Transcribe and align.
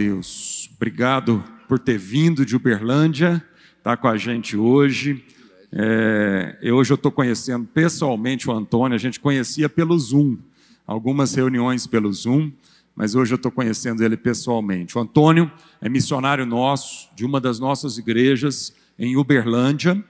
Deus. 0.00 0.70
Obrigado 0.76 1.44
por 1.68 1.78
ter 1.78 1.98
vindo 1.98 2.46
de 2.46 2.56
Uberlândia, 2.56 3.44
estar 3.76 3.82
tá 3.82 3.96
com 3.98 4.08
a 4.08 4.16
gente 4.16 4.56
hoje. 4.56 5.22
É, 5.70 6.56
eu, 6.62 6.76
hoje 6.76 6.90
eu 6.90 6.94
estou 6.94 7.12
conhecendo 7.12 7.66
pessoalmente 7.66 8.48
o 8.48 8.52
Antônio, 8.54 8.94
a 8.94 8.98
gente 8.98 9.20
conhecia 9.20 9.68
pelo 9.68 9.98
Zoom, 9.98 10.38
algumas 10.86 11.34
reuniões 11.34 11.86
pelo 11.86 12.10
Zoom, 12.10 12.50
mas 12.96 13.14
hoje 13.14 13.34
eu 13.34 13.36
estou 13.36 13.52
conhecendo 13.52 14.02
ele 14.02 14.16
pessoalmente. 14.16 14.96
O 14.96 15.02
Antônio 15.02 15.52
é 15.82 15.88
missionário 15.90 16.46
nosso, 16.46 17.10
de 17.14 17.26
uma 17.26 17.38
das 17.38 17.60
nossas 17.60 17.98
igrejas 17.98 18.74
em 18.98 19.18
Uberlândia, 19.18 20.02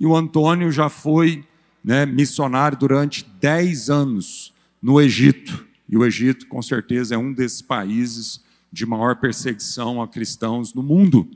e 0.00 0.06
o 0.06 0.16
Antônio 0.16 0.72
já 0.72 0.88
foi 0.88 1.44
né, 1.84 2.06
missionário 2.06 2.78
durante 2.78 3.26
10 3.42 3.90
anos 3.90 4.54
no 4.80 4.98
Egito. 5.02 5.66
E 5.86 5.98
o 5.98 6.06
Egito, 6.06 6.46
com 6.46 6.62
certeza, 6.62 7.14
é 7.14 7.18
um 7.18 7.30
desses 7.30 7.60
países 7.60 8.42
de 8.74 8.84
maior 8.84 9.16
perseguição 9.16 10.02
a 10.02 10.08
cristãos 10.08 10.74
no 10.74 10.82
mundo. 10.82 11.30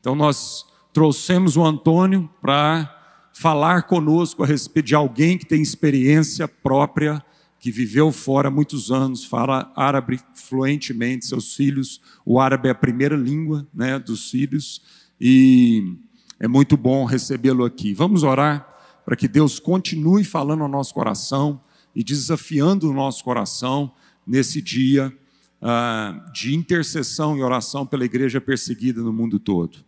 Então, 0.00 0.16
nós 0.16 0.66
trouxemos 0.92 1.56
o 1.56 1.64
Antônio 1.64 2.28
para 2.42 3.30
falar 3.32 3.84
conosco 3.84 4.42
a 4.42 4.46
respeito 4.46 4.86
de 4.86 4.94
alguém 4.94 5.38
que 5.38 5.46
tem 5.46 5.62
experiência 5.62 6.48
própria, 6.48 7.24
que 7.60 7.70
viveu 7.70 8.10
fora 8.10 8.50
muitos 8.50 8.90
anos, 8.90 9.24
fala 9.24 9.72
árabe 9.76 10.18
fluentemente, 10.34 11.26
seus 11.26 11.54
filhos, 11.54 12.00
o 12.26 12.40
árabe 12.40 12.68
é 12.68 12.72
a 12.72 12.74
primeira 12.74 13.16
língua 13.16 13.66
né, 13.72 13.98
dos 13.98 14.30
filhos, 14.30 14.82
e 15.20 15.96
é 16.40 16.48
muito 16.48 16.76
bom 16.76 17.04
recebê-lo 17.04 17.64
aqui. 17.64 17.94
Vamos 17.94 18.24
orar 18.24 18.66
para 19.04 19.14
que 19.14 19.28
Deus 19.28 19.60
continue 19.60 20.24
falando 20.24 20.62
ao 20.62 20.68
nosso 20.68 20.92
coração 20.92 21.60
e 21.94 22.02
desafiando 22.02 22.90
o 22.90 22.94
nosso 22.94 23.22
coração 23.22 23.92
nesse 24.26 24.60
dia 24.60 25.12
uh, 25.60 26.32
de 26.32 26.54
intercessão 26.54 27.36
e 27.36 27.42
oração 27.42 27.86
pela 27.86 28.04
igreja 28.04 28.40
perseguida 28.40 29.02
no 29.02 29.12
mundo 29.12 29.38
todo. 29.38 29.78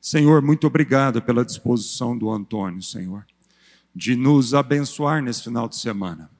Senhor, 0.00 0.40
muito 0.40 0.66
obrigado 0.66 1.20
pela 1.20 1.44
disposição 1.44 2.16
do 2.16 2.30
Antônio, 2.30 2.82
Senhor, 2.82 3.26
de 3.94 4.14
nos 4.14 4.54
abençoar 4.54 5.22
nesse 5.22 5.42
final 5.42 5.68
de 5.68 5.76
semana, 5.76 6.30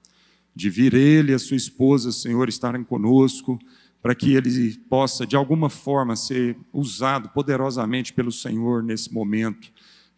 de 0.55 0.71
vir 0.71 0.95
ele 0.95 1.33
e 1.33 1.35
a 1.35 1.39
sua 1.39 1.57
esposa, 1.57 2.13
Senhor, 2.13 2.49
estarem 2.49 2.85
conosco, 2.85 3.59
para 4.01 4.15
que 4.15 4.35
ele 4.35 4.77
possa, 4.89 5.27
de 5.27 5.35
alguma 5.35 5.69
forma, 5.69 6.15
ser 6.15 6.57
usado 6.73 7.29
poderosamente 7.31 8.13
pelo 8.13 8.31
Senhor 8.31 8.83
nesse 8.83 9.13
momento, 9.13 9.69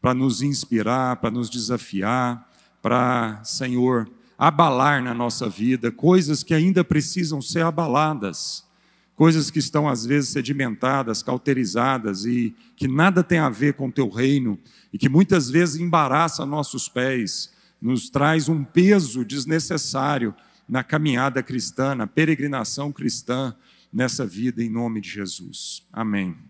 para 0.00 0.12
nos 0.12 0.42
inspirar, 0.42 1.16
para 1.16 1.30
nos 1.30 1.48
desafiar, 1.48 2.52
para, 2.82 3.42
Senhor, 3.44 4.08
abalar 4.38 5.02
na 5.02 5.12
nossa 5.12 5.48
vida 5.48 5.90
coisas 5.90 6.42
que 6.42 6.54
ainda 6.54 6.84
precisam 6.84 7.42
ser 7.42 7.64
abaladas 7.64 8.68
coisas 9.18 9.50
que 9.50 9.58
estão 9.58 9.88
às 9.88 10.06
vezes 10.06 10.30
sedimentadas, 10.30 11.24
cauterizadas 11.24 12.24
e 12.24 12.54
que 12.76 12.86
nada 12.86 13.24
tem 13.24 13.40
a 13.40 13.50
ver 13.50 13.74
com 13.74 13.88
o 13.88 13.92
teu 13.92 14.08
reino 14.08 14.56
e 14.92 14.96
que 14.96 15.08
muitas 15.08 15.50
vezes 15.50 15.80
embaraça 15.80 16.46
nossos 16.46 16.88
pés, 16.88 17.52
nos 17.82 18.08
traz 18.08 18.48
um 18.48 18.62
peso 18.62 19.24
desnecessário 19.24 20.32
na 20.68 20.84
caminhada 20.84 21.42
cristã, 21.42 21.96
na 21.96 22.06
peregrinação 22.06 22.92
cristã 22.92 23.52
nessa 23.92 24.24
vida 24.24 24.62
em 24.62 24.70
nome 24.70 25.00
de 25.00 25.10
Jesus. 25.10 25.84
Amém. 25.92 26.47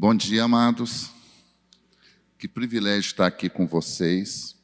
Bom 0.00 0.14
dia, 0.14 0.44
amados. 0.44 1.10
Que 2.38 2.46
privilégio 2.46 3.08
estar 3.08 3.26
aqui 3.26 3.50
com 3.50 3.66
vocês. 3.66 4.54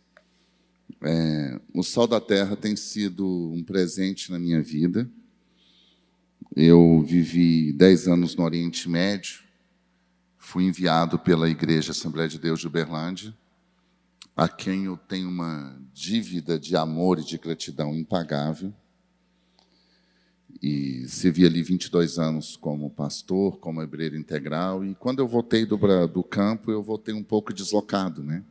É, 1.03 1.61
o 1.75 1.83
Sol 1.83 2.07
da 2.07 2.21
Terra 2.21 2.55
tem 2.55 2.77
sido 2.77 3.51
um 3.53 3.61
presente 3.61 4.31
na 4.31 4.39
minha 4.39 4.63
vida. 4.63 5.11
Eu 6.55 7.03
vivi 7.05 7.73
dez 7.73 8.07
anos 8.07 8.37
no 8.37 8.45
Oriente 8.45 8.89
Médio, 8.89 9.41
fui 10.39 10.67
enviado 10.67 11.19
pela 11.19 11.51
Igreja 11.51 11.91
Assembleia 11.91 12.29
de 12.29 12.39
Deus 12.39 12.61
de 12.61 12.69
Uberlândia, 12.69 13.37
a 14.37 14.49
quem 14.49 14.85
eu 14.85 14.97
tenho 14.97 15.29
uma 15.29 15.77
dívida 15.93 16.61
de 16.61 16.77
amor 16.77 17.19
e 17.19 17.25
de 17.25 17.39
gratidão 17.39 17.93
impagável 17.93 18.73
e 20.63 21.07
servi 21.09 21.45
ali 21.45 21.63
22 21.63 22.19
anos 22.19 22.57
como 22.57 22.91
pastor, 22.91 23.59
como 23.59 23.83
hebreiro 23.83 24.17
integral. 24.17 24.85
E 24.85 24.95
quando 24.95 25.19
eu 25.19 25.29
voltei 25.29 25.67
do, 25.67 25.77
do 26.07 26.23
campo, 26.23 26.71
eu 26.71 26.83
voltei 26.83 27.15
um 27.15 27.23
pouco 27.23 27.53
deslocado, 27.53 28.23
né? 28.23 28.43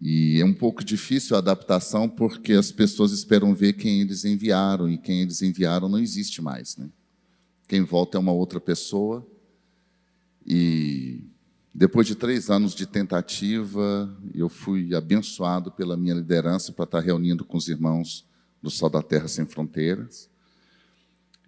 E 0.00 0.40
é 0.40 0.44
um 0.44 0.54
pouco 0.54 0.84
difícil 0.84 1.34
a 1.34 1.40
adaptação 1.40 2.08
porque 2.08 2.52
as 2.52 2.70
pessoas 2.70 3.10
esperam 3.10 3.54
ver 3.54 3.72
quem 3.72 4.00
eles 4.00 4.24
enviaram 4.24 4.88
e 4.88 4.96
quem 4.96 5.22
eles 5.22 5.42
enviaram 5.42 5.88
não 5.88 5.98
existe 5.98 6.40
mais, 6.40 6.76
né? 6.76 6.88
Quem 7.66 7.82
volta 7.82 8.16
é 8.16 8.20
uma 8.20 8.32
outra 8.32 8.60
pessoa. 8.60 9.26
E 10.46 11.24
depois 11.74 12.06
de 12.06 12.14
três 12.14 12.48
anos 12.48 12.74
de 12.74 12.86
tentativa, 12.86 14.16
eu 14.34 14.48
fui 14.48 14.94
abençoado 14.94 15.70
pela 15.70 15.96
minha 15.96 16.14
liderança 16.14 16.72
para 16.72 16.84
estar 16.84 17.00
reunindo 17.00 17.44
com 17.44 17.56
os 17.56 17.68
irmãos 17.68 18.24
do 18.62 18.70
Sol 18.70 18.88
da 18.88 19.02
Terra 19.02 19.28
Sem 19.28 19.44
Fronteiras. 19.44 20.30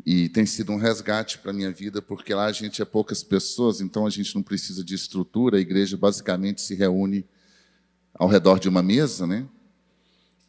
E 0.04 0.28
tem 0.28 0.46
sido 0.46 0.72
um 0.72 0.76
resgate 0.76 1.38
para 1.38 1.50
a 1.50 1.54
minha 1.54 1.70
vida, 1.70 2.00
porque 2.00 2.34
lá 2.34 2.46
a 2.46 2.52
gente 2.52 2.80
é 2.80 2.84
poucas 2.84 3.22
pessoas, 3.22 3.80
então 3.80 4.06
a 4.06 4.10
gente 4.10 4.34
não 4.34 4.42
precisa 4.42 4.82
de 4.82 4.94
estrutura. 4.94 5.58
A 5.58 5.60
igreja 5.60 5.96
basicamente 5.96 6.62
se 6.62 6.74
reúne 6.74 7.24
ao 8.14 8.28
redor 8.28 8.58
de 8.58 8.68
uma 8.68 8.82
mesa, 8.82 9.26
né? 9.26 9.46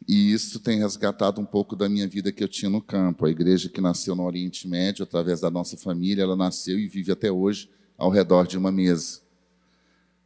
E 0.08 0.32
isso 0.32 0.58
tem 0.58 0.78
resgatado 0.78 1.40
um 1.40 1.44
pouco 1.44 1.76
da 1.76 1.88
minha 1.88 2.08
vida 2.08 2.32
que 2.32 2.42
eu 2.42 2.48
tinha 2.48 2.70
no 2.70 2.80
campo. 2.80 3.24
A 3.24 3.30
igreja 3.30 3.68
que 3.68 3.80
nasceu 3.80 4.14
no 4.14 4.24
Oriente 4.24 4.66
Médio, 4.66 5.04
através 5.04 5.40
da 5.40 5.50
nossa 5.50 5.76
família, 5.76 6.22
ela 6.22 6.36
nasceu 6.36 6.78
e 6.78 6.88
vive 6.88 7.12
até 7.12 7.30
hoje 7.30 7.70
ao 7.96 8.10
redor 8.10 8.46
de 8.46 8.58
uma 8.58 8.72
mesa. 8.72 9.20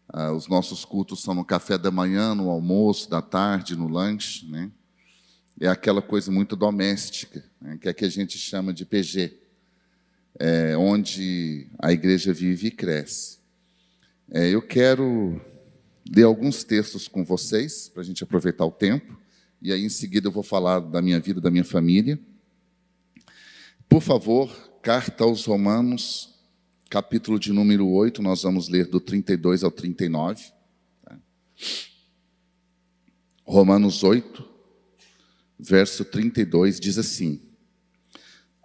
Ah, 0.08 0.32
os 0.32 0.48
nossos 0.48 0.84
cultos 0.84 1.20
são 1.20 1.34
no 1.34 1.44
café 1.44 1.76
da 1.76 1.90
manhã, 1.90 2.34
no 2.34 2.48
almoço, 2.48 3.10
da 3.10 3.20
tarde, 3.20 3.76
no 3.76 3.88
lanche, 3.88 4.46
né? 4.46 4.70
É 5.60 5.68
aquela 5.68 6.02
coisa 6.02 6.30
muito 6.30 6.54
doméstica, 6.54 7.42
né, 7.60 7.78
que 7.80 7.88
é 7.88 7.94
que 7.94 8.04
a 8.04 8.08
gente 8.08 8.36
chama 8.36 8.72
de 8.72 8.84
PG, 8.84 9.36
é, 10.38 10.76
onde 10.76 11.66
a 11.78 11.92
igreja 11.92 12.32
vive 12.32 12.68
e 12.68 12.70
cresce. 12.70 13.38
É, 14.30 14.48
eu 14.48 14.60
quero 14.60 15.40
ler 16.08 16.24
alguns 16.24 16.62
textos 16.62 17.08
com 17.08 17.24
vocês, 17.24 17.88
para 17.88 18.02
a 18.02 18.04
gente 18.04 18.22
aproveitar 18.22 18.64
o 18.66 18.70
tempo, 18.70 19.18
e 19.62 19.72
aí 19.72 19.82
em 19.82 19.88
seguida 19.88 20.28
eu 20.28 20.32
vou 20.32 20.42
falar 20.42 20.80
da 20.80 21.00
minha 21.00 21.18
vida, 21.18 21.40
da 21.40 21.50
minha 21.50 21.64
família. 21.64 22.18
Por 23.88 24.02
favor, 24.02 24.50
carta 24.82 25.24
aos 25.24 25.46
Romanos, 25.46 26.34
capítulo 26.90 27.38
de 27.38 27.52
número 27.52 27.88
8, 27.88 28.22
nós 28.22 28.42
vamos 28.42 28.68
ler 28.68 28.86
do 28.86 29.00
32 29.00 29.64
ao 29.64 29.70
39. 29.70 30.44
Tá? 31.02 31.18
Romanos 33.44 34.04
8, 34.04 34.55
verso 35.58 36.04
32 36.04 36.78
diz 36.78 36.98
assim: 36.98 37.40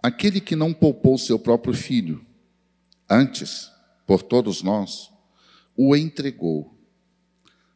Aquele 0.02 0.40
que 0.40 0.56
não 0.56 0.72
poupou 0.72 1.16
seu 1.16 1.38
próprio 1.38 1.74
filho, 1.74 2.24
antes, 3.08 3.70
por 4.06 4.22
todos 4.22 4.62
nós, 4.62 5.10
o 5.76 5.96
entregou. 5.96 6.76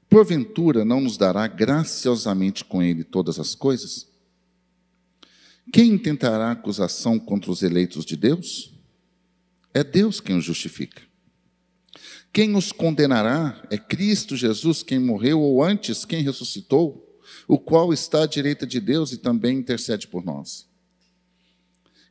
Porventura 0.08 0.84
não 0.84 1.00
nos 1.00 1.16
dará 1.16 1.46
graciosamente 1.46 2.64
com 2.64 2.82
ele 2.82 3.02
todas 3.02 3.38
as 3.38 3.54
coisas? 3.54 4.08
Quem 5.72 5.90
intentará 5.90 6.52
acusação 6.52 7.18
contra 7.18 7.50
os 7.50 7.62
eleitos 7.62 8.04
de 8.04 8.16
Deus? 8.16 8.72
É 9.74 9.82
Deus 9.82 10.20
quem 10.20 10.36
os 10.36 10.44
justifica. 10.44 11.02
Quem 12.32 12.54
os 12.54 12.70
condenará 12.70 13.66
é 13.70 13.78
Cristo 13.78 14.36
Jesus, 14.36 14.82
quem 14.82 14.98
morreu, 14.98 15.40
ou 15.40 15.62
antes, 15.62 16.04
quem 16.04 16.22
ressuscitou 16.22 17.05
o 17.46 17.58
qual 17.58 17.92
está 17.92 18.24
à 18.24 18.26
direita 18.26 18.66
de 18.66 18.80
Deus 18.80 19.12
e 19.12 19.18
também 19.18 19.58
intercede 19.58 20.06
por 20.08 20.24
nós. 20.24 20.66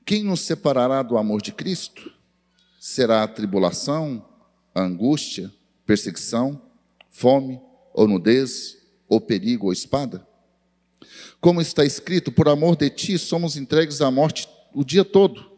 Quem 0.06 0.24
nos 0.24 0.42
separará 0.42 1.02
do 1.02 1.18
amor 1.18 1.42
de 1.42 1.52
Cristo? 1.52 2.14
Será 2.80 3.24
a 3.24 3.28
tribulação, 3.28 4.24
a 4.74 4.82
angústia, 4.82 5.52
perseguição, 5.86 6.62
fome, 7.10 7.60
ou 7.94 8.08
nudez, 8.08 8.78
ou 9.08 9.20
perigo, 9.20 9.68
ou 9.68 9.74
espada? 9.74 10.26
Como 11.42 11.62
está 11.62 11.84
escrito, 11.84 12.32
por 12.32 12.48
amor 12.48 12.76
de 12.76 12.90
ti 12.90 13.18
somos 13.18 13.58
entregues 13.58 14.02
à 14.02 14.12
morte 14.12 14.48
o 14.74 14.84
dia 14.84 15.04
todo. 15.04 15.52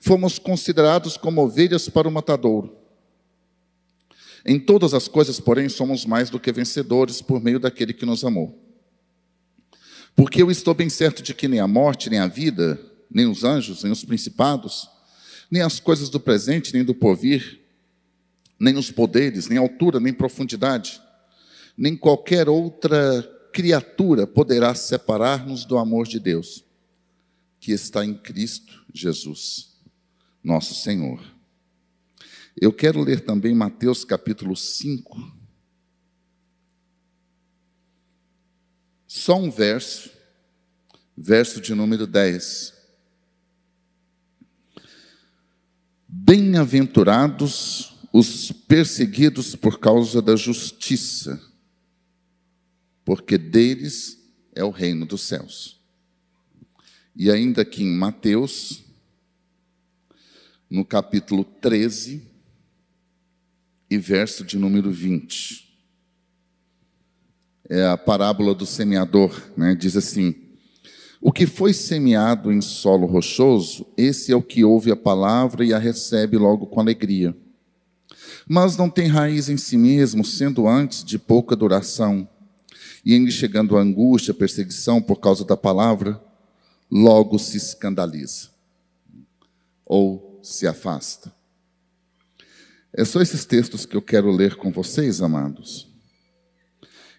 Fomos 0.00 0.38
considerados 0.38 1.16
como 1.16 1.42
ovelhas 1.42 1.88
para 1.88 2.08
o 2.08 2.10
matadouro. 2.10 2.76
Em 4.44 4.58
todas 4.58 4.94
as 4.94 5.08
coisas, 5.08 5.38
porém, 5.38 5.68
somos 5.68 6.04
mais 6.04 6.30
do 6.30 6.40
que 6.40 6.52
vencedores 6.52 7.20
por 7.20 7.40
meio 7.40 7.60
daquele 7.60 7.92
que 7.92 8.06
nos 8.06 8.24
amou. 8.24 8.69
Porque 10.20 10.42
eu 10.42 10.50
estou 10.50 10.74
bem 10.74 10.90
certo 10.90 11.22
de 11.22 11.32
que 11.32 11.48
nem 11.48 11.60
a 11.60 11.66
morte, 11.66 12.10
nem 12.10 12.18
a 12.18 12.26
vida, 12.26 12.78
nem 13.10 13.24
os 13.24 13.42
anjos, 13.42 13.82
nem 13.82 13.90
os 13.90 14.04
principados, 14.04 14.86
nem 15.50 15.62
as 15.62 15.80
coisas 15.80 16.10
do 16.10 16.20
presente, 16.20 16.74
nem 16.74 16.84
do 16.84 16.94
porvir, 16.94 17.58
nem 18.58 18.76
os 18.76 18.90
poderes, 18.90 19.48
nem 19.48 19.56
altura, 19.56 19.98
nem 19.98 20.12
profundidade, 20.12 21.00
nem 21.74 21.96
qualquer 21.96 22.50
outra 22.50 23.22
criatura 23.50 24.26
poderá 24.26 24.74
separar-nos 24.74 25.64
do 25.64 25.78
amor 25.78 26.06
de 26.06 26.20
Deus, 26.20 26.66
que 27.58 27.72
está 27.72 28.04
em 28.04 28.12
Cristo 28.12 28.84
Jesus, 28.92 29.70
nosso 30.44 30.74
Senhor. 30.74 31.18
Eu 32.60 32.74
quero 32.74 33.02
ler 33.02 33.20
também 33.20 33.54
Mateus 33.54 34.04
capítulo 34.04 34.54
5. 34.54 35.39
Só 39.12 39.34
um 39.34 39.50
verso, 39.50 40.08
verso 41.16 41.60
de 41.60 41.74
número 41.74 42.06
10. 42.06 42.72
Bem-aventurados 46.06 47.98
os 48.12 48.52
perseguidos 48.52 49.56
por 49.56 49.80
causa 49.80 50.22
da 50.22 50.36
justiça, 50.36 51.42
porque 53.04 53.36
deles 53.36 54.16
é 54.54 54.62
o 54.62 54.70
reino 54.70 55.04
dos 55.04 55.22
céus. 55.22 55.80
E 57.16 57.32
ainda 57.32 57.62
aqui 57.62 57.82
em 57.82 57.92
Mateus, 57.92 58.84
no 60.70 60.84
capítulo 60.84 61.42
13, 61.42 62.30
e 63.90 63.98
verso 63.98 64.44
de 64.44 64.56
número 64.56 64.92
20. 64.92 65.69
É 67.72 67.86
a 67.86 67.96
parábola 67.96 68.52
do 68.52 68.66
semeador, 68.66 69.40
né? 69.56 69.76
diz 69.76 69.96
assim: 69.96 70.34
O 71.20 71.30
que 71.30 71.46
foi 71.46 71.72
semeado 71.72 72.50
em 72.50 72.60
solo 72.60 73.06
rochoso, 73.06 73.86
esse 73.96 74.32
é 74.32 74.36
o 74.36 74.42
que 74.42 74.64
ouve 74.64 74.90
a 74.90 74.96
palavra 74.96 75.64
e 75.64 75.72
a 75.72 75.78
recebe 75.78 76.36
logo 76.36 76.66
com 76.66 76.80
alegria. 76.80 77.32
Mas 78.48 78.76
não 78.76 78.90
tem 78.90 79.06
raiz 79.06 79.48
em 79.48 79.56
si 79.56 79.76
mesmo, 79.76 80.24
sendo 80.24 80.66
antes 80.66 81.04
de 81.04 81.16
pouca 81.16 81.54
duração, 81.54 82.28
e 83.04 83.14
em 83.14 83.30
chegando 83.30 83.76
a 83.76 83.80
angústia, 83.80 84.32
a 84.32 84.34
perseguição 84.34 85.00
por 85.00 85.20
causa 85.20 85.44
da 85.44 85.56
palavra, 85.56 86.20
logo 86.90 87.38
se 87.38 87.56
escandaliza 87.56 88.48
ou 89.86 90.40
se 90.42 90.66
afasta. 90.66 91.32
É 92.92 93.04
só 93.04 93.20
esses 93.20 93.44
textos 93.44 93.86
que 93.86 93.96
eu 93.96 94.02
quero 94.02 94.32
ler 94.32 94.56
com 94.56 94.72
vocês, 94.72 95.22
amados. 95.22 95.89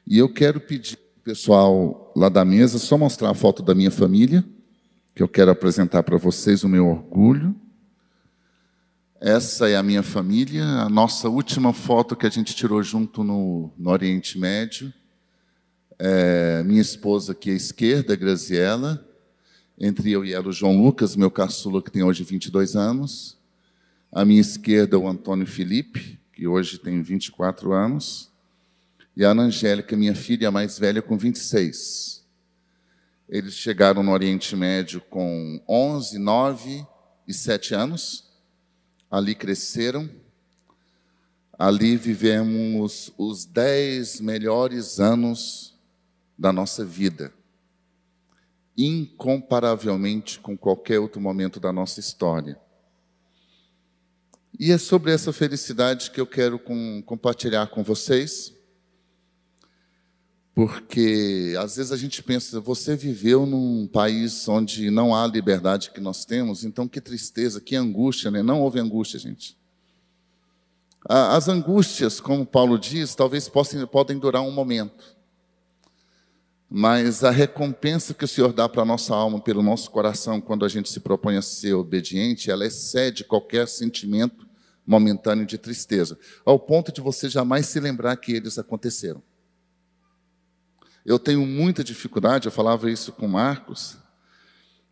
E 0.06 0.18
eu 0.18 0.28
quero 0.28 0.60
pedir 0.60 0.98
ao 0.98 1.24
pessoal 1.24 2.14
lá 2.16 2.30
da 2.30 2.44
mesa 2.44 2.80
só 2.80 2.98
mostrar 2.98 3.30
a 3.30 3.34
foto 3.34 3.62
da 3.62 3.76
minha 3.76 3.92
família, 3.92 4.44
que 5.14 5.22
eu 5.22 5.28
quero 5.28 5.52
apresentar 5.52 6.04
para 6.04 6.18
vocês 6.18 6.64
o 6.64 6.70
meu 6.70 6.88
orgulho. 6.88 7.56
Essa 9.20 9.70
é 9.70 9.76
a 9.76 9.84
minha 9.84 10.02
família, 10.02 10.66
a 10.66 10.90
nossa 10.90 11.30
última 11.30 11.72
foto 11.74 12.16
que 12.16 12.26
a 12.26 12.30
gente 12.30 12.56
tirou 12.56 12.82
junto 12.82 13.24
no, 13.24 13.72
no 13.78 13.92
Oriente 13.92 14.40
Médio. 14.40 14.92
É, 16.00 16.64
minha 16.64 16.82
esposa 16.82 17.34
aqui 17.34 17.52
à 17.52 17.54
esquerda, 17.54 18.16
Graziella. 18.16 19.08
Entre 19.78 20.12
eu 20.12 20.26
e 20.26 20.34
ela, 20.34 20.50
o 20.50 20.52
João 20.52 20.82
Lucas, 20.82 21.16
meu 21.16 21.30
caçula, 21.30 21.84
que 21.84 21.92
tem 21.92 22.02
hoje 22.02 22.24
22 22.24 22.76
anos. 22.76 23.38
À 24.12 24.26
minha 24.26 24.42
esquerda, 24.42 24.98
o 24.98 25.08
Antônio 25.08 25.46
Felipe, 25.46 26.20
que 26.34 26.48
hoje 26.48 26.80
tem 26.80 27.04
24 27.04 27.72
anos. 27.74 28.31
E 29.16 29.26
a 29.26 29.32
Ana 29.32 29.44
Angélica, 29.44 29.96
minha 29.98 30.16
filha 30.16 30.50
mais 30.50 30.80
velha, 30.80 31.02
com 31.02 31.18
26. 31.18 32.26
Eles 33.28 33.54
chegaram 33.54 34.04
no 34.04 34.12
Oriente 34.12 34.56
Médio 34.56 35.02
com 35.02 35.62
11, 35.68 36.18
9 36.18 36.86
e 37.28 37.34
7 37.34 37.74
anos. 37.74 38.30
Ali 39.10 39.36
cresceram. 39.36 40.10
Ali 41.60 41.98
vivemos 41.98 43.12
os 43.18 43.46
10 43.46 44.22
melhores 44.22 45.00
anos 45.00 45.78
da 46.38 46.54
nossa 46.54 46.84
vida. 46.84 47.34
Incomparavelmente 48.78 50.40
com 50.40 50.58
qualquer 50.58 51.00
outro 51.00 51.22
momento 51.22 51.60
da 51.60 51.74
nossa 51.74 52.00
história. 52.00 52.58
E 54.58 54.72
é 54.72 54.78
sobre 54.78 55.12
essa 55.12 55.34
felicidade 55.34 56.12
que 56.12 56.20
eu 56.20 56.28
quero 56.28 56.58
com, 56.58 57.02
compartilhar 57.06 57.68
com 57.68 57.84
vocês, 57.84 58.54
porque 60.54 61.56
às 61.58 61.78
vezes 61.78 61.92
a 61.92 61.98
gente 61.98 62.22
pensa, 62.22 62.60
você 62.60 62.96
viveu 62.96 63.46
num 63.46 63.88
país 63.88 64.48
onde 64.50 64.90
não 64.90 65.16
há 65.16 65.24
a 65.24 65.28
liberdade 65.28 65.92
que 65.92 66.02
nós 66.02 66.26
temos, 66.26 66.64
então 66.64 66.88
que 66.88 67.00
tristeza, 67.00 67.62
que 67.62 67.76
angústia, 67.76 68.30
né? 68.30 68.44
Não 68.44 68.62
houve 68.62 68.80
angústia, 68.80 69.18
gente. 69.18 69.58
As 71.08 71.48
angústias, 71.48 72.20
como 72.20 72.46
Paulo 72.46 72.78
diz, 72.78 73.16
talvez 73.16 73.50
possam, 73.50 73.88
podem 73.88 74.20
durar 74.20 74.44
um 74.44 74.52
momento, 74.52 75.18
mas 76.70 77.24
a 77.24 77.32
recompensa 77.32 78.14
que 78.14 78.24
o 78.24 78.28
Senhor 78.28 78.54
dá 78.54 78.70
para 78.70 78.84
a 78.84 78.86
nossa 78.86 79.16
alma, 79.16 79.42
pelo 79.42 79.64
nosso 79.64 79.90
coração, 79.90 80.40
quando 80.40 80.64
a 80.64 80.70
gente 80.70 80.90
se 80.90 81.00
propõe 81.00 81.38
a 81.38 81.42
ser 81.42 81.74
obediente, 81.74 82.52
ela 82.52 82.66
excede 82.66 83.24
qualquer 83.24 83.68
sentimento 83.68 84.48
momentâneo 84.86 85.46
de 85.46 85.58
tristeza, 85.58 86.18
ao 86.46 86.60
ponto 86.60 86.92
de 86.92 87.02
você 87.02 87.30
jamais 87.30 87.66
se 87.66 87.80
lembrar 87.80 88.16
que 88.18 88.34
eles 88.34 88.58
aconteceram. 88.60 89.24
Eu 91.06 91.18
tenho 91.18 91.46
muita 91.46 91.84
dificuldade, 91.84 92.48
eu 92.48 92.52
falava 92.52 92.90
isso 92.90 93.12
com 93.12 93.28
Marcos, 93.28 93.98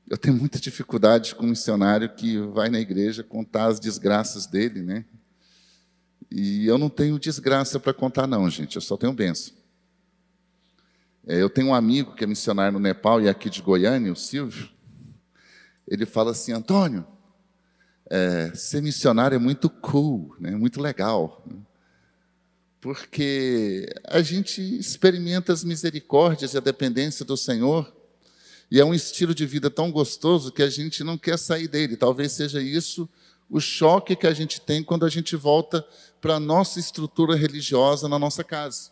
eu 0.10 0.18
tenho 0.18 0.36
muita 0.36 0.60
dificuldade 0.60 1.36
com 1.36 1.46
um 1.46 1.50
missionário 1.50 2.10
que 2.10 2.40
vai 2.40 2.70
na 2.70 2.80
igreja 2.80 3.24
contar 3.24 3.66
as 3.66 3.80
desgraças 3.80 4.48
dele, 4.48 4.82
né? 4.82 5.06
E 6.32 6.66
eu 6.66 6.78
não 6.78 6.90
tenho 6.90 7.20
desgraça 7.20 7.80
para 7.80 7.94
contar, 7.94 8.26
não, 8.26 8.50
gente, 8.50 8.76
eu 8.76 8.82
só 8.82 8.98
tenho 8.98 9.14
benção. 9.14 9.54
É, 11.28 11.40
eu 11.40 11.50
tenho 11.50 11.68
um 11.68 11.76
amigo 11.76 12.16
que 12.16 12.24
é 12.24 12.28
missionário 12.28 12.74
no 12.74 12.80
Nepal 12.80 13.22
e 13.22 13.30
aqui 13.30 13.50
de 13.50 13.62
Goiânia, 13.62 14.12
o 14.12 14.16
Silvio. 14.16 14.70
Ele 15.88 16.06
fala 16.06 16.32
assim: 16.32 16.52
Antônio, 16.52 17.06
é, 18.10 18.52
ser 18.56 18.82
missionário 18.82 19.36
é 19.36 19.40
muito 19.40 19.70
cool, 19.70 20.36
né? 20.40 20.52
muito 20.56 20.82
legal. 20.82 21.46
Porque 22.82 23.88
a 24.06 24.22
gente 24.22 24.62
experimenta 24.62 25.52
as 25.52 25.64
misericórdias 25.64 26.54
e 26.54 26.58
a 26.58 26.62
dependência 26.62 27.26
do 27.26 27.36
Senhor, 27.36 27.94
e 28.72 28.80
é 28.80 28.86
um 28.86 28.94
estilo 28.94 29.34
de 29.34 29.46
vida 29.46 29.70
tão 29.70 29.92
gostoso 29.92 30.52
que 30.52 30.62
a 30.62 30.70
gente 30.70 31.04
não 31.04 31.18
quer 31.18 31.38
sair 31.38 31.68
dele. 31.68 31.98
Talvez 31.98 32.32
seja 32.34 32.62
isso 32.62 33.10
o 33.50 33.60
choque 33.60 34.16
que 34.16 34.28
a 34.28 34.34
gente 34.34 34.62
tem 34.62 34.84
quando 34.84 35.06
a 35.06 35.10
gente 35.10 35.36
volta 35.36 35.86
para 36.22 36.36
a 36.36 36.40
nossa 36.40 36.80
estrutura 36.80 37.36
religiosa 37.36 38.08
na 38.08 38.20
nossa 38.20 38.44
casa. 38.44 38.92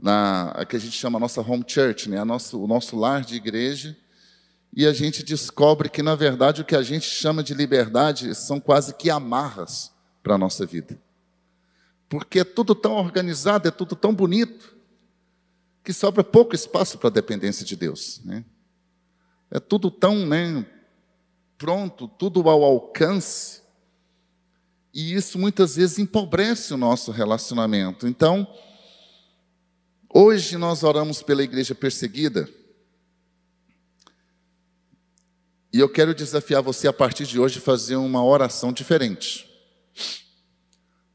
Na, 0.00 0.52
a 0.52 0.64
que 0.64 0.74
a 0.74 0.78
gente 0.78 0.96
chama 0.96 1.18
a 1.18 1.20
nossa 1.20 1.42
home 1.42 1.64
church, 1.66 2.08
né? 2.08 2.18
a 2.18 2.24
nosso, 2.24 2.58
o 2.58 2.66
nosso 2.66 2.96
lar 2.96 3.22
de 3.22 3.34
igreja, 3.34 3.94
e 4.74 4.86
a 4.86 4.92
gente 4.92 5.22
descobre 5.22 5.90
que, 5.90 6.02
na 6.02 6.14
verdade, 6.14 6.62
o 6.62 6.64
que 6.64 6.76
a 6.76 6.82
gente 6.82 7.04
chama 7.04 7.42
de 7.42 7.52
liberdade 7.52 8.34
são 8.34 8.58
quase 8.58 8.94
que 8.94 9.10
amarras 9.10 9.92
para 10.22 10.36
a 10.36 10.38
nossa 10.38 10.64
vida. 10.64 10.98
Porque 12.10 12.40
é 12.40 12.44
tudo 12.44 12.74
tão 12.74 12.92
organizado, 12.92 13.66
é 13.66 13.70
tudo 13.70 13.96
tão 13.96 14.14
bonito, 14.14 14.76
que 15.82 15.94
sobra 15.94 16.22
pouco 16.22 16.54
espaço 16.54 16.98
para 16.98 17.08
a 17.08 17.12
dependência 17.12 17.64
de 17.64 17.74
Deus. 17.74 18.20
Né? 18.22 18.44
É 19.50 19.58
tudo 19.58 19.90
tão 19.90 20.26
né, 20.26 20.66
pronto, 21.56 22.06
tudo 22.06 22.46
ao 22.50 22.62
alcance. 22.62 23.62
E 24.92 25.14
isso 25.14 25.38
muitas 25.38 25.76
vezes 25.76 25.98
empobrece 25.98 26.74
o 26.74 26.76
nosso 26.76 27.10
relacionamento. 27.10 28.06
Então, 28.06 28.46
hoje 30.12 30.58
nós 30.58 30.82
oramos 30.82 31.22
pela 31.22 31.42
igreja 31.42 31.74
perseguida 31.74 32.46
E 35.72 35.78
eu 35.78 35.88
quero 35.88 36.14
desafiar 36.14 36.62
você 36.62 36.88
a 36.88 36.92
partir 36.92 37.24
de 37.26 37.38
hoje 37.38 37.60
fazer 37.60 37.94
uma 37.94 38.24
oração 38.24 38.72
diferente. 38.72 39.48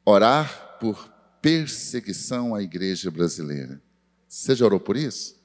Orar 0.05 0.64
por 0.79 1.11
perseguição 1.41 2.55
à 2.55 2.61
igreja 2.61 3.11
brasileira. 3.11 3.81
Você 4.27 4.55
já 4.55 4.65
orou 4.65 4.79
por 4.79 4.97
isso? 4.97 5.35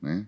Né? 0.00 0.26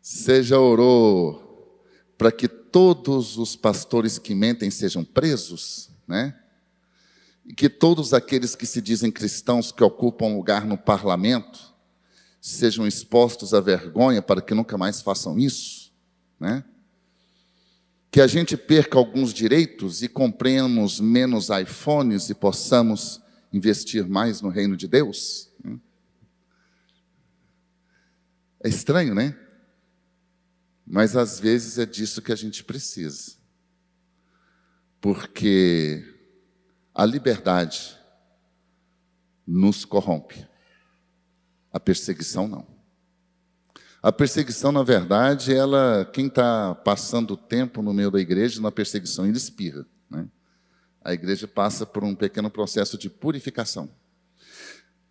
Você 0.00 0.42
já 0.42 0.58
orou 0.58 1.84
para 2.16 2.30
que 2.30 2.48
todos 2.48 3.38
os 3.38 3.56
pastores 3.56 4.18
que 4.18 4.34
mentem 4.34 4.70
sejam 4.70 5.04
presos? 5.04 5.90
Né? 6.06 6.38
E 7.44 7.54
que 7.54 7.68
todos 7.68 8.12
aqueles 8.12 8.54
que 8.54 8.66
se 8.66 8.80
dizem 8.80 9.10
cristãos 9.10 9.72
que 9.72 9.82
ocupam 9.82 10.34
lugar 10.34 10.64
no 10.64 10.76
parlamento 10.76 11.74
sejam 12.40 12.86
expostos 12.86 13.52
à 13.52 13.60
vergonha 13.60 14.22
para 14.22 14.40
que 14.40 14.54
nunca 14.54 14.78
mais 14.78 15.02
façam 15.02 15.38
isso? 15.38 15.80
né? 16.40 16.64
Que 18.10 18.20
a 18.20 18.26
gente 18.26 18.56
perca 18.56 18.98
alguns 18.98 19.32
direitos 19.32 20.02
e 20.02 20.08
compremos 20.08 21.00
menos 21.00 21.48
iPhones 21.48 22.28
e 22.28 22.34
possamos 22.34 23.20
investir 23.52 24.06
mais 24.06 24.40
no 24.40 24.48
reino 24.48 24.76
de 24.76 24.88
Deus. 24.88 25.50
Né? 25.64 25.78
É 28.62 28.68
estranho, 28.68 29.14
né? 29.14 29.38
Mas 30.86 31.16
às 31.16 31.38
vezes 31.38 31.78
é 31.78 31.86
disso 31.86 32.20
que 32.20 32.32
a 32.32 32.36
gente 32.36 32.64
precisa. 32.64 33.36
Porque 35.00 36.04
a 36.92 37.06
liberdade 37.06 37.96
nos 39.46 39.84
corrompe. 39.84 40.46
A 41.72 41.78
perseguição 41.78 42.48
não. 42.48 42.79
A 44.02 44.10
perseguição, 44.10 44.72
na 44.72 44.82
verdade, 44.82 45.54
ela, 45.54 46.08
quem 46.10 46.26
está 46.26 46.74
passando 46.74 47.36
tempo 47.36 47.82
no 47.82 47.92
meio 47.92 48.10
da 48.10 48.18
igreja, 48.18 48.60
na 48.60 48.72
perseguição, 48.72 49.26
ele 49.26 49.36
espirra. 49.36 49.84
Né? 50.08 50.26
A 51.04 51.12
igreja 51.12 51.46
passa 51.46 51.84
por 51.84 52.02
um 52.02 52.14
pequeno 52.14 52.50
processo 52.50 52.96
de 52.96 53.10
purificação. 53.10 53.90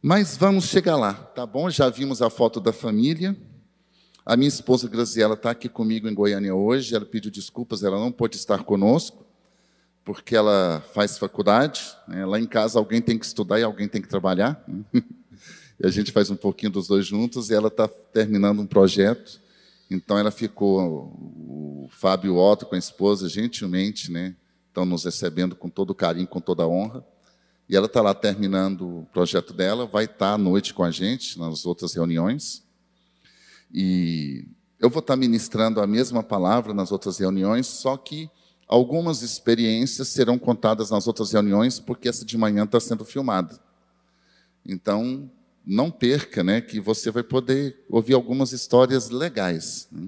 Mas 0.01 0.35
vamos 0.35 0.65
chegar 0.65 0.95
lá, 0.95 1.13
tá 1.13 1.45
bom? 1.45 1.69
Já 1.69 1.87
vimos 1.87 2.19
a 2.19 2.31
foto 2.31 2.59
da 2.59 2.73
família. 2.73 3.37
A 4.25 4.35
minha 4.35 4.47
esposa 4.47 4.87
Graziela 4.87 5.35
está 5.35 5.51
aqui 5.51 5.69
comigo 5.69 6.07
em 6.07 6.13
Goiânia 6.13 6.55
hoje. 6.55 6.95
Ela 6.95 7.05
pediu 7.05 7.29
desculpas, 7.29 7.83
ela 7.83 7.99
não 7.99 8.11
pôde 8.11 8.37
estar 8.37 8.63
conosco, 8.63 9.23
porque 10.03 10.35
ela 10.35 10.83
faz 10.93 11.15
faculdade. 11.15 11.95
Né? 12.07 12.25
Lá 12.25 12.39
em 12.39 12.47
casa 12.47 12.79
alguém 12.79 13.01
tem 13.01 13.19
que 13.19 13.25
estudar 13.25 13.59
e 13.59 13.63
alguém 13.63 13.87
tem 13.87 14.01
que 14.01 14.07
trabalhar. 14.07 14.63
Né? 14.67 15.03
E 15.79 15.87
a 15.87 15.89
gente 15.89 16.11
faz 16.11 16.29
um 16.29 16.35
pouquinho 16.35 16.71
dos 16.71 16.87
dois 16.87 17.05
juntos. 17.05 17.49
E 17.49 17.53
ela 17.53 17.69
está 17.69 17.87
terminando 17.87 18.59
um 18.59 18.67
projeto. 18.67 19.39
Então 19.89 20.17
ela 20.17 20.31
ficou, 20.31 21.13
o 21.17 21.89
Fábio 21.91 22.37
Otto 22.37 22.65
com 22.65 22.75
a 22.75 22.79
esposa, 22.79 23.27
gentilmente, 23.27 24.11
né? 24.11 24.35
Estão 24.67 24.85
nos 24.85 25.05
recebendo 25.05 25.55
com 25.55 25.69
todo 25.69 25.95
carinho, 25.95 26.27
com 26.27 26.39
toda 26.39 26.67
honra. 26.67 27.03
E 27.67 27.75
ela 27.75 27.85
está 27.85 28.01
lá 28.01 28.13
terminando 28.13 28.99
o 28.99 29.07
projeto 29.11 29.53
dela, 29.53 29.85
vai 29.85 30.05
estar 30.05 30.17
tá 30.17 30.33
à 30.33 30.37
noite 30.37 30.73
com 30.73 30.83
a 30.83 30.91
gente 30.91 31.37
nas 31.37 31.65
outras 31.65 31.93
reuniões. 31.93 32.63
E 33.71 34.45
eu 34.79 34.89
vou 34.89 34.99
estar 34.99 35.13
tá 35.13 35.17
ministrando 35.17 35.79
a 35.79 35.85
mesma 35.85 36.23
palavra 36.23 36.73
nas 36.73 36.91
outras 36.91 37.19
reuniões, 37.19 37.67
só 37.67 37.95
que 37.95 38.29
algumas 38.67 39.21
experiências 39.21 40.07
serão 40.07 40.39
contadas 40.39 40.89
nas 40.89 41.05
outras 41.07 41.31
reuniões, 41.31 41.79
porque 41.79 42.09
essa 42.09 42.25
de 42.25 42.37
manhã 42.37 42.63
está 42.63 42.79
sendo 42.79 43.05
filmada. 43.05 43.59
Então, 44.65 45.29
não 45.65 45.91
perca, 45.91 46.43
né, 46.43 46.61
que 46.61 46.79
você 46.79 47.11
vai 47.11 47.23
poder 47.23 47.83
ouvir 47.89 48.13
algumas 48.13 48.51
histórias 48.51 49.09
legais. 49.09 49.87
Né? 49.91 50.07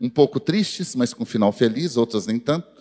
Um 0.00 0.08
pouco 0.08 0.40
tristes, 0.40 0.94
mas 0.94 1.12
com 1.12 1.24
final 1.24 1.52
feliz, 1.52 1.96
outras 1.96 2.26
nem 2.26 2.38
tanto 2.38 2.78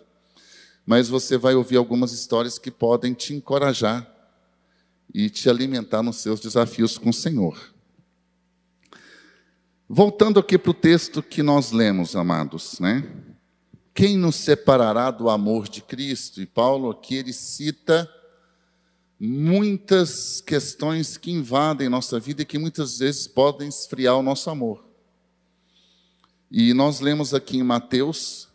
mas 0.87 1.09
você 1.09 1.37
vai 1.37 1.53
ouvir 1.53 1.75
algumas 1.75 2.13
histórias 2.13 2.57
que 2.57 2.71
podem 2.71 3.13
te 3.13 3.33
encorajar 3.33 4.09
e 5.13 5.29
te 5.29 5.49
alimentar 5.49 6.01
nos 6.01 6.15
seus 6.15 6.39
desafios 6.39 6.97
com 6.97 7.09
o 7.09 7.13
Senhor. 7.13 7.73
Voltando 9.89 10.39
aqui 10.39 10.57
para 10.57 10.71
o 10.71 10.73
texto 10.73 11.21
que 11.21 11.43
nós 11.43 11.73
lemos, 11.73 12.15
amados, 12.15 12.79
né? 12.79 13.03
Quem 13.93 14.15
nos 14.15 14.35
separará 14.35 15.11
do 15.11 15.29
amor 15.29 15.67
de 15.67 15.81
Cristo? 15.81 16.41
E 16.41 16.45
Paulo 16.45 16.89
aqui 16.91 17.15
ele 17.15 17.33
cita 17.33 18.09
muitas 19.19 20.41
questões 20.41 21.17
que 21.17 21.31
invadem 21.31 21.89
nossa 21.89 22.19
vida 22.19 22.43
e 22.43 22.45
que 22.45 22.57
muitas 22.57 22.99
vezes 22.99 23.27
podem 23.27 23.67
esfriar 23.67 24.15
o 24.15 24.23
nosso 24.23 24.49
amor. 24.49 24.85
E 26.51 26.73
nós 26.73 26.99
lemos 26.99 27.33
aqui 27.33 27.57
em 27.57 27.63
Mateus 27.63 28.47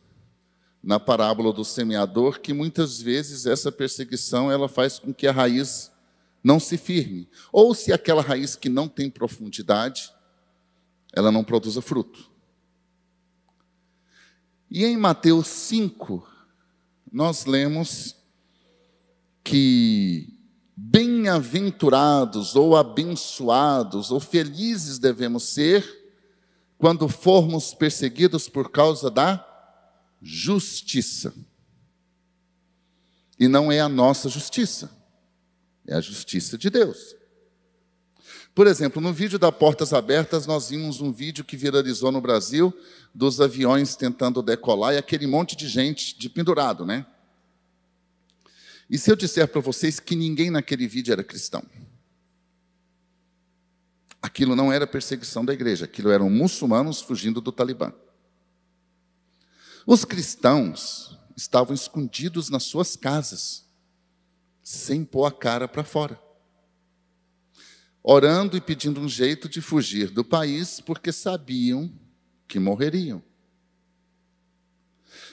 na 0.82 0.98
parábola 0.98 1.52
do 1.52 1.64
semeador 1.64 2.40
que 2.40 2.52
muitas 2.52 3.00
vezes 3.00 3.46
essa 3.46 3.70
perseguição 3.70 4.50
ela 4.50 4.68
faz 4.68 4.98
com 4.98 5.12
que 5.12 5.26
a 5.26 5.32
raiz 5.32 5.90
não 6.42 6.58
se 6.58 6.76
firme, 6.76 7.28
ou 7.52 7.72
se 7.72 7.92
aquela 7.92 8.20
raiz 8.20 8.56
que 8.56 8.68
não 8.68 8.88
tem 8.88 9.08
profundidade, 9.08 10.12
ela 11.12 11.30
não 11.30 11.44
produza 11.44 11.80
fruto. 11.80 12.28
E 14.68 14.84
em 14.84 14.96
Mateus 14.96 15.46
5, 15.46 16.26
nós 17.12 17.44
lemos 17.44 18.16
que 19.44 20.41
bem-aventurados 20.84 22.56
ou 22.56 22.76
abençoados 22.76 24.10
ou 24.10 24.18
felizes 24.18 24.98
devemos 24.98 25.44
ser 25.44 25.86
quando 26.76 27.08
formos 27.08 27.72
perseguidos 27.72 28.48
por 28.48 28.68
causa 28.68 29.08
da 29.08 29.46
justiça. 30.20 31.32
E 33.38 33.46
não 33.46 33.70
é 33.70 33.78
a 33.80 33.88
nossa 33.88 34.28
justiça, 34.28 34.90
é 35.86 35.94
a 35.94 36.00
justiça 36.00 36.58
de 36.58 36.68
Deus. 36.68 37.14
Por 38.52 38.66
exemplo, 38.66 39.00
no 39.00 39.12
vídeo 39.12 39.38
da 39.38 39.52
Portas 39.52 39.92
Abertas, 39.92 40.46
nós 40.46 40.70
vimos 40.70 41.00
um 41.00 41.12
vídeo 41.12 41.44
que 41.44 41.56
viralizou 41.56 42.10
no 42.10 42.20
Brasil 42.20 42.76
dos 43.14 43.40
aviões 43.40 43.94
tentando 43.94 44.42
decolar 44.42 44.94
e 44.94 44.98
aquele 44.98 45.28
monte 45.28 45.56
de 45.56 45.68
gente 45.68 46.18
de 46.18 46.28
pendurado, 46.28 46.84
né? 46.84 47.06
E 48.88 48.98
se 48.98 49.10
eu 49.10 49.16
disser 49.16 49.48
para 49.48 49.60
vocês 49.60 49.98
que 49.98 50.14
ninguém 50.14 50.50
naquele 50.50 50.86
vídeo 50.86 51.12
era 51.12 51.24
cristão? 51.24 51.62
Aquilo 54.20 54.54
não 54.54 54.72
era 54.72 54.86
perseguição 54.86 55.44
da 55.44 55.52
igreja, 55.52 55.84
aquilo 55.84 56.10
eram 56.10 56.30
muçulmanos 56.30 57.00
fugindo 57.00 57.40
do 57.40 57.50
Talibã. 57.50 57.92
Os 59.84 60.04
cristãos 60.04 61.18
estavam 61.36 61.74
escondidos 61.74 62.48
nas 62.48 62.62
suas 62.62 62.94
casas, 62.94 63.64
sem 64.62 65.04
pôr 65.04 65.24
a 65.24 65.32
cara 65.32 65.66
para 65.66 65.82
fora, 65.82 66.20
orando 68.00 68.56
e 68.56 68.60
pedindo 68.60 69.00
um 69.00 69.08
jeito 69.08 69.48
de 69.48 69.60
fugir 69.60 70.10
do 70.10 70.24
país, 70.24 70.80
porque 70.80 71.10
sabiam 71.10 71.92
que 72.46 72.60
morreriam. 72.60 73.22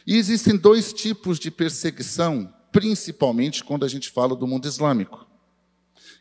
E 0.05 0.15
existem 0.15 0.57
dois 0.57 0.91
tipos 0.91 1.37
de 1.37 1.51
perseguição, 1.51 2.51
principalmente 2.71 3.63
quando 3.63 3.85
a 3.85 3.87
gente 3.87 4.09
fala 4.09 4.35
do 4.35 4.47
mundo 4.47 4.67
islâmico, 4.67 5.27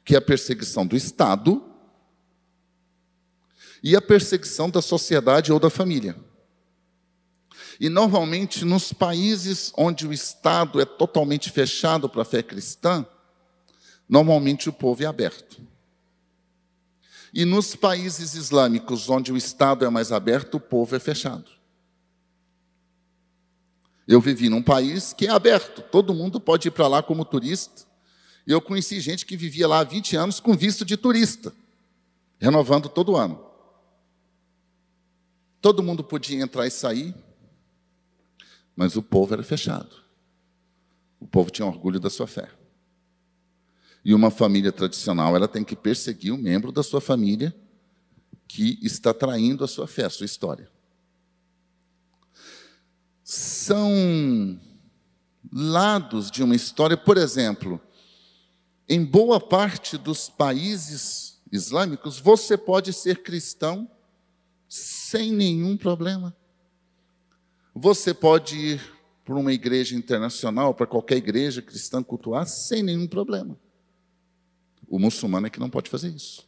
que 0.05 0.15
é 0.15 0.19
a 0.19 0.23
perseguição 0.23 0.87
do 0.87 0.97
Estado 0.97 1.65
e 3.83 3.95
a 3.95 4.01
perseguição 4.01 4.71
da 4.71 4.83
sociedade 4.83 5.53
ou 5.53 5.61
da 5.61 5.71
família. 5.71 6.17
E 7.81 7.89
normalmente 7.89 8.65
nos 8.65 8.93
países 8.93 9.73
onde 9.77 10.07
o 10.07 10.13
Estado 10.13 10.81
é 10.81 10.85
totalmente 10.85 11.51
fechado 11.51 12.09
para 12.09 12.23
a 12.23 12.25
fé 12.25 12.43
cristã, 12.43 13.07
normalmente 14.09 14.69
o 14.69 14.73
povo 14.73 15.03
é 15.03 15.07
aberto. 15.07 15.61
E 17.33 17.45
nos 17.45 17.77
países 17.77 18.35
islâmicos 18.35 19.09
onde 19.09 19.33
o 19.33 19.37
Estado 19.37 19.85
é 19.85 19.91
mais 19.91 20.11
aberto, 20.11 20.55
o 20.57 20.61
povo 20.61 20.97
é 20.97 20.99
fechado. 20.99 21.58
Eu 24.09 24.23
vivi 24.23 24.49
num 24.49 24.63
país 24.63 25.13
que 25.13 25.27
é 25.27 25.31
aberto, 25.31 25.83
todo 25.83 26.15
mundo 26.15 26.41
pode 26.41 26.69
ir 26.69 26.71
para 26.71 26.89
lá 26.89 27.03
como 27.03 27.27
turista. 27.27 27.87
Eu 28.47 28.59
conheci 28.59 29.01
gente 29.01 29.27
que 29.27 29.37
vivia 29.37 29.69
lá 29.69 29.81
há 29.81 29.85
20 29.85 30.17
anos 30.17 30.41
com 30.41 30.57
visto 30.57 30.83
de 30.83 30.97
turista, 30.97 31.53
renovando 32.39 32.89
todo 32.89 33.17
ano. 33.17 33.39
Todo 35.61 35.83
mundo 35.83 36.03
podia 36.03 36.43
entrar 36.43 36.67
e 36.67 36.71
sair, 36.71 37.15
mas 38.75 38.97
o 38.97 39.03
povo 39.03 39.35
era 39.35 39.43
fechado. 39.43 39.95
O 41.21 41.27
povo 41.27 41.51
tinha 41.51 41.67
orgulho 41.67 42.01
da 42.01 42.09
sua 42.09 42.27
fé. 42.27 42.49
E 44.03 44.15
uma 44.15 44.31
família 44.31 44.73
tradicional, 44.73 45.37
ela 45.37 45.47
tem 45.47 45.63
que 45.63 45.77
perseguir 45.77 46.33
o 46.33 46.39
membro 46.39 46.73
da 46.73 46.83
sua 46.83 47.03
família 47.03 47.55
que 48.47 48.79
está 48.81 49.13
traindo 49.13 49.65
a 49.65 49.69
sua 49.69 49.87
fé, 49.87 50.05
a 50.05 50.11
sua 50.11 50.25
história. 50.25 50.78
São 53.31 54.59
lados 55.53 56.31
de 56.31 56.43
uma 56.43 56.57
história, 56.57 56.97
por 56.97 57.19
exemplo, 57.19 57.79
em 58.89 59.05
boa 59.05 59.39
parte 59.39 59.99
dos 59.99 60.31
países 60.31 61.39
islâmicos, 61.53 62.19
você 62.19 62.57
pode 62.57 62.91
ser 62.95 63.23
cristão 63.23 63.87
sem 64.67 65.31
nenhum 65.31 65.77
problema. 65.77 66.35
Você 67.75 68.15
pode 68.15 68.57
ir 68.57 68.99
para 69.27 69.35
uma 69.35 69.53
igreja 69.53 69.95
internacional, 69.95 70.73
para 70.73 70.87
qualquer 70.87 71.19
igreja 71.19 71.61
cristã 71.61 72.03
cultuar, 72.03 72.47
sem 72.47 72.83
nenhum 72.83 73.07
problema. 73.07 73.61
O 74.89 74.99
muçulmano 74.99 75.49
é 75.49 75.51
que 75.51 75.61
não 75.61 75.69
pode 75.69 75.91
fazer 75.91 76.09
isso. 76.09 76.48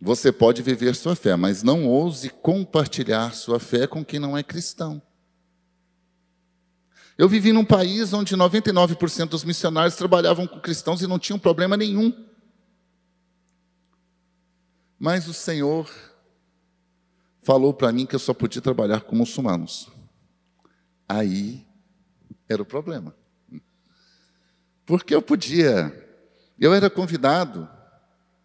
Você 0.00 0.32
pode 0.32 0.62
viver 0.62 0.96
sua 0.96 1.14
fé, 1.14 1.36
mas 1.36 1.62
não 1.62 1.86
ouse 1.86 2.30
compartilhar 2.30 3.34
sua 3.34 3.60
fé 3.60 3.86
com 3.86 4.02
quem 4.02 4.18
não 4.18 4.36
é 4.36 4.42
cristão. 4.42 5.02
Eu 7.18 7.28
vivi 7.28 7.52
num 7.52 7.66
país 7.66 8.14
onde 8.14 8.34
99% 8.34 9.28
dos 9.28 9.44
missionários 9.44 9.96
trabalhavam 9.96 10.46
com 10.46 10.58
cristãos 10.58 11.02
e 11.02 11.06
não 11.06 11.18
tinham 11.18 11.38
problema 11.38 11.76
nenhum. 11.76 12.14
Mas 14.98 15.28
o 15.28 15.34
Senhor 15.34 15.90
falou 17.42 17.74
para 17.74 17.92
mim 17.92 18.06
que 18.06 18.14
eu 18.14 18.18
só 18.18 18.32
podia 18.32 18.62
trabalhar 18.62 19.02
com 19.02 19.14
muçulmanos. 19.14 19.90
Aí 21.06 21.66
era 22.48 22.62
o 22.62 22.66
problema. 22.66 23.14
Porque 24.86 25.14
eu 25.14 25.20
podia, 25.20 25.92
eu 26.58 26.72
era 26.72 26.88
convidado 26.88 27.68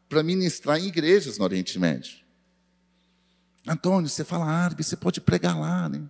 para 0.08 0.24
ministrar 0.24 0.80
em 0.80 0.88
igrejas 0.88 1.38
no 1.38 1.44
Oriente 1.44 1.78
Médio. 1.80 2.26
Antônio, 3.68 4.10
você 4.10 4.24
fala 4.24 4.46
árabe, 4.46 4.84
você 4.84 4.96
pode 4.96 5.20
pregar 5.20 5.60
lá, 5.60 5.90
né? 5.90 6.04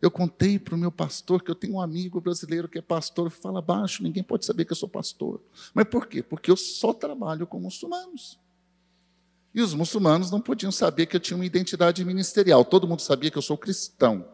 Eu 0.00 0.10
contei 0.10 0.58
para 0.58 0.74
o 0.74 0.78
meu 0.78 0.92
pastor 0.92 1.42
que 1.42 1.50
eu 1.50 1.54
tenho 1.54 1.74
um 1.74 1.80
amigo 1.80 2.20
brasileiro 2.20 2.68
que 2.68 2.78
é 2.78 2.82
pastor, 2.82 3.30
fala 3.30 3.60
baixo, 3.60 4.02
ninguém 4.02 4.22
pode 4.22 4.44
saber 4.44 4.64
que 4.64 4.72
eu 4.72 4.76
sou 4.76 4.88
pastor. 4.88 5.40
Mas 5.74 5.86
por 5.86 6.06
quê? 6.06 6.22
Porque 6.22 6.50
eu 6.50 6.56
só 6.56 6.92
trabalho 6.92 7.46
com 7.46 7.58
muçulmanos. 7.58 8.38
E 9.52 9.60
os 9.60 9.74
muçulmanos 9.74 10.30
não 10.30 10.40
podiam 10.40 10.70
saber 10.70 11.06
que 11.06 11.16
eu 11.16 11.20
tinha 11.20 11.36
uma 11.36 11.44
identidade 11.44 12.04
ministerial. 12.04 12.64
Todo 12.64 12.86
mundo 12.86 13.00
sabia 13.00 13.30
que 13.30 13.38
eu 13.38 13.42
sou 13.42 13.58
cristão. 13.58 14.28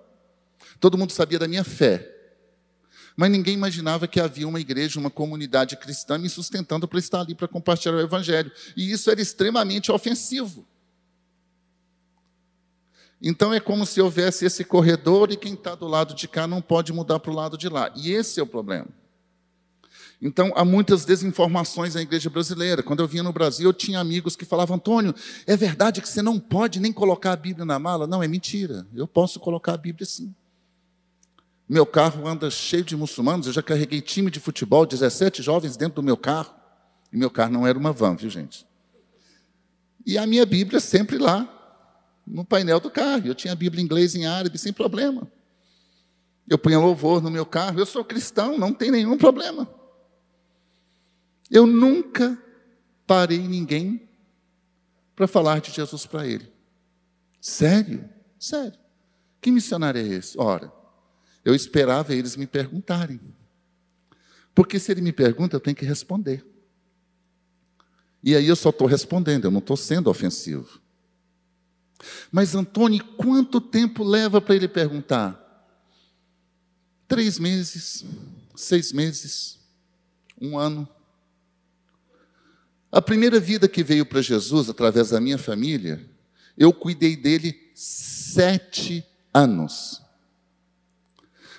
Todo 0.78 0.99
mundo 0.99 1.12
sabia 1.12 1.38
da 1.38 1.49
minha 1.49 1.64
fé. 1.64 2.13
Mas 3.16 3.30
ninguém 3.30 3.54
imaginava 3.54 4.09
que 4.09 4.18
havia 4.18 4.47
uma 4.47 4.61
igreja, 4.61 4.99
uma 4.99 5.11
comunidade 5.11 5.76
cristã 5.76 6.18
me 6.18 6.28
sustentando 6.28 6.88
para 6.88 6.99
estar 6.99 7.21
ali 7.21 7.35
para 7.35 7.47
compartilhar 7.47 7.94
o 7.94 8.00
evangelho. 8.00 8.50
E 8.76 8.90
isso 8.90 9.11
era 9.11 9.21
extremamente 9.21 9.92
ofensivo. 9.92 10.66
Então 13.23 13.54
é 13.54 13.61
como 13.61 13.87
se 13.87 14.00
houvesse 14.00 14.44
esse 14.44 14.64
corredor 14.64 15.30
e 15.30 15.37
quem 15.37 15.54
está 15.54 15.75
do 15.75 15.87
lado 15.87 16.12
de 16.14 16.26
cá 16.26 16.47
não 16.47 16.61
pode 16.61 16.92
mudar 16.92 17.21
para 17.21 17.30
o 17.30 17.35
lado 17.35 17.56
de 17.56 17.68
lá. 17.68 17.90
E 17.97 18.12
esse 18.12 18.40
é 18.40 18.42
o 18.42 18.47
problema. 18.47 18.88
Então 20.21 20.52
há 20.56 20.64
muitas 20.64 21.04
desinformações 21.04 21.94
na 21.94 22.02
igreja 22.02 22.28
brasileira. 22.28 22.83
Quando 22.83 23.00
eu 23.00 23.09
vinha 23.09 23.23
no 23.23 23.33
Brasil, 23.33 23.68
eu 23.68 23.73
tinha 23.73 24.00
amigos 24.00 24.35
que 24.35 24.44
falavam: 24.44 24.76
Antônio, 24.76 25.14
é 25.47 25.56
verdade 25.56 26.00
que 26.00 26.09
você 26.09 26.21
não 26.21 26.38
pode 26.38 26.80
nem 26.80 26.92
colocar 26.92 27.33
a 27.33 27.37
Bíblia 27.37 27.64
na 27.64 27.78
mala? 27.78 28.06
Não, 28.06 28.23
é 28.23 28.28
mentira. 28.28 28.87
Eu 28.94 29.06
posso 29.06 29.38
colocar 29.38 29.75
a 29.75 29.78
Bíblia 29.78 30.04
sim. 30.04 30.35
Meu 31.68 31.87
carro 31.87 32.26
anda 32.28 32.50
cheio 32.50 32.85
de 32.85 32.97
muçulmanos. 32.97 33.47
Eu 33.47 33.52
já 33.52 33.62
carreguei 33.62 34.00
time 34.00 34.30
de 34.30 34.38
futebol, 34.38 34.85
17 34.85 35.42
jovens 35.42 35.76
dentro 35.76 35.97
do 35.97 36.02
meu 36.02 36.16
carro. 36.16 36.54
E 37.12 37.16
meu 37.16 37.30
carro 37.30 37.52
não 37.52 37.66
era 37.66 37.78
uma 37.78 37.92
van, 37.92 38.16
viu, 38.16 38.28
gente? 38.28 38.66
E 40.04 40.18
a 40.18 40.26
minha 40.26 40.44
Bíblia 40.44 40.80
sempre 40.80 41.16
lá, 41.16 41.49
no 42.26 42.44
painel 42.44 42.80
do 42.80 42.90
carro. 42.90 43.26
Eu 43.26 43.35
tinha 43.35 43.52
a 43.52 43.56
Bíblia 43.56 43.80
em 43.80 43.85
inglês 43.85 44.14
e 44.14 44.21
em 44.21 44.26
árabe, 44.26 44.59
sem 44.59 44.73
problema. 44.73 45.30
Eu 46.47 46.59
punha 46.59 46.78
louvor 46.78 47.23
no 47.23 47.30
meu 47.30 47.47
carro. 47.47 47.78
Eu 47.78 47.87
sou 47.87 48.04
cristão, 48.04 48.59
não 48.59 48.73
tem 48.73 48.90
nenhum 48.90 49.16
problema. 49.16 49.68
Eu 51.50 51.66
nunca 51.66 52.37
parei 53.06 53.38
ninguém 53.38 54.09
para 55.16 55.26
falar 55.26 55.61
de 55.61 55.71
Jesus 55.71 56.04
para 56.04 56.26
ele. 56.26 56.52
Sério? 57.40 58.09
Sério. 58.38 58.78
Que 59.40 59.50
missionário 59.50 60.00
é 60.00 60.04
esse? 60.04 60.38
Ora, 60.38 60.73
eu 61.44 61.54
esperava 61.54 62.14
eles 62.14 62.36
me 62.36 62.46
perguntarem. 62.46 63.20
Porque 64.54 64.78
se 64.78 64.92
ele 64.92 65.00
me 65.00 65.12
pergunta, 65.12 65.56
eu 65.56 65.60
tenho 65.60 65.76
que 65.76 65.84
responder. 65.84 66.44
E 68.22 68.34
aí 68.34 68.46
eu 68.46 68.56
só 68.56 68.70
estou 68.70 68.86
respondendo, 68.86 69.44
eu 69.44 69.50
não 69.50 69.58
estou 69.58 69.76
sendo 69.76 70.08
ofensivo. 70.08 70.80
Mas, 72.30 72.54
Antônio, 72.54 73.04
quanto 73.16 73.60
tempo 73.60 74.02
leva 74.02 74.40
para 74.40 74.54
ele 74.54 74.68
perguntar? 74.68 75.40
Três 77.06 77.38
meses, 77.38 78.04
seis 78.54 78.92
meses, 78.92 79.58
um 80.40 80.58
ano. 80.58 80.88
A 82.90 83.02
primeira 83.02 83.40
vida 83.40 83.68
que 83.68 83.82
veio 83.82 84.06
para 84.06 84.22
Jesus, 84.22 84.70
através 84.70 85.10
da 85.10 85.20
minha 85.20 85.38
família, 85.38 86.08
eu 86.56 86.72
cuidei 86.72 87.16
dele 87.16 87.70
sete 87.74 89.04
anos. 89.32 90.03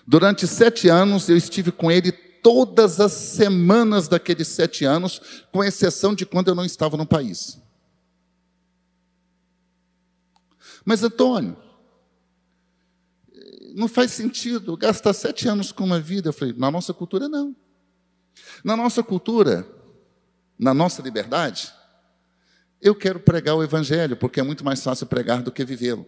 Durante 0.08 0.48
sete 0.48 0.88
anos, 0.88 1.28
eu 1.30 1.36
estive 1.36 1.72
com 1.72 1.92
ele 1.92 2.12
todas 2.12 3.00
as 3.00 3.12
semanas 3.12 4.08
daqueles 4.08 4.48
sete 4.48 4.86
anos, 4.86 5.44
com 5.52 5.64
exceção 5.64 6.14
de 6.14 6.26
quando 6.26 6.50
eu 6.50 6.56
não 6.56 6.64
estava 6.64 6.96
no 6.96 7.06
país. 7.06 7.60
Mas, 10.86 11.02
Antônio, 11.04 11.58
não 13.76 13.88
faz 13.88 14.12
sentido 14.12 14.78
gastar 14.78 15.13
sete 15.13 15.48
anos 15.48 15.72
com 15.72 15.84
uma 15.84 16.00
vida. 16.00 16.30
Eu 16.30 16.34
falei, 16.34 16.54
na 16.56 16.70
nossa 16.70 16.94
cultura, 16.94 17.28
não. 17.28 17.56
Na 18.63 18.78
nossa 18.78 19.02
cultura, 19.02 19.68
na 20.58 20.74
nossa 20.74 21.02
liberdade, 21.02 21.74
eu 22.80 22.94
quero 22.94 23.20
pregar 23.20 23.56
o 23.56 23.63
Evangelho, 23.63 24.15
porque 24.15 24.39
é 24.39 24.44
muito 24.44 24.63
mais 24.63 24.84
fácil 24.84 25.08
pregar 25.08 25.41
do 25.41 25.52
que 25.52 25.65
vivê-lo. 25.65 26.06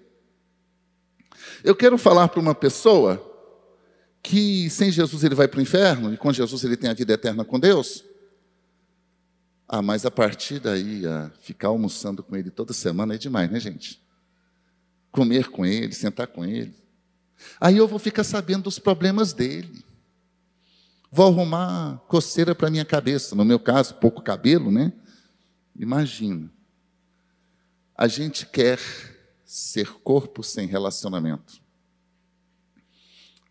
Eu 1.63 1.75
quero 1.75 1.97
falar 1.97 2.27
para 2.27 2.39
uma 2.39 2.53
pessoa 2.53 3.36
que 4.27 4.69
sem 4.69 4.91
Jesus 4.91 5.23
ele 5.23 5.33
vai 5.33 5.47
para 5.47 5.57
o 5.59 5.61
inferno 5.61 6.13
e 6.13 6.17
com 6.17 6.33
Jesus 6.33 6.61
ele 6.65 6.75
tem 6.75 6.89
a 6.89 6.93
vida 6.93 7.13
eterna 7.13 7.45
com 7.45 7.57
Deus. 7.57 8.03
Ah, 9.65 9.81
mas 9.81 10.05
a 10.05 10.11
partir 10.11 10.59
daí, 10.59 11.07
a 11.07 11.31
ficar 11.39 11.69
almoçando 11.69 12.21
com 12.21 12.35
ele 12.35 12.51
toda 12.51 12.73
semana 12.73 13.15
é 13.15 13.17
demais, 13.17 13.49
né, 13.49 13.57
gente? 13.57 14.01
Comer 15.13 15.47
com 15.47 15.65
ele, 15.65 15.93
sentar 15.93 16.27
com 16.27 16.43
ele. 16.43 16.75
Aí 17.57 17.77
eu 17.77 17.87
vou 17.87 17.99
ficar 17.99 18.25
sabendo 18.25 18.63
dos 18.63 18.77
problemas 18.77 19.31
dele. 19.31 19.81
Vou 21.09 21.27
arrumar 21.27 21.97
coceira 22.09 22.53
para 22.53 22.69
minha 22.69 22.83
cabeça. 22.83 23.33
No 23.33 23.45
meu 23.45 23.59
caso, 23.59 23.95
pouco 23.95 24.21
cabelo, 24.21 24.69
né? 24.69 24.91
Imagina. 25.73 26.51
A 27.95 28.09
gente 28.09 28.45
quer 28.45 28.77
ser 29.45 29.87
corpo 30.03 30.43
sem 30.43 30.67
relacionamento. 30.67 31.65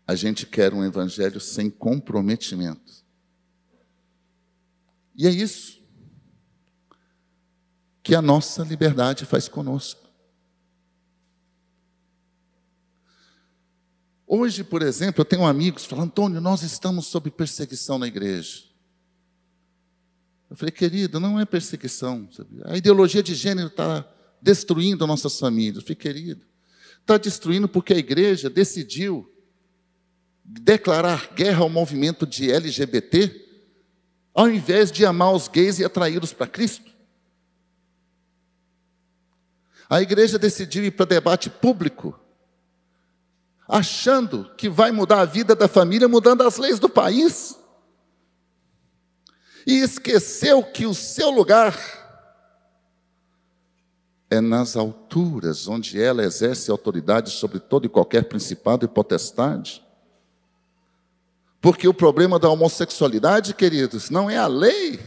A 0.07 0.15
gente 0.15 0.45
quer 0.45 0.73
um 0.73 0.85
evangelho 0.85 1.39
sem 1.39 1.69
comprometimento. 1.69 3.05
E 5.13 5.27
é 5.27 5.29
isso 5.29 5.77
que 8.01 8.15
a 8.15 8.21
nossa 8.21 8.63
liberdade 8.63 9.25
faz 9.25 9.49
conosco. 9.49 10.07
Hoje, 14.25 14.63
por 14.63 14.81
exemplo, 14.81 15.21
eu 15.21 15.25
tenho 15.25 15.45
amigos 15.45 15.85
falam, 15.85 16.05
Antônio, 16.05 16.39
nós 16.39 16.61
estamos 16.61 17.07
sob 17.07 17.29
perseguição 17.29 17.97
na 17.97 18.07
igreja. 18.07 18.63
Eu 20.49 20.55
falei, 20.55 20.71
querido, 20.71 21.19
não 21.19 21.37
é 21.37 21.45
perseguição. 21.45 22.29
Sabe? 22.31 22.61
A 22.63 22.77
ideologia 22.77 23.21
de 23.21 23.35
gênero 23.35 23.67
está 23.67 24.09
destruindo 24.41 25.05
nossas 25.05 25.37
famílias. 25.37 25.77
Eu 25.77 25.81
falei, 25.81 25.95
querido, 25.95 26.45
está 27.01 27.17
destruindo 27.17 27.67
porque 27.67 27.93
a 27.93 27.97
igreja 27.97 28.49
decidiu 28.49 29.29
declarar 30.47 31.33
guerra 31.33 31.63
ao 31.63 31.69
movimento 31.69 32.25
de 32.25 32.49
LGBT, 32.49 33.45
ao 34.33 34.49
invés 34.49 34.89
de 34.91 35.05
amar 35.05 35.33
os 35.33 35.49
gays 35.49 35.77
e 35.79 35.83
atraí-los 35.83 36.31
para 36.31 36.47
Cristo. 36.47 36.89
A 39.89 40.01
igreja 40.01 40.39
decidiu 40.39 40.85
ir 40.85 40.91
para 40.91 41.05
debate 41.05 41.49
público, 41.49 42.17
achando 43.67 44.49
que 44.55 44.69
vai 44.69 44.91
mudar 44.91 45.21
a 45.21 45.25
vida 45.25 45.53
da 45.53 45.67
família 45.67 46.07
mudando 46.07 46.43
as 46.43 46.57
leis 46.57 46.79
do 46.79 46.87
país. 46.87 47.57
E 49.65 49.79
esqueceu 49.79 50.63
que 50.63 50.85
o 50.85 50.93
seu 50.93 51.29
lugar 51.29 51.77
é 54.29 54.39
nas 54.39 54.77
alturas, 54.77 55.67
onde 55.67 56.01
ela 56.01 56.23
exerce 56.23 56.71
autoridade 56.71 57.31
sobre 57.31 57.59
todo 57.59 57.85
e 57.85 57.89
qualquer 57.89 58.23
principado 58.25 58.85
e 58.85 58.87
potestade. 58.87 59.86
Porque 61.59 61.87
o 61.87 61.93
problema 61.93 62.37
da 62.37 62.49
homossexualidade, 62.49 63.53
queridos, 63.53 64.09
não 64.09 64.29
é 64.29 64.37
a 64.37 64.47
lei. 64.47 64.99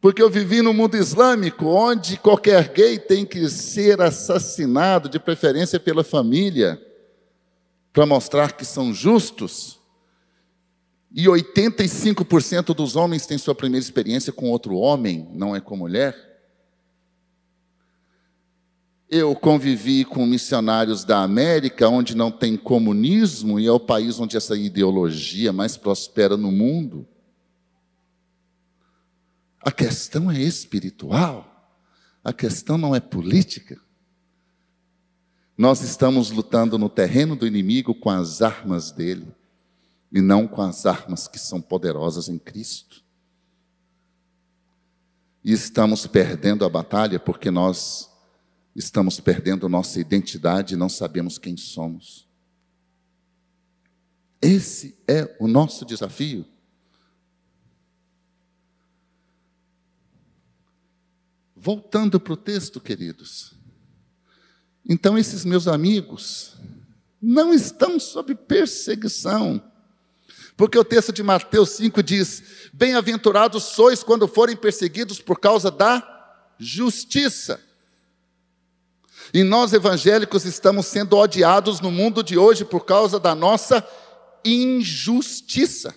Porque 0.00 0.22
eu 0.22 0.28
vivi 0.28 0.60
no 0.60 0.74
mundo 0.74 0.96
islâmico, 0.96 1.66
onde 1.66 2.18
qualquer 2.18 2.68
gay 2.68 2.98
tem 2.98 3.24
que 3.24 3.48
ser 3.48 4.02
assassinado, 4.02 5.08
de 5.08 5.18
preferência 5.18 5.80
pela 5.80 6.04
família, 6.04 6.78
para 7.92 8.04
mostrar 8.04 8.52
que 8.52 8.64
são 8.64 8.92
justos. 8.92 9.80
E 11.10 11.26
85% 11.26 12.74
dos 12.74 12.96
homens 12.96 13.24
têm 13.24 13.38
sua 13.38 13.54
primeira 13.54 13.82
experiência 13.82 14.32
com 14.32 14.50
outro 14.50 14.76
homem, 14.76 15.28
não 15.32 15.54
é 15.54 15.60
com 15.60 15.76
mulher. 15.76 16.33
Eu 19.08 19.34
convivi 19.36 20.04
com 20.04 20.26
missionários 20.26 21.04
da 21.04 21.22
América, 21.22 21.88
onde 21.88 22.16
não 22.16 22.30
tem 22.30 22.56
comunismo, 22.56 23.60
e 23.60 23.66
é 23.66 23.72
o 23.72 23.78
país 23.78 24.18
onde 24.18 24.36
essa 24.36 24.56
ideologia 24.56 25.52
mais 25.52 25.76
prospera 25.76 26.36
no 26.36 26.50
mundo. 26.50 27.06
A 29.60 29.70
questão 29.70 30.30
é 30.30 30.40
espiritual, 30.40 31.78
a 32.22 32.32
questão 32.32 32.76
não 32.76 32.94
é 32.94 33.00
política. 33.00 33.80
Nós 35.56 35.82
estamos 35.82 36.30
lutando 36.30 36.78
no 36.78 36.88
terreno 36.88 37.36
do 37.36 37.46
inimigo 37.46 37.94
com 37.94 38.10
as 38.10 38.42
armas 38.42 38.90
dele, 38.90 39.28
e 40.10 40.20
não 40.20 40.48
com 40.48 40.62
as 40.62 40.86
armas 40.86 41.28
que 41.28 41.38
são 41.38 41.60
poderosas 41.60 42.28
em 42.28 42.38
Cristo. 42.38 43.02
E 45.44 45.52
estamos 45.52 46.06
perdendo 46.06 46.64
a 46.64 46.68
batalha 46.70 47.20
porque 47.20 47.50
nós 47.50 48.13
estamos 48.74 49.20
perdendo 49.20 49.68
nossa 49.68 50.00
identidade 50.00 50.74
e 50.74 50.76
não 50.76 50.88
sabemos 50.88 51.38
quem 51.38 51.56
somos. 51.56 52.28
Esse 54.40 54.98
é 55.08 55.34
o 55.40 55.46
nosso 55.46 55.84
desafio. 55.84 56.44
Voltando 61.56 62.20
para 62.20 62.34
o 62.34 62.36
texto, 62.36 62.80
queridos. 62.80 63.54
Então, 64.86 65.16
esses 65.16 65.46
meus 65.46 65.66
amigos 65.66 66.58
não 67.22 67.54
estão 67.54 67.98
sob 67.98 68.34
perseguição. 68.34 69.62
Porque 70.56 70.78
o 70.78 70.84
texto 70.84 71.12
de 71.12 71.22
Mateus 71.22 71.70
5 71.70 72.02
diz: 72.02 72.70
Bem-aventurados 72.72 73.62
sois 73.62 74.02
quando 74.02 74.28
forem 74.28 74.56
perseguidos 74.56 75.20
por 75.20 75.40
causa 75.40 75.70
da 75.70 76.06
justiça. 76.58 77.60
E 79.32 79.42
nós 79.42 79.72
evangélicos 79.72 80.44
estamos 80.44 80.86
sendo 80.86 81.16
odiados 81.16 81.80
no 81.80 81.90
mundo 81.90 82.22
de 82.22 82.36
hoje 82.36 82.64
por 82.64 82.84
causa 82.84 83.18
da 83.18 83.34
nossa 83.34 83.86
injustiça. 84.44 85.94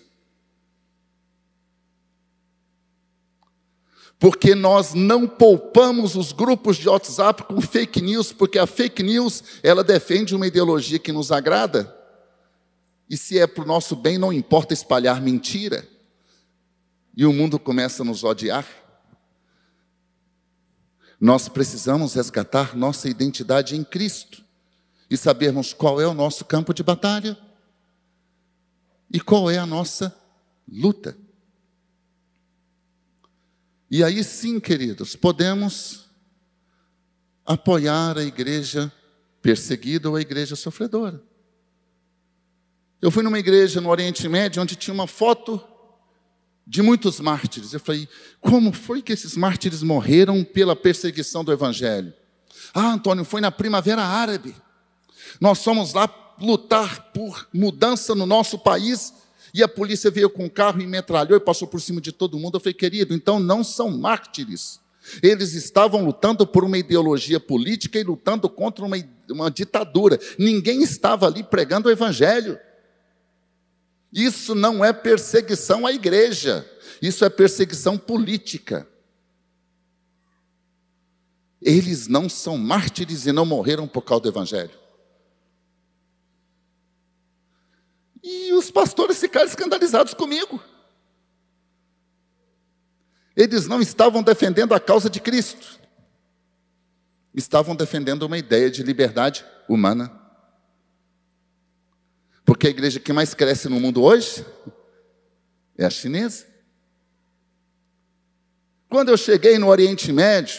Porque 4.19 4.55
nós 4.55 4.93
não 4.93 5.27
poupamos 5.27 6.15
os 6.15 6.31
grupos 6.31 6.77
de 6.77 6.89
WhatsApp 6.89 7.43
com 7.43 7.61
fake 7.61 8.01
news, 8.01 8.31
porque 8.31 8.57
a 8.57 8.65
fake 8.65 9.03
news, 9.03 9.43
ela 9.61 9.83
defende 9.83 10.35
uma 10.35 10.47
ideologia 10.47 10.97
que 10.97 11.11
nos 11.11 11.31
agrada. 11.31 11.95
E 13.09 13.15
se 13.15 13.39
é 13.39 13.45
para 13.45 13.63
o 13.63 13.67
nosso 13.67 13.95
bem, 13.95 14.17
não 14.17 14.33
importa 14.33 14.73
espalhar 14.73 15.21
mentira. 15.21 15.87
E 17.15 17.25
o 17.25 17.33
mundo 17.33 17.59
começa 17.59 18.01
a 18.01 18.05
nos 18.05 18.23
odiar. 18.23 18.65
Nós 21.19 21.49
precisamos 21.49 22.13
resgatar 22.13 22.75
nossa 22.75 23.09
identidade 23.09 23.75
em 23.75 23.83
Cristo 23.83 24.43
e 25.09 25.17
sabermos 25.17 25.73
qual 25.73 25.99
é 25.99 26.07
o 26.07 26.13
nosso 26.13 26.45
campo 26.45 26.73
de 26.73 26.83
batalha 26.83 27.37
e 29.11 29.19
qual 29.19 29.49
é 29.49 29.57
a 29.57 29.65
nossa 29.65 30.15
luta. 30.67 31.17
E 33.89 34.03
aí 34.03 34.23
sim, 34.23 34.59
queridos, 34.59 35.15
podemos 35.15 36.05
apoiar 37.45 38.17
a 38.17 38.23
igreja 38.23 38.91
perseguida 39.41 40.09
ou 40.09 40.17
a 40.17 40.21
igreja 40.21 40.55
sofredora. 40.55 41.23
Eu 43.01 43.09
fui 43.09 43.23
numa 43.23 43.39
igreja 43.39 43.79
no 43.79 43.89
Oriente 43.89 44.27
Médio 44.27 44.61
onde 44.61 44.75
tinha 44.75 44.93
uma 44.93 45.07
foto 45.07 45.65
de 46.67 46.81
muitos 46.81 47.21
mártires. 47.21 47.71
Eu 47.73 47.79
falei, 47.79 48.09
como 48.41 48.73
foi 48.73 49.01
que 49.01 49.13
esses 49.13 49.37
mártires 49.37 49.81
morreram 49.81 50.43
pela 50.43 50.75
perseguição 50.75 51.43
do 51.43 51.51
Evangelho? 51.51 52.13
Ah, 52.73 52.91
Antônio, 52.91 53.23
foi 53.23 53.39
na 53.39 53.49
Primavera 53.49 54.03
Árabe. 54.03 54.53
Nós 55.39 55.63
fomos 55.63 55.93
lá 55.93 56.09
lutar 56.39 57.11
por 57.13 57.47
mudança 57.53 58.13
no 58.13 58.25
nosso 58.25 58.59
país 58.59 59.13
e 59.53 59.63
a 59.63 59.67
polícia 59.67 60.11
veio 60.11 60.29
com 60.29 60.45
um 60.45 60.49
carro 60.49 60.81
e 60.81 60.85
metralhou 60.85 61.37
e 61.37 61.39
passou 61.39 61.67
por 61.67 61.79
cima 61.79 62.01
de 62.01 62.11
todo 62.11 62.37
mundo. 62.37 62.57
Eu 62.57 62.59
falei, 62.59 62.73
querido, 62.73 63.13
então 63.13 63.39
não 63.39 63.63
são 63.63 63.89
mártires. 63.89 64.81
Eles 65.23 65.53
estavam 65.53 66.03
lutando 66.03 66.45
por 66.45 66.65
uma 66.65 66.77
ideologia 66.77 67.39
política 67.39 67.97
e 67.97 68.03
lutando 68.03 68.49
contra 68.49 68.83
uma, 68.83 68.97
uma 69.29 69.49
ditadura. 69.49 70.19
Ninguém 70.37 70.83
estava 70.83 71.27
ali 71.27 71.43
pregando 71.43 71.87
o 71.87 71.91
Evangelho. 71.91 72.59
Isso 74.11 74.55
não 74.55 74.83
é 74.83 74.93
perseguição 74.93 75.85
à 75.85 75.91
igreja, 75.91 76.69
isso 77.01 77.25
é 77.25 77.29
perseguição 77.29 77.97
política. 77.97 78.87
Eles 81.61 82.07
não 82.07 82.29
são 82.29 82.57
mártires 82.57 83.25
e 83.25 83.31
não 83.31 83.45
morreram 83.45 83.87
por 83.87 84.01
causa 84.01 84.23
do 84.23 84.29
Evangelho. 84.29 84.77
E 88.23 88.53
os 88.53 88.69
pastores 88.69 89.19
ficaram 89.19 89.47
escandalizados 89.47 90.13
comigo. 90.13 90.61
Eles 93.35 93.67
não 93.67 93.81
estavam 93.81 94.23
defendendo 94.23 94.73
a 94.73 94.79
causa 94.79 95.09
de 95.09 95.19
Cristo, 95.19 95.79
estavam 97.35 97.75
defendendo 97.75 98.23
uma 98.23 98.37
ideia 98.37 98.69
de 98.69 98.81
liberdade 98.81 99.45
humana. 99.69 100.16
Porque 102.47 102.67
a 102.67 102.69
igreja 102.69 102.97
que 102.97 103.11
mais 103.11 103.33
cresce 103.33 103.67
no 103.67 103.77
mundo 103.77 104.01
hoje 104.01 104.45
é 105.77 105.85
a 105.85 105.89
chinesa. 105.89 106.45
Quando 108.89 109.09
eu 109.09 109.17
cheguei 109.17 109.59
no 109.59 109.67
Oriente 109.67 110.13
Médio, 110.13 110.57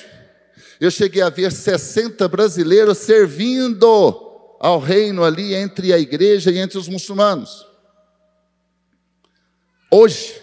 eu 0.78 0.90
cheguei 0.90 1.22
a 1.22 1.30
ver 1.30 1.50
60 1.50 2.28
brasileiros 2.28 2.98
servindo 2.98 3.86
ao 4.60 4.78
reino 4.78 5.24
ali 5.24 5.54
entre 5.54 5.90
a 5.94 5.98
igreja 5.98 6.50
e 6.50 6.58
entre 6.58 6.76
os 6.76 6.88
muçulmanos. 6.88 7.66
Hoje, 9.90 10.42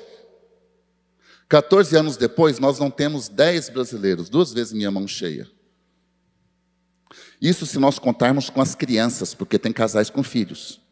14 1.47 1.95
anos 1.95 2.17
depois, 2.17 2.57
nós 2.57 2.79
não 2.79 2.89
temos 2.89 3.29
10 3.29 3.69
brasileiros, 3.69 4.29
duas 4.29 4.51
vezes 4.51 4.73
minha 4.73 4.89
mão 4.89 5.07
cheia. 5.07 5.47
Isso 7.39 7.67
se 7.67 7.77
nós 7.77 7.99
contarmos 7.99 8.49
com 8.49 8.61
as 8.61 8.73
crianças, 8.73 9.35
porque 9.35 9.59
tem 9.59 9.71
casais 9.71 10.09
com 10.09 10.23
filhos. 10.23 10.83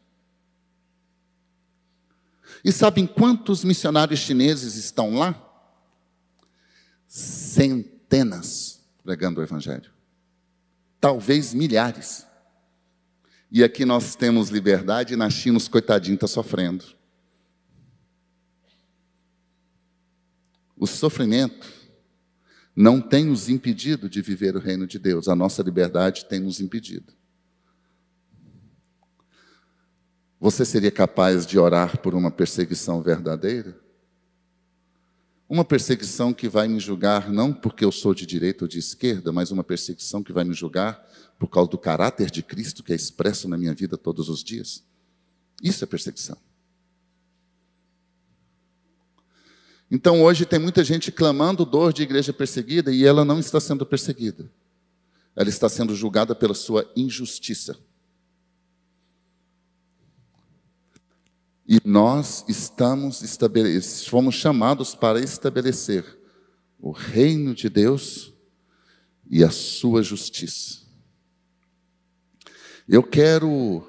E 2.63 2.71
sabem 2.71 3.06
quantos 3.06 3.63
missionários 3.63 4.19
chineses 4.19 4.76
estão 4.76 5.15
lá? 5.15 5.36
Centenas 7.08 8.82
pregando 9.04 9.41
o 9.41 9.43
Evangelho. 9.43 9.91
Talvez 10.99 11.54
milhares. 11.54 12.26
E 13.52 13.63
aqui 13.63 13.84
nós 13.84 14.15
temos 14.15 14.49
liberdade 14.49 15.13
e 15.13 15.17
na 15.17 15.30
China 15.30 15.58
os 15.58 15.67
coitadinhos 15.67 16.15
estão 16.15 16.28
sofrendo. 16.28 16.86
O 20.78 20.88
sofrimento 20.88 21.71
não 22.76 22.99
tem 22.99 23.26
nos 23.26 23.49
impedido 23.49 24.10
de 24.10 24.21
viver 24.21 24.56
o 24.56 24.60
reino 24.60 24.88
de 24.88 24.97
Deus, 24.97 25.28
a 25.28 25.36
nossa 25.36 25.62
liberdade 25.62 26.26
tem 26.26 26.39
nos 26.39 26.60
impedido. 26.60 27.13
Você 30.43 30.65
seria 30.65 30.91
capaz 30.91 31.45
de 31.45 31.58
orar 31.58 31.99
por 31.99 32.13
uma 32.13 32.29
perseguição 32.29 33.01
verdadeira? 33.01 33.79
Uma 35.47 35.63
perseguição 35.63 36.34
que 36.34 36.49
vai 36.49 36.67
me 36.67 36.82
julgar 36.82 37.32
não 37.32 37.53
porque 37.53 37.86
eu 37.86 37.93
sou 37.93 38.13
de 38.13 38.25
direita 38.25 38.65
ou 38.65 38.67
de 38.67 38.77
esquerda, 38.77 39.32
mas 39.32 39.51
uma 39.51 39.63
perseguição 39.63 40.21
que 40.21 40.34
vai 40.34 40.43
me 40.43 40.53
julgar 40.53 41.01
por 41.39 41.47
causa 41.47 41.71
do 41.71 41.77
caráter 41.77 42.29
de 42.29 42.43
Cristo 42.43 42.84
que 42.84 42.91
é 42.91 42.95
expresso 42.97 43.47
na 43.47 43.58
minha 43.58 43.73
vida 43.73 43.97
todos 43.97 44.27
os 44.27 44.43
dias. 44.43 44.84
Isso 45.62 45.82
é 45.82 45.88
perseguição. 45.88 46.38
Então 49.89 50.21
hoje 50.21 50.45
tem 50.45 50.60
muita 50.60 50.84
gente 50.84 51.10
clamando 51.10 51.63
dor 51.63 51.93
de 51.93 52.03
igreja 52.03 52.34
perseguida 52.34 52.91
e 52.91 53.06
ela 53.06 53.23
não 53.23 53.39
está 53.39 53.62
sendo 53.62 53.86
perseguida. 53.86 54.51
Ela 55.38 55.47
está 55.47 55.69
sendo 55.69 55.95
julgada 55.95 56.36
pela 56.36 56.53
sua 56.53 56.91
injustiça. 56.97 57.77
E 61.74 61.82
nós 61.84 62.46
estamos 62.48 63.24
fomos 64.06 64.36
chamados 64.36 64.94
para 64.94 65.20
estabelecer 65.20 66.06
o 66.80 66.92
reino 66.92 67.56
de 67.56 67.68
Deus 67.68 68.32
e 69.28 69.44
a 69.44 69.50
sua 69.50 70.04
justiça. 70.04 70.82
Eu 72.88 73.02
quero 73.02 73.88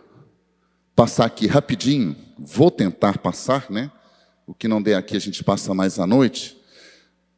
passar 0.97 1.27
aqui 1.27 1.47
rapidinho, 1.47 2.17
vou 2.39 2.71
tentar 2.71 3.19
passar, 3.19 3.71
né? 3.71 3.93
O 4.47 4.55
que 4.55 4.67
não 4.67 4.81
der 4.81 4.95
aqui 4.95 5.15
a 5.15 5.21
gente 5.21 5.45
passa 5.45 5.75
mais 5.75 5.99
à 5.99 6.07
noite. 6.07 6.57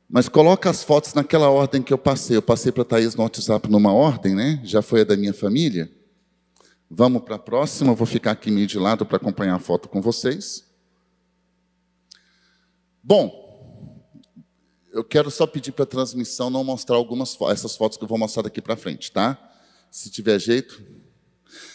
Mas 0.08 0.28
coloca 0.28 0.70
as 0.70 0.84
fotos 0.84 1.12
naquela 1.12 1.50
ordem 1.50 1.82
que 1.82 1.92
eu 1.92 1.98
passei. 1.98 2.36
Eu 2.36 2.42
passei 2.42 2.70
para 2.70 2.82
a 2.82 2.86
Thaís 2.86 3.16
no 3.16 3.24
WhatsApp 3.24 3.68
numa 3.68 3.92
ordem, 3.92 4.36
né? 4.36 4.60
Já 4.62 4.80
foi 4.80 5.00
a 5.00 5.04
da 5.04 5.16
minha 5.16 5.34
família. 5.34 5.90
Vamos 6.88 7.22
para 7.22 7.34
a 7.34 7.38
próxima, 7.38 7.94
vou 7.94 8.06
ficar 8.06 8.30
aqui 8.30 8.48
meio 8.48 8.66
de 8.66 8.78
lado 8.78 9.04
para 9.04 9.16
acompanhar 9.16 9.56
a 9.56 9.58
foto 9.58 9.88
com 9.88 10.00
vocês. 10.00 10.64
Bom, 13.02 13.44
eu 14.92 15.02
quero 15.02 15.28
só 15.28 15.48
pedir 15.48 15.72
para 15.72 15.82
a 15.82 15.86
transmissão 15.86 16.48
não 16.48 16.62
mostrar 16.62 16.94
algumas 16.94 17.36
essas 17.50 17.76
fotos 17.76 17.98
que 17.98 18.04
eu 18.04 18.08
vou 18.08 18.16
mostrar 18.16 18.44
daqui 18.44 18.62
para 18.62 18.76
frente, 18.76 19.10
tá? 19.10 19.36
Se 19.90 20.08
tiver 20.10 20.38
jeito. 20.38 20.80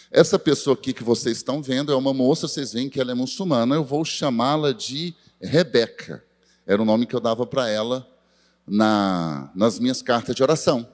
Essa 0.09 0.39
pessoa 0.39 0.75
aqui 0.75 0.93
que 0.93 1.03
vocês 1.03 1.37
estão 1.37 1.61
vendo 1.61 1.91
é 1.91 1.95
uma 1.95 2.13
moça, 2.13 2.47
vocês 2.47 2.71
veem 2.71 2.89
que 2.89 2.99
ela 2.99 3.11
é 3.11 3.15
muçulmana, 3.15 3.75
eu 3.75 3.83
vou 3.83 4.05
chamá-la 4.05 4.71
de 4.71 5.13
Rebeca. 5.41 6.23
Era 6.65 6.81
o 6.81 6.85
nome 6.85 7.05
que 7.05 7.15
eu 7.15 7.19
dava 7.19 7.45
para 7.45 7.67
ela 7.67 8.07
na, 8.65 9.51
nas 9.53 9.77
minhas 9.77 10.01
cartas 10.01 10.33
de 10.33 10.41
oração. 10.41 10.87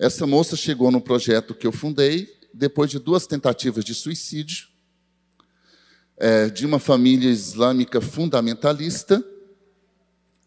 Essa 0.00 0.26
moça 0.26 0.56
chegou 0.56 0.90
no 0.90 1.00
projeto 1.00 1.54
que 1.54 1.66
eu 1.66 1.72
fundei 1.72 2.42
depois 2.54 2.88
de 2.88 2.98
duas 3.00 3.26
tentativas 3.26 3.84
de 3.84 3.94
suicídio, 3.94 4.68
é, 6.16 6.48
de 6.48 6.64
uma 6.64 6.78
família 6.78 7.28
islâmica 7.28 8.00
fundamentalista. 8.00 9.22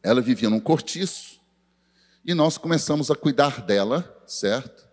Ela 0.02 0.22
vivia 0.22 0.50
num 0.50 0.60
cortiço 0.60 1.42
e 2.24 2.34
nós 2.34 2.58
começamos 2.58 3.12
a 3.12 3.16
cuidar 3.16 3.62
dela, 3.62 4.24
certo? 4.26 4.88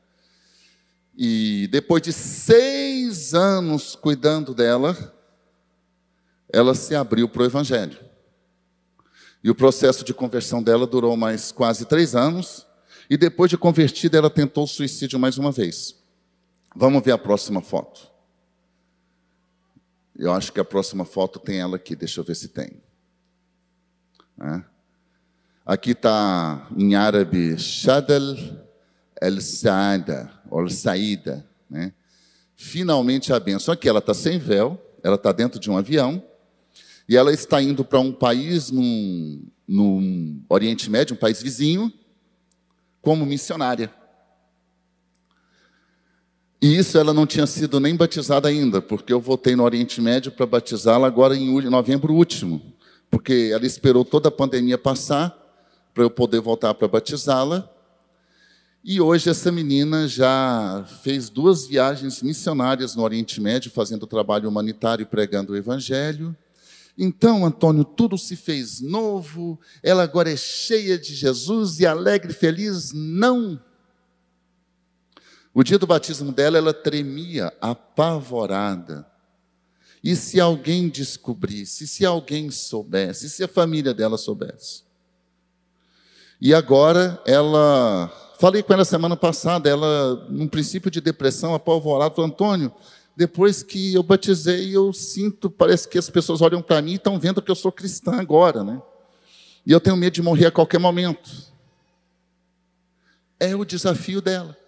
E 1.17 1.69
depois 1.71 2.03
de 2.03 2.13
seis 2.13 3.33
anos 3.33 3.95
cuidando 3.95 4.53
dela, 4.53 5.15
ela 6.53 6.75
se 6.75 6.97
abriu 6.97 7.29
para 7.29 7.43
o 7.43 7.47
Evangelho. 7.47 7.99
E 9.43 9.51
o 9.51 9.55
processo 9.55 10.05
de 10.05 10.13
conversão 10.13 10.61
dela 10.63 10.87
durou 10.87 11.17
mais 11.17 11.53
quase 11.53 11.85
três 11.85 12.17
anos. 12.17 12.67
E 13.09 13.17
depois 13.17 13.51
de 13.51 13.59
convertida, 13.59 14.17
ela 14.17 14.31
tentou 14.31 14.65
o 14.65 14.69
suicídio 14.69 15.19
mais 15.19 15.39
uma 15.39 15.53
vez. 15.53 16.04
Vamos 16.75 17.03
ver 17.03 17.13
a 17.13 17.19
próxima 17.19 17.61
foto. 17.61 18.11
Eu 20.17 20.33
acho 20.33 20.53
que 20.53 20.61
a 20.61 20.65
próxima 20.65 21.05
foto 21.05 21.39
tem 21.39 21.61
ela 21.61 21.77
aqui, 21.77 21.95
deixa 21.95 22.21
eu 22.21 22.25
ver 22.25 22.35
se 22.35 22.49
tem. 22.49 22.83
É. 24.41 24.63
Aqui 25.65 25.93
está 25.93 26.69
em 26.77 26.95
árabe, 26.95 27.59
Shadal 27.59 28.37
el-Saada, 29.21 30.31
ou 30.51 30.69
Saída. 30.69 31.47
Né? 31.71 31.93
Finalmente 32.57 33.33
a 33.33 33.41
bênção. 33.41 33.73
Aqui 33.73 33.89
ela 33.89 34.01
está 34.01 34.13
sem 34.13 34.39
véu, 34.39 34.79
ela 35.03 35.17
está 35.17 35.33
dentro 35.33 35.59
de 35.59 35.71
um 35.71 35.77
avião, 35.77 36.23
e 37.09 37.17
ela 37.17 37.33
está 37.33 37.61
indo 37.63 37.85
para 37.85 38.01
um 38.01 38.13
país 38.13 38.71
no 38.71 40.41
Oriente 40.49 40.91
Médio, 40.91 41.15
um 41.15 41.19
país 41.19 41.43
vizinho, 41.43 41.93
como 43.01 43.27
missionária. 43.27 43.93
E 46.65 46.79
isso 46.79 46.97
ela 46.97 47.13
não 47.13 47.27
tinha 47.27 47.47
sido 47.47 47.79
nem 47.79 47.95
batizada 47.95 48.49
ainda, 48.49 48.81
porque 48.81 49.13
eu 49.13 49.21
voltei 49.21 49.55
no 49.55 49.65
Oriente 49.65 50.01
Médio 50.01 50.33
para 50.33 50.47
batizá-la 50.47 51.07
agora 51.07 51.37
em 51.37 51.61
novembro 51.69 52.15
último, 52.15 52.73
porque 53.11 53.51
ela 53.53 53.67
esperou 53.67 54.03
toda 54.03 54.31
a 54.31 54.33
pandemia 54.33 54.79
passar 54.79 55.37
para 55.93 56.05
eu 56.05 56.09
poder 56.09 56.41
voltar 56.41 56.73
para 56.73 56.89
batizá-la. 56.89 57.71
E 58.83 58.99
hoje 58.99 59.29
essa 59.29 59.53
menina 59.53 60.09
já 60.09 60.87
fez 61.03 61.29
duas 61.29 61.67
viagens 61.67 62.23
missionárias 62.23 62.97
no 62.97 63.03
Oriente 63.03 63.43
Médio, 63.43 63.71
fazendo 63.71 64.07
trabalho 64.07 64.49
humanitário 64.49 65.03
e 65.03 65.07
pregando 65.07 65.53
o 65.53 65.57
Evangelho. 65.57 66.35
Então, 66.97 67.45
Antônio, 67.45 67.85
tudo 67.85 68.17
se 68.17 68.37
fez 68.37 68.81
novo, 68.81 69.61
ela 69.83 70.03
agora 70.03 70.33
é 70.33 70.37
cheia 70.37 70.97
de 70.97 71.15
Jesus 71.15 71.79
e 71.79 71.85
alegre 71.85 72.33
e 72.33 72.35
feliz? 72.35 72.91
Não. 72.95 73.61
O 75.55 75.63
dia 75.63 75.79
do 75.79 75.87
batismo 75.87 76.33
dela, 76.33 76.59
ela 76.59 76.75
tremia, 76.75 77.53
apavorada. 77.61 79.07
E 80.03 80.17
se 80.17 80.41
alguém 80.41 80.89
descobrisse, 80.89 81.87
se 81.87 82.05
alguém 82.05 82.51
soubesse, 82.51 83.31
se 83.31 83.45
a 83.45 83.49
família 83.49 83.95
dela 83.95 84.19
soubesse? 84.19 84.83
E 86.41 86.53
agora 86.53 87.23
ela, 87.25 88.13
falei 88.41 88.65
com 88.65 88.73
ela 88.73 88.85
semana 88.85 89.17
passada, 89.17 89.71
ela, 89.71 90.27
num 90.29 90.49
princípio 90.49 90.91
de 90.91 91.01
depressão, 91.01 91.55
apavorada, 91.55 92.13
falou: 92.13 92.29
Antônio, 92.29 92.75
depois 93.17 93.63
que 93.63 93.95
eu 93.95 94.03
batizei, 94.03 94.77
eu 94.77 94.93
sinto, 94.93 95.49
parece 95.49 95.89
que 95.89 95.97
as 95.97 96.11
pessoas 96.11 96.43
olham 96.43 96.61
para 96.61 96.83
mim 96.83 96.93
e 96.93 96.97
estão 96.97 97.19
vendo 97.19 97.41
que 97.41 97.51
eu 97.51 97.55
sou 97.55 97.71
cristã 97.71 98.17
agora, 98.21 98.65
né? 98.65 98.83
E 99.65 99.71
eu 99.71 99.81
tenho 99.81 99.97
medo 99.97 100.13
de 100.13 100.21
morrer 100.21 100.47
a 100.47 100.51
qualquer 100.51 100.79
momento. 100.79 101.31
É 103.39 103.55
o 103.55 103.65
desafio 103.65 104.21
dela. 104.21 104.64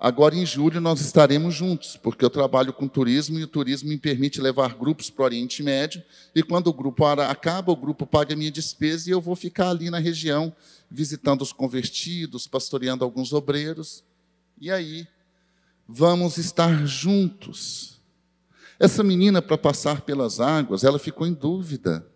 Agora, 0.00 0.36
em 0.36 0.46
julho, 0.46 0.80
nós 0.80 1.00
estaremos 1.00 1.52
juntos, 1.52 1.96
porque 1.96 2.24
eu 2.24 2.30
trabalho 2.30 2.72
com 2.72 2.86
turismo 2.86 3.36
e 3.36 3.42
o 3.42 3.48
turismo 3.48 3.88
me 3.88 3.98
permite 3.98 4.40
levar 4.40 4.76
grupos 4.76 5.10
para 5.10 5.22
o 5.22 5.24
Oriente 5.24 5.60
Médio. 5.60 6.00
E 6.32 6.40
quando 6.40 6.68
o 6.68 6.72
grupo 6.72 7.04
acaba, 7.04 7.72
o 7.72 7.76
grupo 7.76 8.06
paga 8.06 8.32
a 8.32 8.36
minha 8.36 8.50
despesa 8.50 9.08
e 9.08 9.12
eu 9.12 9.20
vou 9.20 9.34
ficar 9.34 9.70
ali 9.70 9.90
na 9.90 9.98
região, 9.98 10.54
visitando 10.88 11.42
os 11.42 11.52
convertidos, 11.52 12.46
pastoreando 12.46 13.02
alguns 13.02 13.32
obreiros. 13.32 14.04
E 14.60 14.70
aí, 14.70 15.04
vamos 15.88 16.38
estar 16.38 16.86
juntos. 16.86 18.00
Essa 18.78 19.02
menina, 19.02 19.42
para 19.42 19.58
passar 19.58 20.02
pelas 20.02 20.38
águas, 20.38 20.84
ela 20.84 21.00
ficou 21.00 21.26
em 21.26 21.34
dúvida. 21.34 22.06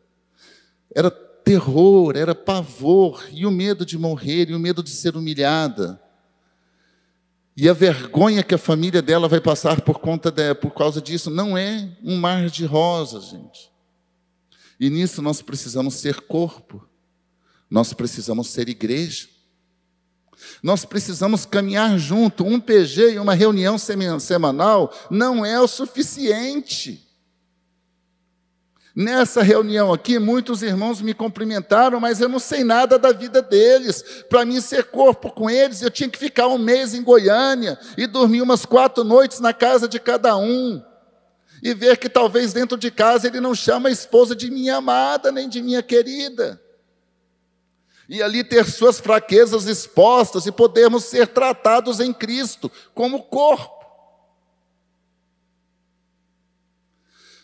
Era 0.95 1.11
terror, 1.11 2.17
era 2.17 2.33
pavor, 2.33 3.27
e 3.33 3.45
o 3.45 3.51
medo 3.51 3.85
de 3.85 3.99
morrer, 3.99 4.51
e 4.51 4.55
o 4.55 4.61
medo 4.61 4.85
de 4.85 4.91
ser 4.91 5.17
humilhada. 5.17 6.01
E 7.57 7.69
a 7.69 7.73
vergonha 7.73 8.43
que 8.43 8.55
a 8.55 8.59
família 8.59 9.03
dela 9.03 9.29
vai 9.29 9.41
passar 9.41 9.83
por 9.83 9.99
conta 9.99 10.31
de, 10.31 10.55
por 10.55 10.71
causa 10.71 11.01
disso 11.01 11.31
não 11.31 11.57
é 11.57 11.89
um 12.03 12.17
mar 12.17 12.49
de 12.49 12.65
rosas, 12.65 13.27
gente. 13.27 13.71
E 14.81 14.89
nisso 14.89 15.21
nós 15.21 15.43
precisamos 15.43 15.95
ser 15.95 16.23
corpo. 16.23 16.87
Nós 17.71 17.93
precisamos 17.93 18.49
ser 18.49 18.69
igreja. 18.69 19.29
Nós 20.63 20.85
precisamos 20.85 21.45
caminhar 21.45 21.99
junto. 21.99 22.45
Um 22.45 22.59
PG 22.59 23.13
e 23.13 23.19
uma 23.19 23.35
reunião 23.35 23.77
semanal 23.79 24.93
não 25.11 25.45
é 25.45 25.61
o 25.61 25.69
suficiente. 25.69 27.07
Nessa 28.95 29.43
reunião 29.43 29.93
aqui, 29.93 30.19
muitos 30.19 30.63
irmãos 30.63 31.01
me 31.01 31.15
cumprimentaram, 31.15 31.99
mas 31.99 32.21
eu 32.21 32.29
não 32.29 32.39
sei 32.39 32.63
nada 32.63 32.99
da 32.99 33.13
vida 33.13 33.41
deles. 33.41 34.25
Para 34.29 34.45
mim 34.45 34.61
ser 34.61 34.85
corpo 34.85 35.31
com 35.31 35.49
eles, 35.49 35.81
eu 35.81 35.91
tinha 35.91 36.09
que 36.09 36.19
ficar 36.19 36.49
um 36.49 36.59
mês 36.59 36.95
em 36.95 37.03
Goiânia 37.03 37.79
e 37.97 38.07
dormir 38.07 38.43
umas 38.43 38.67
quatro 38.67 39.03
noites 39.03 39.41
na 39.41 39.53
casa 39.53 39.89
de 39.89 39.99
cada 39.99 40.37
um. 40.37 40.83
E 41.63 41.73
ver 41.73 41.97
que 41.97 42.09
talvez 42.09 42.53
dentro 42.53 42.77
de 42.77 42.91
casa 42.91 43.29
ele 43.29 43.41
não 43.41 43.55
chama 43.55 43.89
a 43.89 43.93
esposa 43.93 44.37
de 44.37 44.51
minha 44.51 44.77
amada, 44.77 45.33
nem 45.33 45.49
de 45.49 45.63
minha 45.63 45.83
querida 45.83 46.61
e 48.13 48.23
ali 48.23 48.45
ter 48.45 48.67
suas 48.67 49.01
fraquezas 49.01 49.67
expostas 49.67 50.45
e 50.45 50.53
podermos 50.53 51.05
ser 51.05 51.29
tratados 51.29 51.99
em 51.99 52.13
Cristo 52.13 52.71
como 52.95 53.23
corpo. 53.23 53.82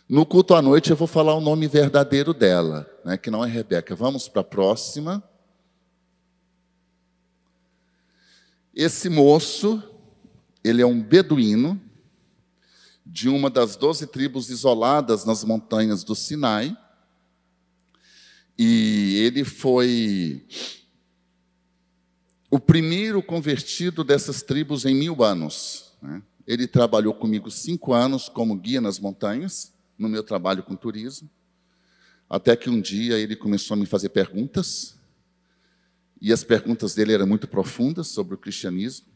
No 0.08 0.24
culto 0.24 0.54
à 0.54 0.62
noite 0.62 0.88
eu 0.90 0.96
vou 0.96 1.06
falar 1.06 1.34
o 1.34 1.40
nome 1.40 1.68
verdadeiro 1.68 2.32
dela, 2.32 2.88
né, 3.04 3.18
que 3.18 3.30
não 3.30 3.44
é 3.44 3.48
Rebeca. 3.48 3.94
Vamos 3.94 4.26
para 4.26 4.40
a 4.40 4.44
próxima. 4.44 5.22
Esse 8.74 9.10
moço, 9.10 9.82
ele 10.64 10.80
é 10.80 10.86
um 10.86 11.02
beduíno 11.02 11.78
de 13.04 13.28
uma 13.28 13.50
das 13.50 13.76
doze 13.76 14.06
tribos 14.06 14.48
isoladas 14.48 15.26
nas 15.26 15.44
montanhas 15.44 16.02
do 16.02 16.14
Sinai. 16.14 16.74
E 18.56 19.16
ele 19.26 19.44
foi 19.44 20.46
o 22.50 22.58
primeiro 22.58 23.22
convertido 23.22 24.02
dessas 24.02 24.40
tribos 24.40 24.86
em 24.86 24.94
mil 24.94 25.22
anos. 25.22 25.92
Né? 26.00 26.22
Ele 26.46 26.66
trabalhou 26.66 27.12
comigo 27.12 27.50
cinco 27.50 27.92
anos 27.92 28.26
como 28.30 28.56
guia 28.56 28.80
nas 28.80 28.98
montanhas, 28.98 29.76
no 29.98 30.08
meu 30.08 30.22
trabalho 30.22 30.62
com 30.62 30.76
turismo, 30.76 31.28
até 32.28 32.54
que 32.54 32.70
um 32.70 32.80
dia 32.80 33.18
ele 33.18 33.34
começou 33.34 33.74
a 33.74 33.78
me 33.78 33.87
fazer 33.87 34.11
perguntas, 34.11 34.96
e 36.20 36.32
as 36.32 36.42
perguntas 36.44 36.94
dele 36.94 37.12
eram 37.12 37.26
muito 37.26 37.46
profundas 37.46 38.08
sobre 38.08 38.34
o 38.34 38.38
cristianismo. 38.38 39.06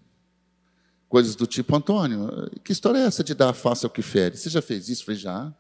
Coisas 1.09 1.35
do 1.35 1.47
tipo, 1.47 1.75
Antônio, 1.77 2.51
que 2.65 2.73
história 2.73 2.99
é 2.99 3.05
essa 3.05 3.23
de 3.23 3.35
dar 3.35 3.51
a 3.51 3.53
face 3.53 3.85
ao 3.85 3.91
que 3.91 4.03
fere? 4.03 4.37
Você 4.37 4.49
já 4.49 4.63
fez 4.63 4.89
isso? 4.89 5.03
Eu 5.03 5.07
falei, 5.07 5.21
já. 5.21 5.55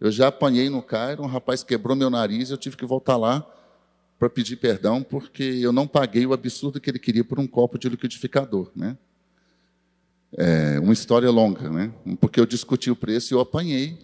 Eu 0.00 0.10
já 0.10 0.28
apanhei 0.28 0.68
no 0.68 0.82
Cairo, 0.82 1.22
um 1.22 1.26
rapaz 1.26 1.62
quebrou 1.62 1.96
meu 1.96 2.10
nariz, 2.10 2.50
eu 2.50 2.58
tive 2.58 2.76
que 2.76 2.84
voltar 2.84 3.16
lá 3.16 3.44
para 4.18 4.28
pedir 4.30 4.56
perdão, 4.56 5.02
porque 5.02 5.42
eu 5.42 5.72
não 5.72 5.86
paguei 5.86 6.26
o 6.26 6.32
absurdo 6.32 6.80
que 6.80 6.90
ele 6.90 6.98
queria 6.98 7.24
por 7.24 7.40
um 7.40 7.46
copo 7.46 7.78
de 7.78 7.88
liquidificador. 7.88 8.70
Né? 8.74 8.96
É 10.36 10.78
uma 10.80 10.92
história 10.92 11.30
longa, 11.30 11.68
né? 11.70 11.92
porque 12.20 12.38
eu 12.38 12.46
discuti 12.46 12.90
o 12.90 12.96
preço 12.96 13.32
e 13.32 13.34
eu 13.34 13.40
apanhei. 13.40 13.98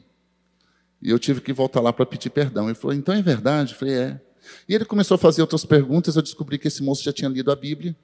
E 1.02 1.10
eu 1.10 1.18
tive 1.18 1.40
que 1.40 1.52
voltar 1.52 1.80
lá 1.80 1.92
para 1.92 2.04
pedir 2.06 2.30
perdão. 2.30 2.66
Ele 2.66 2.74
falou, 2.74 2.96
então 2.96 3.14
é 3.14 3.22
verdade? 3.22 3.72
Eu 3.72 3.78
falei, 3.78 3.94
é. 3.94 4.20
E 4.68 4.74
ele 4.74 4.84
começou 4.84 5.14
a 5.14 5.18
fazer 5.18 5.40
outras 5.42 5.64
perguntas, 5.64 6.16
eu 6.16 6.22
descobri 6.22 6.58
que 6.58 6.68
esse 6.68 6.82
moço 6.82 7.02
já 7.02 7.12
tinha 7.12 7.28
lido 7.28 7.50
a 7.50 7.56
Bíblia 7.56 7.96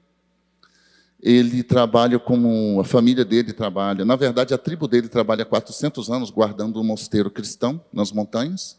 ele 1.21 1.63
trabalha 1.63 2.19
como 2.19 2.81
a 2.81 2.85
família 2.85 3.25
dele 3.25 3.53
trabalha. 3.53 4.05
Na 4.05 4.17
verdade, 4.17 4.53
a 4.53 4.59
tribo 4.59 4.87
dele 4.87 5.09
trabalha 5.09 5.43
há 5.43 5.47
400 5.47 6.11
anos 6.11 6.31
guardando 6.31 6.81
um 6.81 6.85
mosteiro 6.85 7.31
cristão 7.31 7.83
nas 7.93 8.13
montanhas. 8.13 8.79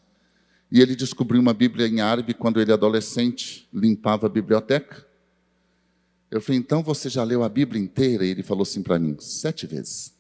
E 0.72 0.82
ele 0.82 0.96
descobriu 0.96 1.42
uma 1.42 1.54
Bíblia 1.54 1.88
em 1.88 2.02
árabe 2.02 2.34
quando 2.34 2.62
ele 2.62 2.72
adolescente 2.72 3.68
limpava 3.74 4.28
a 4.28 4.30
biblioteca. 4.30 5.06
Eu 6.30 6.42
falei, 6.42 6.60
então 6.60 6.84
você 6.84 7.10
já 7.10 7.24
leu 7.24 7.44
a 7.44 7.50
Bíblia 7.50 7.82
inteira? 7.82 8.26
E 8.26 8.30
ele 8.30 8.44
falou 8.44 8.64
assim 8.64 8.84
para 8.84 9.00
mim, 9.00 9.16
sete 9.20 9.66
vezes. 9.66 10.14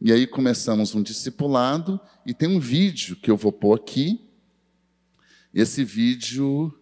E 0.00 0.12
aí 0.12 0.26
começamos 0.26 0.94
um 0.94 1.02
discipulado 1.02 2.00
e 2.24 2.32
tem 2.32 2.48
um 2.48 2.60
vídeo 2.60 3.16
que 3.16 3.30
eu 3.30 3.36
vou 3.36 3.52
pôr 3.52 3.74
aqui. 3.74 4.20
Esse 5.52 5.82
vídeo 5.82 6.72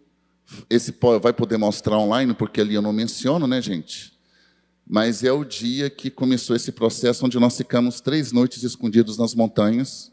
esse 0.69 0.93
vai 1.21 1.33
poder 1.33 1.57
mostrar 1.57 1.97
online, 1.97 2.33
porque 2.33 2.61
ali 2.61 2.75
eu 2.75 2.81
não 2.81 2.93
menciono, 2.93 3.47
né, 3.47 3.61
gente? 3.61 4.17
Mas 4.85 5.23
é 5.23 5.31
o 5.31 5.43
dia 5.43 5.89
que 5.89 6.09
começou 6.09 6.55
esse 6.55 6.71
processo 6.71 7.25
onde 7.25 7.37
nós 7.37 7.57
ficamos 7.57 7.99
três 7.99 8.31
noites 8.31 8.63
escondidos 8.63 9.17
nas 9.17 9.35
montanhas, 9.35 10.11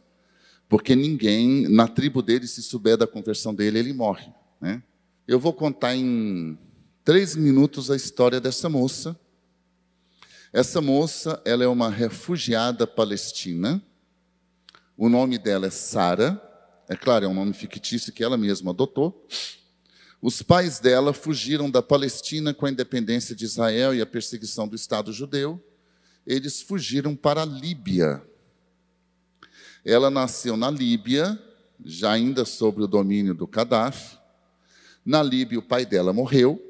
porque 0.68 0.96
ninguém, 0.96 1.68
na 1.68 1.86
tribo 1.86 2.20
dele, 2.20 2.48
se 2.48 2.62
souber 2.62 2.96
da 2.96 3.06
conversão 3.06 3.54
dele, 3.54 3.78
ele 3.78 3.92
morre. 3.92 4.32
Né? 4.60 4.82
Eu 5.28 5.38
vou 5.38 5.52
contar 5.52 5.94
em 5.94 6.58
três 7.04 7.36
minutos 7.36 7.90
a 7.90 7.96
história 7.96 8.40
dessa 8.40 8.68
moça. 8.68 9.18
Essa 10.54 10.80
moça, 10.80 11.42
ela 11.44 11.64
é 11.64 11.66
uma 11.66 11.90
refugiada 11.90 12.86
palestina. 12.86 13.82
O 14.96 15.08
nome 15.08 15.36
dela 15.36 15.66
é 15.66 15.70
Sara. 15.70 16.40
É 16.88 16.94
claro, 16.94 17.24
é 17.24 17.28
um 17.28 17.34
nome 17.34 17.52
fictício 17.52 18.12
que 18.12 18.22
ela 18.22 18.36
mesma 18.36 18.70
adotou. 18.70 19.26
Os 20.22 20.42
pais 20.42 20.78
dela 20.78 21.12
fugiram 21.12 21.68
da 21.68 21.82
Palestina 21.82 22.54
com 22.54 22.66
a 22.66 22.70
independência 22.70 23.34
de 23.34 23.44
Israel 23.44 23.92
e 23.96 24.00
a 24.00 24.06
perseguição 24.06 24.68
do 24.68 24.76
Estado 24.76 25.12
judeu. 25.12 25.60
Eles 26.24 26.62
fugiram 26.62 27.16
para 27.16 27.42
a 27.42 27.44
Líbia. 27.44 28.22
Ela 29.84 30.08
nasceu 30.08 30.56
na 30.56 30.70
Líbia, 30.70 31.36
já 31.84 32.12
ainda 32.12 32.44
sob 32.44 32.80
o 32.80 32.86
domínio 32.86 33.34
do 33.34 33.48
Gaddafi. 33.48 34.16
Na 35.04 35.20
Líbia, 35.20 35.58
o 35.58 35.62
pai 35.62 35.84
dela 35.84 36.12
morreu 36.12 36.62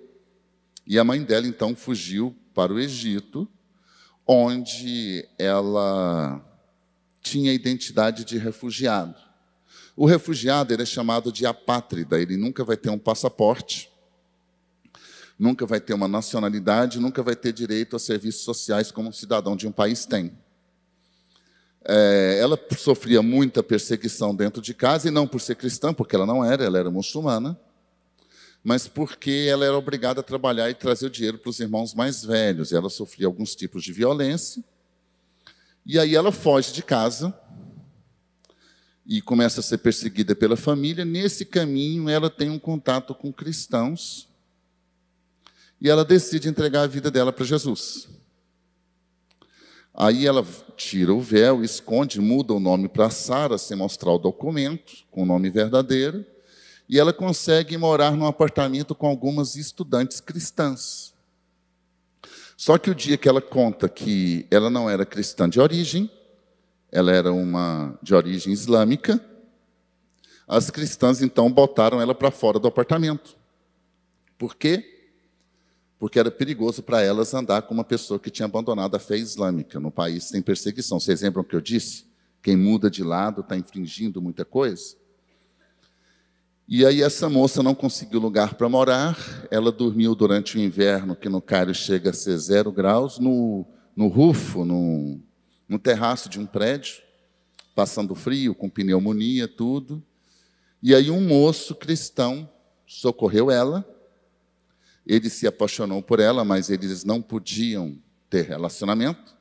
e 0.86 0.98
a 0.98 1.04
mãe 1.04 1.22
dela 1.22 1.46
então 1.46 1.76
fugiu 1.76 2.34
para 2.54 2.72
o 2.72 2.80
Egito, 2.80 3.46
onde 4.26 5.28
ela 5.38 6.40
tinha 7.20 7.52
identidade 7.52 8.24
de 8.24 8.38
refugiado. 8.38 9.14
O 9.96 10.06
refugiado 10.06 10.72
ele 10.72 10.82
é 10.82 10.86
chamado 10.86 11.30
de 11.30 11.46
apátrida, 11.46 12.20
ele 12.20 12.36
nunca 12.36 12.64
vai 12.64 12.76
ter 12.76 12.90
um 12.90 12.98
passaporte, 12.98 13.90
nunca 15.38 15.64
vai 15.66 15.80
ter 15.80 15.94
uma 15.94 16.08
nacionalidade, 16.08 16.98
nunca 16.98 17.22
vai 17.22 17.36
ter 17.36 17.52
direito 17.52 17.94
a 17.94 17.98
serviços 17.98 18.42
sociais 18.42 18.90
como 18.90 19.08
um 19.08 19.12
cidadão 19.12 19.56
de 19.56 19.66
um 19.66 19.72
país 19.72 20.04
tem. 20.04 20.32
É, 21.86 22.38
ela 22.40 22.58
sofria 22.76 23.22
muita 23.22 23.62
perseguição 23.62 24.34
dentro 24.34 24.62
de 24.62 24.72
casa, 24.74 25.08
e 25.08 25.10
não 25.10 25.26
por 25.26 25.40
ser 25.40 25.54
cristã, 25.54 25.92
porque 25.92 26.16
ela 26.16 26.26
não 26.26 26.44
era, 26.44 26.64
ela 26.64 26.78
era 26.78 26.90
muçulmana, 26.90 27.58
mas 28.64 28.88
porque 28.88 29.46
ela 29.46 29.66
era 29.66 29.76
obrigada 29.76 30.20
a 30.20 30.24
trabalhar 30.24 30.70
e 30.70 30.74
trazer 30.74 31.06
o 31.06 31.10
dinheiro 31.10 31.36
para 31.36 31.50
os 31.50 31.60
irmãos 31.60 31.92
mais 31.92 32.24
velhos. 32.24 32.72
Ela 32.72 32.88
sofria 32.88 33.26
alguns 33.26 33.54
tipos 33.54 33.84
de 33.84 33.92
violência. 33.92 34.64
E 35.84 35.98
aí 35.98 36.14
ela 36.14 36.32
foge 36.32 36.72
de 36.72 36.82
casa 36.82 37.38
e 39.04 39.20
começa 39.20 39.60
a 39.60 39.62
ser 39.62 39.78
perseguida 39.78 40.34
pela 40.34 40.56
família. 40.56 41.04
Nesse 41.04 41.44
caminho, 41.44 42.08
ela 42.08 42.30
tem 42.30 42.48
um 42.48 42.58
contato 42.58 43.14
com 43.14 43.30
cristãos 43.30 44.26
e 45.78 45.90
ela 45.90 46.02
decide 46.02 46.48
entregar 46.48 46.84
a 46.84 46.86
vida 46.86 47.10
dela 47.10 47.30
para 47.30 47.44
Jesus. 47.44 48.08
Aí 49.92 50.26
ela 50.26 50.44
tira 50.74 51.12
o 51.12 51.20
véu, 51.20 51.62
esconde, 51.62 52.18
muda 52.18 52.54
o 52.54 52.58
nome 52.58 52.88
para 52.88 53.10
Sara, 53.10 53.58
sem 53.58 53.76
mostrar 53.76 54.12
o 54.12 54.18
documento, 54.18 55.04
com 55.10 55.22
o 55.22 55.26
nome 55.26 55.50
verdadeiro, 55.50 56.24
e 56.88 56.98
ela 56.98 57.12
consegue 57.12 57.76
morar 57.76 58.12
num 58.12 58.26
apartamento 58.26 58.94
com 58.94 59.06
algumas 59.06 59.56
estudantes 59.56 60.20
cristãs. 60.20 61.14
Só 62.56 62.78
que 62.78 62.90
o 62.90 62.94
dia 62.94 63.16
que 63.16 63.28
ela 63.28 63.40
conta 63.40 63.88
que 63.88 64.46
ela 64.50 64.70
não 64.70 64.88
era 64.88 65.04
cristã 65.04 65.48
de 65.48 65.60
origem, 65.60 66.10
ela 66.92 67.12
era 67.12 67.32
uma 67.32 67.98
de 68.02 68.14
origem 68.14 68.52
islâmica, 68.52 69.22
as 70.46 70.70
cristãs 70.70 71.22
então 71.22 71.50
botaram 71.50 72.00
ela 72.00 72.14
para 72.14 72.30
fora 72.30 72.58
do 72.58 72.68
apartamento. 72.68 73.36
Por 74.38 74.54
quê? 74.54 74.94
porque 76.04 76.18
era 76.18 76.30
perigoso 76.30 76.82
para 76.82 77.00
elas 77.00 77.32
andar 77.32 77.62
com 77.62 77.72
uma 77.72 77.82
pessoa 77.82 78.20
que 78.20 78.28
tinha 78.28 78.44
abandonado 78.44 78.94
a 78.94 78.98
fé 78.98 79.16
islâmica. 79.16 79.80
No 79.80 79.90
país 79.90 80.28
tem 80.28 80.42
perseguição. 80.42 81.00
Vocês 81.00 81.22
lembram 81.22 81.40
o 81.40 81.44
que 81.46 81.56
eu 81.56 81.62
disse? 81.62 82.04
Quem 82.42 82.56
muda 82.56 82.90
de 82.90 83.02
lado 83.02 83.40
está 83.40 83.56
infringindo 83.56 84.20
muita 84.20 84.44
coisa. 84.44 84.96
E 86.66 86.84
aí 86.84 87.02
essa 87.02 87.28
moça 87.28 87.62
não 87.62 87.74
conseguiu 87.74 88.20
lugar 88.20 88.54
para 88.54 88.68
morar. 88.68 89.16
Ela 89.50 89.70
dormiu 89.70 90.14
durante 90.14 90.56
o 90.56 90.60
inverno, 90.60 91.14
que 91.14 91.28
no 91.28 91.40
Cairo 91.40 91.74
chega 91.74 92.10
a 92.10 92.14
ser 92.14 92.36
zero 92.38 92.72
graus, 92.72 93.18
no, 93.18 93.66
no 93.94 94.08
rufo, 94.08 94.64
no, 94.64 95.20
no 95.68 95.78
terraço 95.78 96.28
de 96.28 96.40
um 96.40 96.46
prédio, 96.46 97.02
passando 97.74 98.14
frio, 98.14 98.54
com 98.54 98.68
pneumonia, 98.68 99.46
tudo. 99.46 100.02
E 100.82 100.94
aí 100.94 101.10
um 101.10 101.20
moço 101.20 101.74
cristão 101.74 102.48
socorreu 102.86 103.50
ela 103.50 103.84
ele 105.06 105.28
se 105.28 105.46
apaixonou 105.46 106.02
por 106.02 106.18
ela, 106.18 106.44
mas 106.44 106.70
eles 106.70 107.04
não 107.04 107.20
podiam 107.20 107.98
ter 108.30 108.46
relacionamento, 108.46 109.36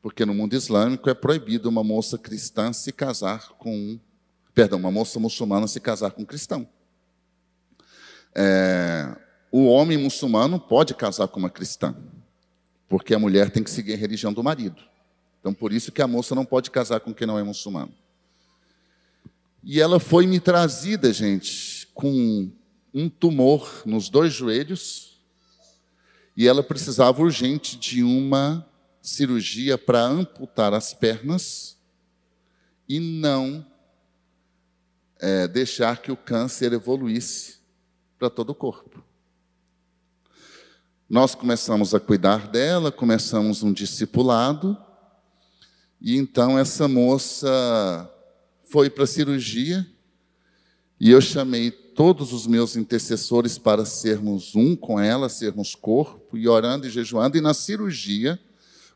porque 0.00 0.24
no 0.24 0.34
mundo 0.34 0.54
islâmico 0.54 1.10
é 1.10 1.14
proibido 1.14 1.68
uma 1.68 1.84
moça 1.84 2.16
cristã 2.16 2.72
se 2.72 2.92
casar 2.92 3.50
com, 3.58 3.98
perdão, 4.56 4.78
uma 4.78 4.90
moça 4.90 5.20
muçulmana 5.20 5.68
se 5.68 5.78
casar 5.78 6.12
com 6.12 6.22
um 6.22 6.24
cristão. 6.24 6.66
É, 8.34 9.14
o 9.52 9.66
homem 9.66 9.98
muçulmano 9.98 10.58
pode 10.58 10.94
casar 10.94 11.28
com 11.28 11.38
uma 11.38 11.50
cristã, 11.50 11.94
porque 12.88 13.14
a 13.14 13.18
mulher 13.18 13.50
tem 13.50 13.62
que 13.62 13.70
seguir 13.70 13.92
a 13.92 13.98
religião 13.98 14.32
do 14.32 14.42
marido. 14.42 14.82
Então, 15.38 15.52
por 15.52 15.74
isso 15.74 15.92
que 15.92 16.00
a 16.00 16.06
moça 16.06 16.34
não 16.34 16.46
pode 16.46 16.70
casar 16.70 17.00
com 17.00 17.12
quem 17.12 17.26
não 17.26 17.38
é 17.38 17.42
muçulmano. 17.42 17.92
E 19.62 19.78
ela 19.78 20.00
foi 20.00 20.26
me 20.26 20.40
trazida, 20.40 21.12
gente, 21.12 21.86
com 21.92 22.50
um 22.94 23.10
tumor 23.10 23.82
nos 23.84 24.08
dois 24.08 24.32
joelhos 24.32 25.20
e 26.34 26.48
ela 26.48 26.62
precisava 26.62 27.20
urgente 27.20 27.76
de 27.76 28.02
uma 28.02 28.66
cirurgia 29.02 29.76
para 29.76 30.02
amputar 30.02 30.72
as 30.72 30.94
pernas 30.94 31.76
e 32.88 32.98
não 32.98 33.75
é, 35.20 35.48
deixar 35.48 36.00
que 36.02 36.12
o 36.12 36.16
câncer 36.16 36.72
evoluísse 36.72 37.56
para 38.18 38.30
todo 38.30 38.50
o 38.50 38.54
corpo. 38.54 39.02
Nós 41.08 41.34
começamos 41.34 41.94
a 41.94 42.00
cuidar 42.00 42.48
dela, 42.48 42.90
começamos 42.90 43.62
um 43.62 43.72
discipulado, 43.72 44.76
e 46.00 46.16
então 46.16 46.58
essa 46.58 46.88
moça 46.88 48.10
foi 48.64 48.90
para 48.90 49.04
a 49.04 49.06
cirurgia, 49.06 49.86
e 50.98 51.10
eu 51.10 51.20
chamei 51.20 51.70
todos 51.70 52.32
os 52.32 52.46
meus 52.46 52.76
intercessores 52.76 53.56
para 53.56 53.84
sermos 53.84 54.54
um 54.54 54.74
com 54.74 54.98
ela, 54.98 55.28
sermos 55.28 55.74
corpo, 55.74 56.36
e 56.36 56.48
orando 56.48 56.86
e 56.86 56.90
jejuando. 56.90 57.36
E 57.36 57.40
na 57.40 57.54
cirurgia, 57.54 58.38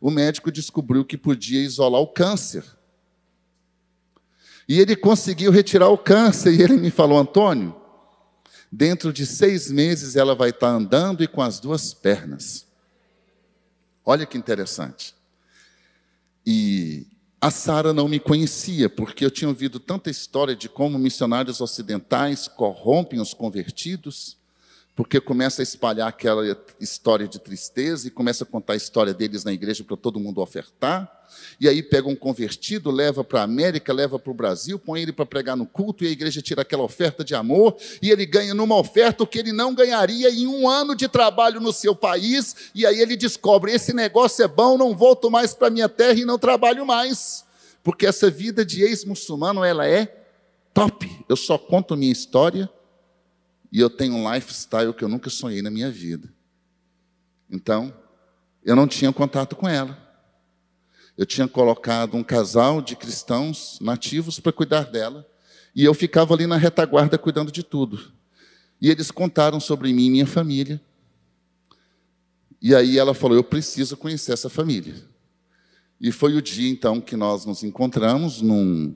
o 0.01 0.11
médico 0.11 0.51
descobriu 0.51 1.05
que 1.05 1.17
podia 1.17 1.63
isolar 1.63 2.01
o 2.01 2.07
câncer. 2.07 2.65
E 4.69 4.79
ele 4.79 4.95
conseguiu 4.97 5.51
retirar 5.51 5.89
o 5.89 5.99
câncer, 5.99 6.53
e 6.53 6.63
ele 6.63 6.77
me 6.77 6.91
falou: 6.91 7.19
Antônio, 7.19 7.75
dentro 8.71 9.13
de 9.13 9.27
seis 9.27 9.71
meses 9.71 10.17
ela 10.17 10.35
vai 10.35 10.51
estar 10.51 10.69
andando 10.69 11.23
e 11.23 11.29
com 11.29 11.43
as 11.43 11.59
duas 11.59 11.93
pernas. 11.93 12.67
Olha 14.05 14.27
que 14.27 14.39
interessante. 14.39 15.15
E 16.47 17.07
a 17.41 17.51
Sara 17.51 17.93
não 17.93 18.09
me 18.09 18.21
conhecia, 18.21 18.89
porque 18.89 19.25
eu 19.25 19.31
tinha 19.31 19.49
ouvido 19.49 19.81
tanta 19.81 20.11
história 20.11 20.55
de 20.55 20.69
como 20.69 20.99
missionários 20.99 21.61
ocidentais 21.61 22.47
corrompem 22.47 23.21
os 23.21 23.33
convertidos, 23.33 24.40
porque 25.01 25.19
começa 25.19 25.63
a 25.63 25.65
espalhar 25.65 26.07
aquela 26.07 26.45
história 26.79 27.27
de 27.27 27.39
tristeza 27.39 28.07
e 28.07 28.11
começa 28.11 28.45
a 28.45 28.47
contar 28.47 28.75
a 28.75 28.77
história 28.77 29.15
deles 29.15 29.45
na 29.45 29.51
igreja 29.51 29.83
para 29.83 29.97
todo 29.97 30.21
mundo 30.21 30.43
ofertar. 30.43 31.11
E 31.59 31.67
aí 31.67 31.83
pega 31.83 32.07
um 32.07 32.15
convertido, 32.15 32.91
leva 32.91 33.25
para 33.25 33.41
a 33.41 33.45
América, 33.45 33.95
leva 33.95 34.19
para 34.19 34.31
o 34.31 34.35
Brasil, 34.35 34.79
põe 34.79 35.01
ele 35.01 35.11
para 35.11 35.25
pregar 35.25 35.57
no 35.57 35.65
culto 35.65 36.05
e 36.05 36.07
a 36.07 36.11
igreja 36.11 36.43
tira 36.43 36.61
aquela 36.61 36.83
oferta 36.83 37.25
de 37.25 37.35
amor 37.35 37.79
e 38.03 38.11
ele 38.11 38.27
ganha 38.27 38.53
numa 38.53 38.77
oferta 38.77 39.23
o 39.23 39.27
que 39.27 39.39
ele 39.39 39.53
não 39.53 39.75
ganharia 39.75 40.29
em 40.29 40.47
um 40.47 40.69
ano 40.69 40.95
de 40.95 41.09
trabalho 41.09 41.63
no 41.63 41.73
seu 41.73 41.97
país. 41.97 42.55
E 42.75 42.85
aí 42.85 43.01
ele 43.01 43.17
descobre: 43.17 43.73
esse 43.73 43.95
negócio 43.95 44.45
é 44.45 44.49
bom, 44.49 44.77
não 44.77 44.95
volto 44.95 45.31
mais 45.31 45.55
para 45.55 45.71
minha 45.71 45.89
terra 45.89 46.21
e 46.21 46.27
não 46.27 46.39
trabalho 46.39 46.85
mais. 46.85 47.43
Porque 47.83 48.05
essa 48.05 48.31
vida 48.31 48.67
de 48.67 48.83
ex-muçulmano, 48.83 49.65
ela 49.65 49.89
é 49.89 50.15
top. 50.75 51.25
Eu 51.27 51.37
só 51.37 51.57
conto 51.57 51.97
minha 51.97 52.13
história 52.13 52.69
e 53.73 53.79
eu 53.79 53.89
tenho 53.89 54.15
um 54.15 54.33
lifestyle 54.33 54.93
que 54.93 55.05
eu 55.05 55.09
nunca 55.09 55.31
sonhei 55.31 55.63
na 55.63 55.71
minha 55.71 55.91
vida. 55.91 56.29
Então, 57.49 57.95
eu 58.65 58.77
não 58.77 58.87
tinha 58.87 59.13
contato 59.13 59.57
com 59.57 59.69
ela. 59.69 59.99
Eu 61.17 61.27
tinha 61.27 61.47
colocado 61.47 62.17
um 62.17 62.23
casal 62.23 62.81
de 62.81 62.97
cristãos 62.97 63.79
nativos 63.81 64.41
para 64.41 64.53
cuidar 64.53 64.85
dela, 64.85 65.27
e 65.75 65.85
eu 65.85 65.95
ficava 65.95 66.35
ali 66.35 66.47
na 66.47 66.57
retaguarda 66.57 67.19
cuidando 67.19 67.53
de 67.53 67.63
tudo. 67.63 68.13
E 68.81 68.89
eles 68.89 69.11
contaram 69.11 69.61
sobre 69.61 69.93
mim 69.93 70.07
e 70.07 70.11
minha 70.11 70.27
família. 70.27 70.81
E 72.61 72.75
aí 72.75 72.99
ela 72.99 73.15
falou: 73.15 73.37
Eu 73.37 73.45
preciso 73.45 73.97
conhecer 73.97 74.33
essa 74.33 74.49
família. 74.49 74.95
E 76.01 76.11
foi 76.11 76.35
o 76.35 76.43
dia 76.43 76.71
então 76.71 77.01
que 77.01 77.15
nós 77.15 77.45
nos 77.45 77.63
encontramos 77.63 78.41
num, 78.41 78.95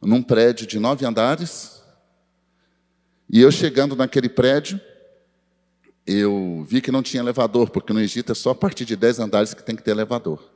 num 0.00 0.22
prédio 0.22 0.66
de 0.66 0.78
nove 0.78 1.04
andares, 1.04 1.79
e 3.32 3.40
eu 3.40 3.52
chegando 3.52 3.94
naquele 3.94 4.28
prédio, 4.28 4.80
eu 6.04 6.64
vi 6.68 6.80
que 6.80 6.90
não 6.90 7.02
tinha 7.02 7.22
elevador, 7.22 7.70
porque 7.70 7.92
no 7.92 8.00
Egito 8.00 8.32
é 8.32 8.34
só 8.34 8.50
a 8.50 8.54
partir 8.54 8.84
de 8.84 8.96
dez 8.96 9.20
andares 9.20 9.54
que 9.54 9.62
tem 9.62 9.76
que 9.76 9.82
ter 9.82 9.92
elevador. 9.92 10.50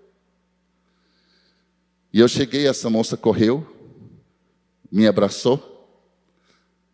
E 2.12 2.18
eu 2.18 2.26
cheguei, 2.26 2.66
essa 2.66 2.90
moça 2.90 3.16
correu, 3.16 3.64
me 4.90 5.06
abraçou, 5.06 5.70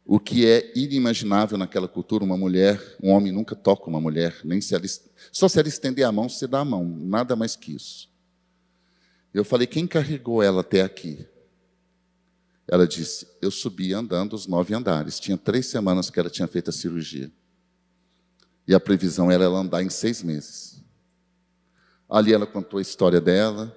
o 0.05 0.19
que 0.19 0.45
é 0.45 0.73
inimaginável 0.75 1.57
naquela 1.57 1.87
cultura, 1.87 2.25
uma 2.25 2.37
mulher, 2.37 2.83
um 3.03 3.11
homem 3.11 3.33
nunca 3.33 3.55
toca 3.55 3.89
uma 3.89 4.01
mulher, 4.01 4.37
nem 4.45 4.61
se 4.61 4.75
ela, 4.75 4.85
só 5.31 5.49
se 5.49 5.59
ela 5.59 5.69
estender 5.69 6.05
a 6.05 6.11
mão, 6.13 6.29
se 6.29 6.47
dá 6.47 6.61
a 6.61 6.65
mão, 6.65 6.85
nada 6.85 7.37
mais 7.37 7.57
que 7.57 7.75
isso. 7.75 8.11
Eu 9.33 9.45
falei, 9.45 9.67
quem 9.67 9.87
carregou 9.87 10.43
ela 10.43 10.61
até 10.61 10.83
aqui? 10.83 11.25
Ela 12.71 12.87
disse: 12.87 13.27
Eu 13.43 13.51
subi 13.51 13.93
andando 13.93 14.35
os 14.35 14.47
nove 14.47 14.73
andares. 14.73 15.19
Tinha 15.19 15.37
três 15.37 15.67
semanas 15.67 16.09
que 16.09 16.21
ela 16.21 16.31
tinha 16.31 16.47
feito 16.47 16.71
a 16.71 16.73
cirurgia. 16.73 17.29
E 18.65 18.73
a 18.73 18.79
previsão 18.79 19.29
era 19.29 19.43
ela 19.43 19.59
andar 19.59 19.83
em 19.83 19.91
seis 19.91 20.23
meses. 20.23 20.81
Ali 22.09 22.33
ela 22.33 22.47
contou 22.47 22.79
a 22.79 22.83
história 22.83 23.21
dela. 23.21 23.77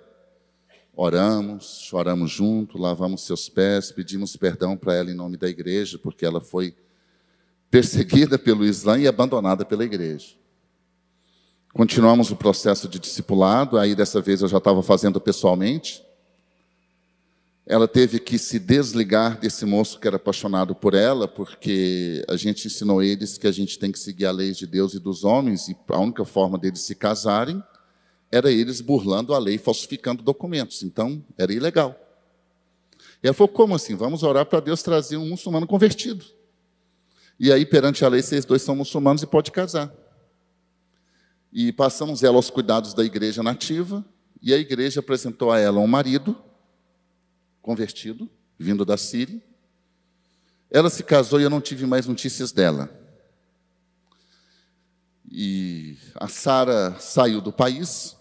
oramos, 0.95 1.79
choramos 1.81 2.29
junto, 2.29 2.77
lavamos 2.77 3.25
seus 3.25 3.49
pés, 3.49 3.91
pedimos 3.91 4.35
perdão 4.35 4.77
para 4.77 4.93
ela 4.93 5.09
em 5.09 5.15
nome 5.15 5.37
da 5.37 5.49
igreja, 5.49 5.97
porque 5.97 6.23
ela 6.23 6.39
foi 6.39 6.75
perseguida 7.71 8.37
pelo 8.37 8.63
Islã 8.63 8.99
e 8.99 9.07
abandonada 9.07 9.65
pela 9.65 9.83
igreja. 9.83 10.35
Continuamos 11.73 12.29
o 12.29 12.35
processo 12.35 12.87
de 12.87 12.99
discipulado, 12.99 13.79
aí 13.79 13.95
dessa 13.95 14.21
vez 14.21 14.43
eu 14.43 14.47
já 14.47 14.59
estava 14.59 14.83
fazendo 14.83 15.19
pessoalmente. 15.19 16.05
Ela 17.65 17.87
teve 17.87 18.19
que 18.19 18.37
se 18.37 18.59
desligar 18.59 19.39
desse 19.39 19.65
moço 19.65 19.97
que 19.97 20.05
era 20.05 20.17
apaixonado 20.17 20.75
por 20.75 20.93
ela, 20.93 21.29
porque 21.29 22.23
a 22.27 22.35
gente 22.35 22.67
ensinou 22.67 23.01
eles 23.01 23.37
que 23.37 23.47
a 23.47 23.51
gente 23.51 23.79
tem 23.79 23.89
que 23.89 23.99
seguir 23.99 24.25
a 24.25 24.31
lei 24.31 24.51
de 24.51 24.67
Deus 24.67 24.93
e 24.93 24.99
dos 24.99 25.23
homens, 25.23 25.69
e 25.69 25.77
a 25.87 25.99
única 25.99 26.25
forma 26.25 26.57
deles 26.57 26.81
se 26.81 26.93
casarem 26.93 27.63
era 28.29 28.51
eles 28.51 28.81
burlando 28.81 29.33
a 29.33 29.39
lei, 29.39 29.57
falsificando 29.57 30.21
documentos. 30.21 30.83
Então, 30.83 31.23
era 31.37 31.53
ilegal. 31.53 31.95
E 33.23 33.27
ela 33.27 33.33
falou: 33.33 33.47
como 33.47 33.75
assim? 33.75 33.95
Vamos 33.95 34.23
orar 34.23 34.45
para 34.45 34.59
Deus 34.59 34.83
trazer 34.83 35.15
um 35.15 35.29
muçulmano 35.29 35.65
convertido. 35.65 36.25
E 37.39 37.51
aí, 37.51 37.65
perante 37.65 38.03
a 38.03 38.09
lei, 38.09 38.21
vocês 38.21 38.43
dois 38.43 38.61
são 38.61 38.75
muçulmanos 38.75 39.23
e 39.23 39.27
pode 39.27 39.51
casar. 39.51 39.93
E 41.51 41.71
passamos 41.71 42.23
ela 42.23 42.35
aos 42.35 42.49
cuidados 42.49 42.93
da 42.93 43.05
igreja 43.05 43.41
nativa, 43.41 44.03
e 44.41 44.53
a 44.53 44.57
igreja 44.57 44.99
apresentou 44.99 45.49
a 45.49 45.59
ela 45.59 45.79
um 45.79 45.87
marido 45.87 46.35
convertido, 47.63 48.29
vindo 48.59 48.85
da 48.85 48.97
Síria. 48.97 49.41
Ela 50.69 50.91
se 50.91 51.01
casou 51.01 51.39
e 51.39 51.43
eu 51.43 51.49
não 51.49 51.59
tive 51.59 51.87
mais 51.87 52.05
notícias 52.05 52.51
dela. 52.51 52.87
E 55.27 55.97
a 56.13 56.27
Sara 56.27 56.95
saiu 56.99 57.41
do 57.41 57.51
país, 57.51 58.15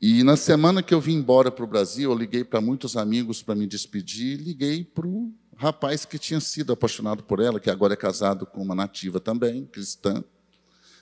e 0.00 0.24
na 0.24 0.34
semana 0.34 0.82
que 0.82 0.94
eu 0.94 1.00
vim 1.00 1.16
embora 1.16 1.50
para 1.50 1.62
o 1.62 1.68
Brasil, 1.68 2.10
eu 2.10 2.16
liguei 2.16 2.42
para 2.42 2.58
muitos 2.58 2.96
amigos 2.96 3.42
para 3.42 3.54
me 3.54 3.66
despedir, 3.66 4.40
liguei 4.40 4.82
para 4.82 5.06
o 5.06 5.30
rapaz 5.54 6.06
que 6.06 6.18
tinha 6.18 6.40
sido 6.40 6.72
apaixonado 6.72 7.22
por 7.22 7.38
ela, 7.38 7.60
que 7.60 7.68
agora 7.68 7.92
é 7.92 7.96
casado 7.96 8.46
com 8.46 8.62
uma 8.62 8.74
nativa 8.74 9.20
também, 9.20 9.66
cristã. 9.66 10.24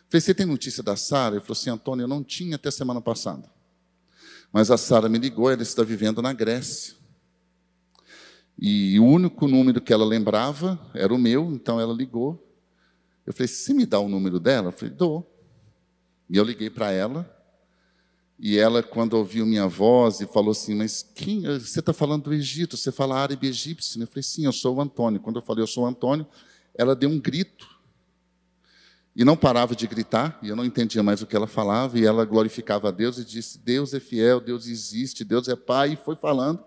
Falei, 0.09 0.21
você 0.21 0.35
tem 0.35 0.45
notícia 0.45 0.83
da 0.83 0.97
Sara? 0.97 1.37
Ele 1.37 1.41
falou 1.41 1.53
assim, 1.53 1.71
Antônio, 1.71 2.03
eu 2.03 2.09
não 2.09 2.25
tinha 2.25 2.57
até 2.57 2.73
semana 2.73 3.01
passada. 3.01 3.49
Mas 4.53 4.71
a 4.71 4.77
Sara 4.77 5.09
me 5.09 5.19
ligou, 5.19 5.51
ela 5.51 5.63
está 5.63 5.83
vivendo 5.83 6.23
na 6.23 6.33
Grécia. 6.33 6.95
E 8.59 8.99
o 8.99 9.05
único 9.05 9.47
número 9.47 9.81
que 9.81 9.93
ela 9.93 10.05
lembrava 10.05 10.79
era 10.95 11.15
o 11.15 11.19
meu, 11.19 11.53
então 11.53 11.81
ela 11.81 11.95
ligou. 11.95 12.45
Eu 13.27 13.33
falei, 13.33 13.49
se 13.49 13.73
me 13.75 13.87
dá 13.87 14.01
o 14.01 14.09
número 14.09 14.41
dela? 14.41 14.69
Eu 14.69 14.73
falei, 14.73 14.95
dou. 14.95 15.31
E 16.29 16.37
eu 16.37 16.45
liguei 16.45 16.69
para 16.69 16.91
ela, 16.91 17.39
e 18.39 18.57
ela, 18.57 18.85
quando 18.85 19.15
ouviu 19.15 19.45
minha 19.45 19.67
voz 19.67 20.21
e 20.21 20.27
falou 20.27 20.53
assim, 20.53 20.75
mas 20.75 21.03
quem, 21.03 21.43
você 21.43 21.81
está 21.81 21.93
falando 21.93 22.25
do 22.25 22.35
Egito, 22.35 22.77
você 22.77 22.93
fala 22.93 23.19
árabe 23.19 23.49
egípcio? 23.49 24.01
Eu 24.01 24.07
falei, 24.07 24.23
sim, 24.23 24.45
eu 24.45 24.53
sou 24.53 24.77
o 24.77 24.81
Antônio. 24.81 25.19
Quando 25.19 25.41
eu 25.41 25.43
falei, 25.43 25.63
eu 25.63 25.67
sou 25.67 25.83
o 25.83 25.87
Antônio, 25.87 26.25
ela 26.73 26.95
deu 26.95 27.11
um 27.11 27.19
grito. 27.19 27.78
E 29.19 29.25
não 29.25 29.37
parava 29.37 29.75
de 29.75 29.85
gritar, 29.89 30.39
e 30.41 30.49
eu 30.49 30.55
não 30.55 30.65
entendia 30.65 31.03
mais 31.03 31.21
o 31.21 31.27
que 31.27 31.35
ela 31.35 31.49
falava, 31.49 31.99
e 31.99 32.07
ela 32.07 32.25
glorificava 32.25 32.87
a 32.87 32.91
Deus 32.93 33.19
e 33.19 33.25
disse, 33.25 33.59
Deus 33.59 33.93
é 33.93 33.99
fiel, 33.99 34.41
Deus 34.41 34.69
existe, 34.69 35.25
Deus 35.25 35.49
é 35.49 35.57
Pai, 35.57 35.95
e 35.95 35.97
foi 35.97 36.15
falando. 36.15 36.63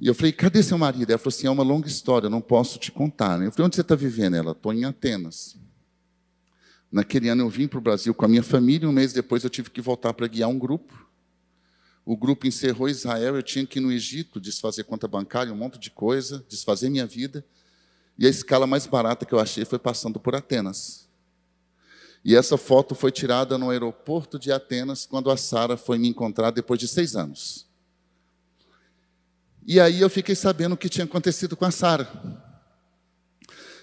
E 0.00 0.06
eu 0.06 0.14
falei, 0.14 0.32
cadê 0.32 0.62
seu 0.62 0.78
marido? 0.78 1.10
Ela 1.10 1.18
falou 1.18 1.28
assim, 1.28 1.46
é 1.46 1.50
uma 1.50 1.62
longa 1.62 1.86
história, 1.86 2.24
eu 2.24 2.30
não 2.30 2.40
posso 2.40 2.78
te 2.78 2.90
contar. 2.90 3.38
Eu 3.42 3.52
falei, 3.52 3.66
onde 3.66 3.76
você 3.76 3.82
está 3.82 3.94
vivendo? 3.94 4.34
Ela, 4.34 4.52
estou 4.52 4.72
em 4.72 4.86
Atenas. 4.86 5.58
Naquele 6.90 7.28
ano 7.28 7.42
eu 7.42 7.50
vim 7.50 7.68
para 7.68 7.78
o 7.78 7.82
Brasil 7.82 8.14
com 8.14 8.24
a 8.24 8.28
minha 8.28 8.42
família, 8.42 8.88
um 8.88 8.92
mês 8.92 9.12
depois 9.12 9.44
eu 9.44 9.50
tive 9.50 9.68
que 9.68 9.82
voltar 9.82 10.14
para 10.14 10.26
guiar 10.26 10.48
um 10.48 10.58
grupo. 10.58 11.06
O 12.02 12.16
grupo 12.16 12.46
encerrou 12.46 12.88
Israel, 12.88 13.36
eu 13.36 13.42
tinha 13.42 13.66
que 13.66 13.78
ir 13.78 13.82
no 13.82 13.92
Egito, 13.92 14.40
desfazer 14.40 14.84
conta 14.84 15.06
bancária, 15.06 15.52
um 15.52 15.56
monte 15.56 15.78
de 15.78 15.90
coisa, 15.90 16.42
desfazer 16.48 16.88
minha 16.88 17.06
vida. 17.06 17.44
E 18.18 18.26
a 18.26 18.30
escala 18.30 18.66
mais 18.66 18.86
barata 18.86 19.26
que 19.26 19.34
eu 19.34 19.38
achei 19.38 19.66
foi 19.66 19.78
passando 19.78 20.18
por 20.18 20.34
Atenas. 20.34 21.09
E 22.24 22.36
essa 22.36 22.56
foto 22.58 22.94
foi 22.94 23.10
tirada 23.10 23.56
no 23.56 23.70
aeroporto 23.70 24.38
de 24.38 24.52
Atenas, 24.52 25.06
quando 25.06 25.30
a 25.30 25.36
Sara 25.36 25.76
foi 25.76 25.98
me 25.98 26.08
encontrar 26.08 26.50
depois 26.50 26.78
de 26.78 26.86
seis 26.86 27.16
anos. 27.16 27.66
E 29.66 29.80
aí 29.80 30.00
eu 30.00 30.10
fiquei 30.10 30.34
sabendo 30.34 30.74
o 30.74 30.76
que 30.76 30.88
tinha 30.88 31.04
acontecido 31.04 31.56
com 31.56 31.64
a 31.64 31.70
Sara. 31.70 32.08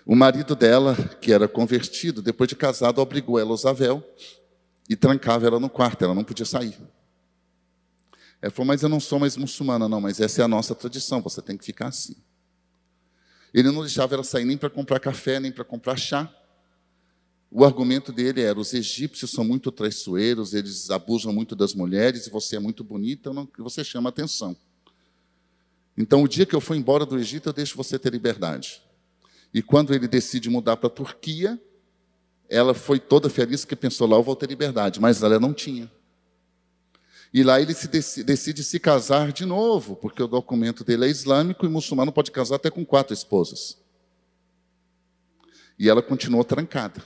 O 0.05 0.15
marido 0.15 0.55
dela, 0.55 0.95
que 1.19 1.33
era 1.33 1.47
convertido, 1.47 2.21
depois 2.21 2.47
de 2.47 2.55
casado, 2.55 2.99
obrigou 3.01 3.39
ela 3.39 3.51
a 3.51 3.53
usar 3.53 3.73
véu 3.73 4.03
e 4.87 4.95
trancava 4.95 5.47
ela 5.47 5.59
no 5.59 5.69
quarto, 5.69 6.03
ela 6.03 6.15
não 6.15 6.23
podia 6.23 6.45
sair. 6.45 6.77
Ela 8.41 8.51
falou, 8.51 8.67
mas 8.67 8.83
eu 8.83 8.89
não 8.89 8.99
sou 8.99 9.19
mais 9.19 9.35
muçulmana, 9.35 9.89
não, 9.89 9.99
mas 9.99 10.19
essa 10.21 10.41
é 10.41 10.45
a 10.45 10.47
nossa 10.47 10.75
tradição, 10.75 11.21
você 11.21 11.41
tem 11.41 11.57
que 11.57 11.65
ficar 11.65 11.87
assim. 11.87 12.15
Ele 13.53 13.71
não 13.71 13.81
deixava 13.81 14.13
ela 14.13 14.23
sair 14.23 14.45
nem 14.45 14.57
para 14.57 14.69
comprar 14.69 14.99
café, 14.99 15.39
nem 15.39 15.51
para 15.51 15.65
comprar 15.65 15.97
chá. 15.97 16.31
O 17.49 17.63
argumento 17.63 18.11
dele 18.11 18.41
era: 18.41 18.59
os 18.59 18.73
egípcios 18.73 19.31
são 19.31 19.43
muito 19.43 19.71
traiçoeiros, 19.71 20.53
eles 20.53 20.89
abusam 20.89 21.31
muito 21.33 21.55
das 21.55 21.73
mulheres, 21.73 22.27
e 22.27 22.29
você 22.29 22.57
é 22.57 22.59
muito 22.59 22.83
bonita, 22.83 23.33
não, 23.33 23.47
você 23.57 23.83
chama 23.83 24.09
atenção. 24.09 24.55
Então, 25.97 26.21
o 26.21 26.27
dia 26.27 26.45
que 26.45 26.55
eu 26.55 26.61
for 26.61 26.75
embora 26.75 27.05
do 27.05 27.17
Egito, 27.17 27.49
eu 27.49 27.53
deixo 27.53 27.75
você 27.75 27.97
ter 27.97 28.11
liberdade. 28.11 28.81
E 29.53 29.63
quando 29.63 29.93
ele 29.95 30.07
decide 30.07 30.49
mudar 30.49 30.77
para 30.77 30.87
a 30.87 30.91
Turquia, 30.91 31.59
ela 32.47 32.73
foi 32.73 32.99
toda 32.99 33.29
feliz 33.29 33.65
que 33.65 33.75
pensou 33.75 34.07
lá 34.07 34.15
eu 34.17 34.23
vou 34.23 34.35
ter 34.35 34.47
liberdade, 34.47 34.99
mas 34.99 35.23
ela 35.23 35.39
não 35.39 35.53
tinha. 35.53 35.91
E 37.33 37.43
lá 37.43 37.59
ele 37.59 37.73
se 37.73 37.87
decide, 37.87 38.23
decide 38.23 38.63
se 38.63 38.79
casar 38.79 39.31
de 39.31 39.45
novo, 39.45 39.95
porque 39.95 40.21
o 40.21 40.27
documento 40.27 40.83
dele 40.83 41.05
é 41.05 41.09
islâmico 41.09 41.65
e 41.65 41.69
muçulmano 41.69 42.11
pode 42.11 42.31
casar 42.31 42.55
até 42.55 42.69
com 42.69 42.85
quatro 42.85 43.13
esposas. 43.13 43.77
E 45.77 45.89
ela 45.89 46.01
continuou 46.01 46.43
trancada, 46.43 47.03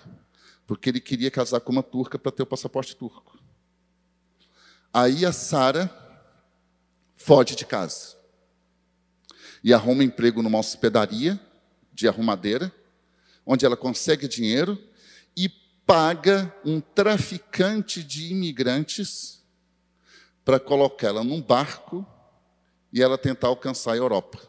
porque 0.72 0.90
ele 0.90 1.02
queria 1.02 1.30
casar 1.30 1.60
com 1.60 1.70
uma 1.70 1.84
turca 1.84 2.18
para 2.18 2.32
ter 2.32 2.44
o 2.44 2.46
passaporte 2.46 2.96
turco. 2.96 3.38
Aí 4.94 5.26
a 5.26 5.34
Sara 5.34 5.94
foge 7.18 7.58
de 7.58 7.66
casa 7.66 8.16
e 9.62 9.74
arruma 9.74 10.02
emprego 10.02 10.42
numa 10.42 10.58
hospedaria 10.58 11.38
de 11.92 12.08
arrumadeira, 12.08 12.74
onde 13.46 13.66
ela 13.66 13.76
consegue 13.76 14.30
dinheiro 14.30 14.82
e 15.36 15.50
paga 15.86 16.56
um 16.64 16.80
traficante 16.80 18.02
de 18.02 18.32
imigrantes 18.32 19.44
para 20.46 20.58
colocá-la 20.58 21.22
num 21.22 21.42
barco 21.42 22.08
e 22.94 23.02
ela 23.04 23.18
tentar 23.18 23.50
alcançar 23.50 23.92
a 23.92 23.98
Europa. 23.98 24.40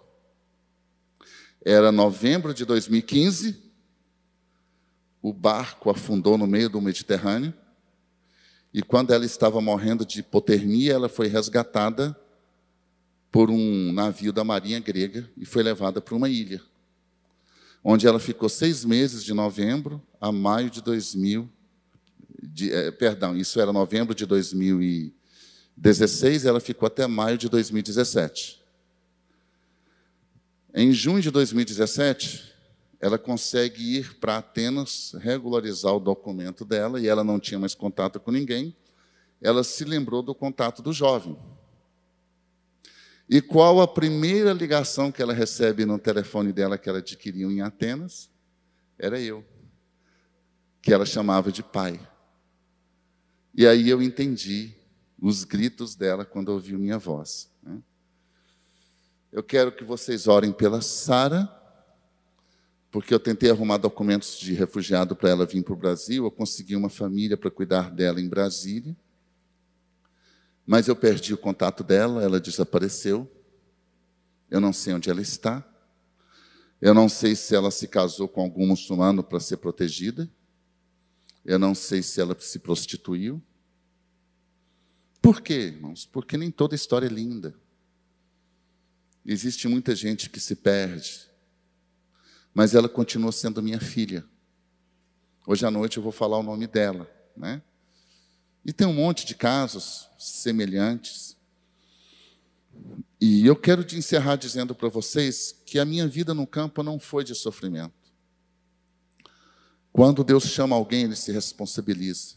Era 1.64 1.90
novembro 1.90 2.54
de 2.54 2.64
2015, 2.64 3.71
o 5.22 5.32
barco 5.32 5.88
afundou 5.88 6.36
no 6.36 6.46
meio 6.46 6.68
do 6.68 6.80
Mediterrâneo, 6.80 7.54
e 8.74 8.82
quando 8.82 9.12
ela 9.12 9.24
estava 9.24 9.60
morrendo 9.60 10.04
de 10.04 10.20
hipotermia, 10.20 10.92
ela 10.92 11.08
foi 11.08 11.28
resgatada 11.28 12.16
por 13.30 13.50
um 13.50 13.92
navio 13.92 14.32
da 14.32 14.44
marinha 14.44 14.80
grega 14.80 15.30
e 15.36 15.46
foi 15.46 15.62
levada 15.62 16.00
para 16.00 16.14
uma 16.14 16.28
ilha 16.28 16.60
onde 17.82 18.06
ela 18.06 18.20
ficou 18.20 18.48
seis 18.48 18.82
meses, 18.84 19.24
de 19.24 19.34
novembro 19.34 20.00
a 20.20 20.30
maio 20.30 20.70
de 20.70 20.80
2000. 20.80 21.50
De, 22.40 22.72
eh, 22.72 22.92
perdão, 22.92 23.36
isso 23.36 23.60
era 23.60 23.72
novembro 23.72 24.14
de 24.14 24.24
2016, 24.26 26.44
ela 26.44 26.60
ficou 26.60 26.86
até 26.86 27.04
maio 27.06 27.38
de 27.38 27.48
2017. 27.48 28.62
Em 30.74 30.90
junho 30.92 31.20
de 31.20 31.30
2017, 31.30 32.51
ela 33.02 33.18
consegue 33.18 33.98
ir 33.98 34.14
para 34.14 34.38
Atenas, 34.38 35.14
regularizar 35.18 35.92
o 35.92 36.00
documento 36.00 36.64
dela, 36.64 37.00
e 37.00 37.08
ela 37.08 37.22
não 37.22 37.38
tinha 37.38 37.58
mais 37.58 37.74
contato 37.74 38.18
com 38.18 38.30
ninguém. 38.30 38.74
Ela 39.40 39.64
se 39.64 39.84
lembrou 39.84 40.22
do 40.22 40.34
contato 40.34 40.80
do 40.80 40.92
jovem, 40.92 41.36
e 43.28 43.40
qual 43.40 43.80
a 43.80 43.88
primeira 43.88 44.52
ligação 44.52 45.10
que 45.10 45.22
ela 45.22 45.32
recebe 45.32 45.86
no 45.86 45.98
telefone 45.98 46.52
dela 46.52 46.76
que 46.76 46.88
ela 46.88 46.98
adquiriu 46.98 47.50
em 47.50 47.62
Atenas? 47.62 48.30
Era 48.98 49.18
eu, 49.20 49.44
que 50.82 50.92
ela 50.92 51.06
chamava 51.06 51.50
de 51.50 51.62
pai. 51.62 51.98
E 53.54 53.66
aí 53.66 53.88
eu 53.88 54.02
entendi 54.02 54.74
os 55.18 55.44
gritos 55.44 55.94
dela 55.94 56.24
quando 56.24 56.50
ouviu 56.50 56.78
minha 56.78 56.98
voz. 56.98 57.50
Né? 57.62 57.82
Eu 59.32 59.42
quero 59.42 59.72
que 59.72 59.82
vocês 59.82 60.28
orem 60.28 60.52
pela 60.52 60.82
Sara, 60.82 61.61
porque 62.92 63.14
eu 63.14 63.18
tentei 63.18 63.50
arrumar 63.50 63.78
documentos 63.78 64.38
de 64.38 64.52
refugiado 64.52 65.16
para 65.16 65.30
ela 65.30 65.46
vir 65.46 65.64
para 65.64 65.72
o 65.72 65.76
Brasil. 65.76 66.24
Eu 66.24 66.30
consegui 66.30 66.76
uma 66.76 66.90
família 66.90 67.38
para 67.38 67.50
cuidar 67.50 67.90
dela 67.90 68.20
em 68.20 68.28
Brasília. 68.28 68.94
Mas 70.66 70.88
eu 70.88 70.94
perdi 70.94 71.32
o 71.32 71.38
contato 71.38 71.82
dela, 71.82 72.22
ela 72.22 72.38
desapareceu. 72.38 73.26
Eu 74.50 74.60
não 74.60 74.74
sei 74.74 74.92
onde 74.92 75.08
ela 75.08 75.22
está. 75.22 75.66
Eu 76.82 76.92
não 76.92 77.08
sei 77.08 77.34
se 77.34 77.56
ela 77.56 77.70
se 77.70 77.88
casou 77.88 78.28
com 78.28 78.42
algum 78.42 78.66
muçulmano 78.66 79.24
para 79.24 79.40
ser 79.40 79.56
protegida. 79.56 80.30
Eu 81.42 81.58
não 81.58 81.74
sei 81.74 82.02
se 82.02 82.20
ela 82.20 82.36
se 82.38 82.58
prostituiu. 82.58 83.42
Por 85.22 85.40
quê, 85.40 85.54
irmãos? 85.54 86.04
Porque 86.04 86.36
nem 86.36 86.50
toda 86.50 86.74
história 86.74 87.06
é 87.06 87.10
linda. 87.10 87.54
Existe 89.24 89.66
muita 89.66 89.94
gente 89.94 90.28
que 90.28 90.38
se 90.38 90.56
perde, 90.56 91.31
mas 92.54 92.74
ela 92.74 92.88
continua 92.88 93.32
sendo 93.32 93.62
minha 93.62 93.80
filha. 93.80 94.24
Hoje 95.46 95.66
à 95.66 95.70
noite 95.70 95.96
eu 95.96 96.02
vou 96.02 96.12
falar 96.12 96.38
o 96.38 96.42
nome 96.42 96.66
dela, 96.66 97.10
né? 97.36 97.62
E 98.64 98.72
tem 98.72 98.86
um 98.86 98.92
monte 98.92 99.26
de 99.26 99.34
casos 99.34 100.08
semelhantes. 100.18 101.36
E 103.20 103.44
eu 103.46 103.56
quero 103.56 103.82
te 103.82 103.96
encerrar 103.96 104.36
dizendo 104.36 104.74
para 104.74 104.88
vocês 104.88 105.60
que 105.66 105.78
a 105.78 105.84
minha 105.84 106.06
vida 106.06 106.32
no 106.32 106.46
campo 106.46 106.82
não 106.82 106.98
foi 106.98 107.24
de 107.24 107.34
sofrimento. 107.34 107.92
Quando 109.92 110.24
Deus 110.24 110.44
chama 110.44 110.76
alguém, 110.76 111.04
ele 111.04 111.16
se 111.16 111.32
responsabiliza. 111.32 112.36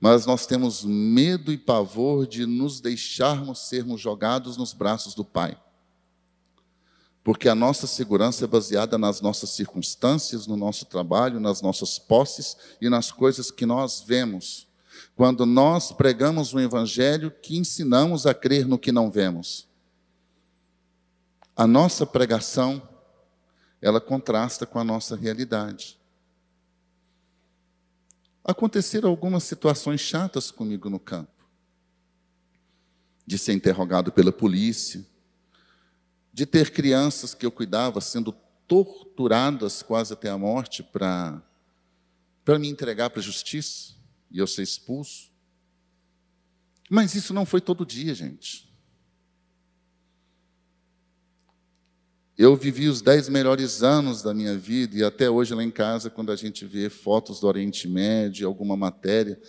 Mas 0.00 0.24
nós 0.26 0.46
temos 0.46 0.84
medo 0.84 1.52
e 1.52 1.58
pavor 1.58 2.26
de 2.26 2.46
nos 2.46 2.80
deixarmos 2.80 3.68
sermos 3.68 4.00
jogados 4.00 4.56
nos 4.56 4.72
braços 4.72 5.14
do 5.14 5.24
Pai. 5.24 5.60
Porque 7.24 7.48
a 7.48 7.54
nossa 7.54 7.86
segurança 7.86 8.44
é 8.44 8.46
baseada 8.46 8.98
nas 8.98 9.22
nossas 9.22 9.48
circunstâncias, 9.48 10.46
no 10.46 10.58
nosso 10.58 10.84
trabalho, 10.84 11.40
nas 11.40 11.62
nossas 11.62 11.98
posses 11.98 12.54
e 12.82 12.90
nas 12.90 13.10
coisas 13.10 13.50
que 13.50 13.64
nós 13.64 14.04
vemos. 14.06 14.68
Quando 15.16 15.46
nós 15.46 15.90
pregamos 15.90 16.52
o 16.52 16.60
Evangelho 16.60 17.30
que 17.30 17.56
ensinamos 17.56 18.26
a 18.26 18.34
crer 18.34 18.66
no 18.66 18.78
que 18.78 18.92
não 18.92 19.10
vemos. 19.10 19.66
A 21.56 21.66
nossa 21.66 22.04
pregação 22.04 22.86
ela 23.80 24.00
contrasta 24.00 24.66
com 24.66 24.78
a 24.78 24.84
nossa 24.84 25.16
realidade. 25.16 25.98
Aconteceram 28.44 29.08
algumas 29.08 29.44
situações 29.44 30.00
chatas 30.00 30.50
comigo 30.50 30.90
no 30.90 31.00
campo. 31.00 31.32
De 33.26 33.38
ser 33.38 33.54
interrogado 33.54 34.12
pela 34.12 34.32
polícia, 34.32 35.06
de 36.34 36.44
ter 36.44 36.72
crianças 36.72 37.32
que 37.32 37.46
eu 37.46 37.52
cuidava 37.52 38.00
sendo 38.00 38.34
torturadas 38.66 39.84
quase 39.84 40.12
até 40.12 40.28
a 40.28 40.36
morte 40.36 40.82
para 40.82 41.40
para 42.44 42.58
me 42.58 42.68
entregar 42.68 43.08
para 43.08 43.20
a 43.20 43.22
justiça 43.22 43.94
e 44.30 44.38
eu 44.38 44.46
ser 44.46 44.62
expulso. 44.62 45.32
Mas 46.90 47.14
isso 47.14 47.32
não 47.32 47.46
foi 47.46 47.60
todo 47.60 47.86
dia, 47.86 48.12
gente. 48.12 48.68
Eu 52.36 52.54
vivi 52.54 52.88
os 52.88 53.00
dez 53.00 53.28
melhores 53.30 53.82
anos 53.82 54.20
da 54.20 54.34
minha 54.34 54.58
vida 54.58 54.98
e 54.98 55.04
até 55.04 55.30
hoje 55.30 55.54
lá 55.54 55.62
em 55.62 55.70
casa, 55.70 56.10
quando 56.10 56.32
a 56.32 56.36
gente 56.36 56.66
vê 56.66 56.90
fotos 56.90 57.40
do 57.40 57.46
Oriente 57.46 57.88
Médio, 57.88 58.46
alguma 58.46 58.76
matéria, 58.76 59.40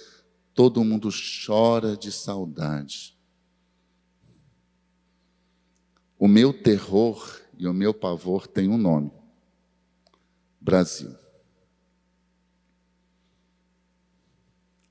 todo 0.53 0.85
mundo 0.85 1.09
chora 1.45 1.97
de 1.97 2.11
saudade. 2.13 3.14
O 6.17 6.27
meu 6.27 6.53
terror 6.53 7.41
e 7.57 7.67
o 7.67 7.73
meu 7.73 7.93
pavor 7.93 8.47
têm 8.47 8.69
um 8.69 8.77
nome: 8.77 9.11
Brasil. 10.59 11.15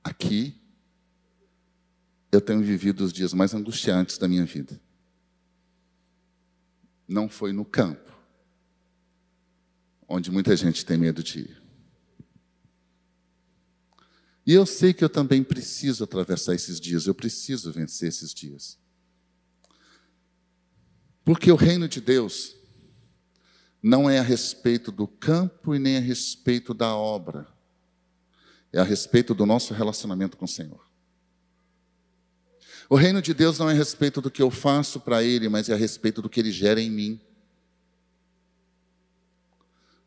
Aqui, 0.03 0.61
eu 2.31 2.39
tenho 2.39 2.61
vivido 2.61 3.01
os 3.01 3.11
dias 3.11 3.33
mais 3.33 3.53
angustiantes 3.53 4.17
da 4.17 4.27
minha 4.27 4.45
vida 4.45 4.79
não 7.07 7.29
foi 7.29 7.51
no 7.51 7.63
campo, 7.63 8.13
onde 10.07 10.31
muita 10.31 10.55
gente 10.55 10.85
tem 10.85 10.97
medo 10.97 11.23
de 11.23 11.39
ir. 11.39 11.61
E 14.45 14.53
eu 14.53 14.65
sei 14.65 14.93
que 14.93 15.03
eu 15.03 15.09
também 15.09 15.43
preciso 15.43 16.03
atravessar 16.03 16.53
esses 16.53 16.79
dias, 16.79 17.07
eu 17.07 17.15
preciso 17.15 17.71
vencer 17.71 18.09
esses 18.09 18.33
dias. 18.33 18.77
Porque 21.25 21.51
o 21.51 21.55
reino 21.55 21.89
de 21.89 21.99
Deus 21.99 22.55
não 23.81 24.07
é 24.07 24.19
a 24.19 24.23
respeito 24.23 24.91
do 24.91 25.07
campo 25.07 25.73
e 25.73 25.79
nem 25.79 25.97
a 25.97 25.99
respeito 25.99 26.71
da 26.71 26.95
obra, 26.95 27.47
é 28.71 28.79
a 28.79 28.83
respeito 28.83 29.33
do 29.33 29.45
nosso 29.45 29.73
relacionamento 29.73 30.37
com 30.37 30.45
o 30.45 30.47
Senhor. 30.47 30.85
O 32.87 32.95
reino 32.95 33.23
de 33.23 33.33
Deus 33.33 33.57
não 33.57 33.67
é 33.67 33.73
a 33.73 33.75
respeito 33.75 34.21
do 34.21 34.29
que 34.29 34.41
eu 34.41 34.51
faço 34.51 34.99
para 34.99 35.23
Ele, 35.23 35.49
mas 35.49 35.67
é 35.67 35.73
a 35.73 35.77
respeito 35.77 36.21
do 36.21 36.29
que 36.29 36.39
Ele 36.39 36.51
gera 36.51 36.79
em 36.79 36.91
mim. 36.91 37.19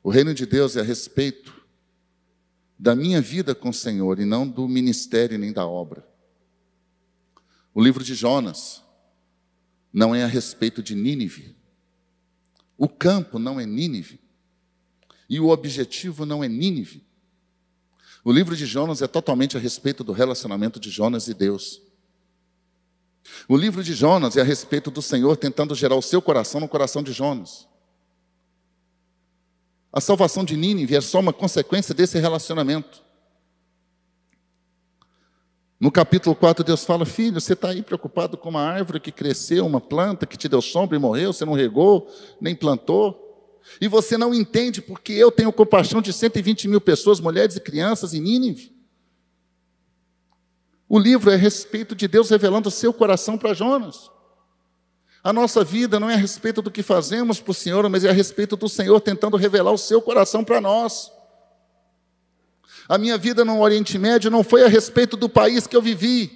O 0.03 0.11
reino 0.11 0.33
de 0.33 0.47
Deus 0.47 0.77
é 0.77 0.81
a 0.81 0.85
respeito 0.85 1.53
da 2.79 2.95
minha 2.95 3.21
vida 3.21 3.57
com 3.57 3.71
o 3.71 3.75
Senhor 3.75 4.21
e 4.21 4.25
não 4.25 4.47
do 4.47 4.69
ministério 4.69 5.37
nem 5.37 5.53
da 5.53 5.67
obra. 5.67 6.07
O 7.75 7.83
livro 7.83 8.05
de 8.05 8.15
Jonas 8.15 8.85
não 9.93 10.15
é 10.15 10.25
a 10.25 10.27
respeito 10.27 10.83
de 10.83 10.95
Nínive. 10.95 11.57
O 12.77 12.89
campo 12.89 13.39
não 13.39 13.59
é 13.59 13.67
Nínive. 13.67 14.21
E 15.29 15.41
o 15.41 15.49
objetivo 15.49 16.25
não 16.25 16.43
é 16.43 16.49
Nínive. 16.49 17.05
O 18.25 18.33
livro 18.33 18.57
de 18.57 18.67
Jonas 18.67 19.03
é 19.03 19.07
totalmente 19.07 19.57
a 19.57 19.61
respeito 19.61 20.05
do 20.05 20.13
relacionamento 20.13 20.79
de 20.79 20.91
Jonas 20.91 21.29
e 21.29 21.35
Deus. 21.35 21.81
O 23.49 23.57
livro 23.57 23.83
de 23.83 23.93
Jonas 23.95 24.37
é 24.37 24.41
a 24.41 24.45
respeito 24.45 24.91
do 24.91 25.03
Senhor 25.03 25.37
tentando 25.37 25.75
gerar 25.75 25.97
o 25.97 26.03
seu 26.03 26.21
coração 26.21 26.61
no 26.61 26.69
coração 26.69 27.03
de 27.03 27.13
Jonas. 27.13 27.67
A 29.93 30.01
salvação 30.01 30.45
de 30.45 30.57
Nínive 30.57 30.97
é 30.97 31.01
só 31.01 31.21
uma 31.21 31.33
consequência 31.33 31.95
desse 31.95 32.19
relacionamento. 32.19 33.03
No 35.81 35.93
capítulo 35.93 36.35
4, 36.35 36.65
Deus 36.65 36.85
fala: 36.85 37.07
Filho, 37.07 37.41
você 37.41 37.53
está 37.53 37.69
aí 37.69 37.83
preocupado 37.83 38.37
com 38.37 38.49
uma 38.49 38.63
árvore 38.63 38.99
que 38.99 39.13
cresceu, 39.13 39.65
uma 39.65 39.81
planta 39.81 40.27
que 40.27 40.37
te 40.37 40.49
deu 40.49 40.61
sombra 40.61 40.97
e 40.97 41.01
morreu, 41.01 41.33
você 41.33 41.45
não 41.45 41.53
regou, 41.53 42.13
nem 42.41 42.55
plantou. 42.55 43.25
E 43.81 43.87
você 43.87 44.17
não 44.17 44.35
entende 44.35 44.81
porque 44.81 45.13
eu 45.13 45.31
tenho 45.31 45.53
compaixão 45.53 46.01
de 46.01 46.13
120 46.13 46.67
mil 46.69 46.81
pessoas, 46.81 47.21
mulheres 47.21 47.55
e 47.57 47.61
crianças 47.61 48.15
em 48.15 48.21
Nínive. 48.21 48.75
O 50.89 50.99
livro 50.99 51.31
é 51.31 51.35
a 51.35 51.39
respeito 51.39 51.95
de 51.95 52.09
Deus 52.09 52.31
revelando 52.31 52.69
o 52.69 52.73
seu 52.73 52.95
coração 52.95 53.37
para 53.37 53.53
Jonas. 53.53 54.11
A 55.23 55.33
nossa 55.33 55.63
vida 55.63 56.01
não 56.01 56.09
é 56.09 56.15
a 56.15 56.19
respeito 56.19 56.63
do 56.63 56.71
que 56.71 56.83
fazemos 56.83 57.41
para 57.41 57.51
o 57.51 57.55
Senhor, 57.55 57.87
mas 57.91 58.05
é 58.05 58.09
a 58.09 58.13
respeito 58.13 58.57
do 58.57 58.69
Senhor 58.69 58.99
tentando 59.01 59.37
revelar 59.37 59.73
o 59.73 59.79
seu 59.79 60.01
coração 60.01 60.43
para 60.43 60.61
nós. 60.61 61.13
A 62.89 62.97
minha 62.97 63.19
vida 63.19 63.45
no 63.45 63.61
Oriente 63.61 63.99
Médio 63.99 64.31
não 64.31 64.43
foi 64.43 64.65
a 64.65 64.69
respeito 64.69 65.17
do 65.17 65.29
país 65.29 65.67
que 65.67 65.77
eu 65.77 65.83
vivi, 65.83 66.31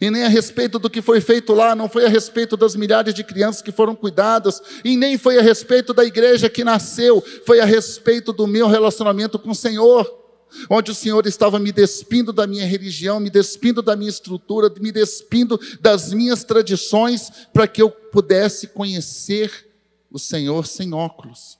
e 0.00 0.10
nem 0.10 0.24
a 0.24 0.28
respeito 0.28 0.78
do 0.78 0.90
que 0.90 1.02
foi 1.02 1.20
feito 1.20 1.52
lá, 1.52 1.74
não 1.74 1.88
foi 1.88 2.04
a 2.04 2.08
respeito 2.08 2.56
das 2.56 2.74
milhares 2.74 3.14
de 3.14 3.22
crianças 3.22 3.62
que 3.62 3.70
foram 3.70 3.94
cuidadas, 3.94 4.60
e 4.84 4.96
nem 4.96 5.16
foi 5.16 5.38
a 5.38 5.42
respeito 5.42 5.94
da 5.94 6.04
igreja 6.04 6.48
que 6.48 6.64
nasceu, 6.64 7.22
foi 7.46 7.60
a 7.60 7.64
respeito 7.64 8.32
do 8.32 8.46
meu 8.46 8.66
relacionamento 8.66 9.38
com 9.38 9.50
o 9.50 9.54
Senhor 9.54 10.22
onde 10.68 10.90
o 10.90 10.94
Senhor 10.94 11.26
estava 11.26 11.58
me 11.58 11.72
despindo 11.72 12.32
da 12.32 12.46
minha 12.46 12.66
religião, 12.66 13.18
me 13.18 13.30
despindo 13.30 13.80
da 13.80 13.96
minha 13.96 14.10
estrutura, 14.10 14.72
me 14.80 14.92
despindo 14.92 15.58
das 15.80 16.12
minhas 16.12 16.44
tradições, 16.44 17.30
para 17.52 17.66
que 17.66 17.80
eu 17.80 17.90
pudesse 17.90 18.66
conhecer 18.66 19.70
o 20.10 20.18
Senhor 20.18 20.66
sem 20.66 20.92
óculos. 20.92 21.58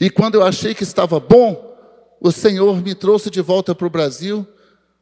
E 0.00 0.08
quando 0.08 0.36
eu 0.36 0.42
achei 0.42 0.74
que 0.74 0.82
estava 0.82 1.20
bom, 1.20 1.71
o 2.24 2.30
Senhor 2.30 2.80
me 2.80 2.94
trouxe 2.94 3.28
de 3.28 3.40
volta 3.40 3.74
para 3.74 3.86
o 3.86 3.90
Brasil, 3.90 4.46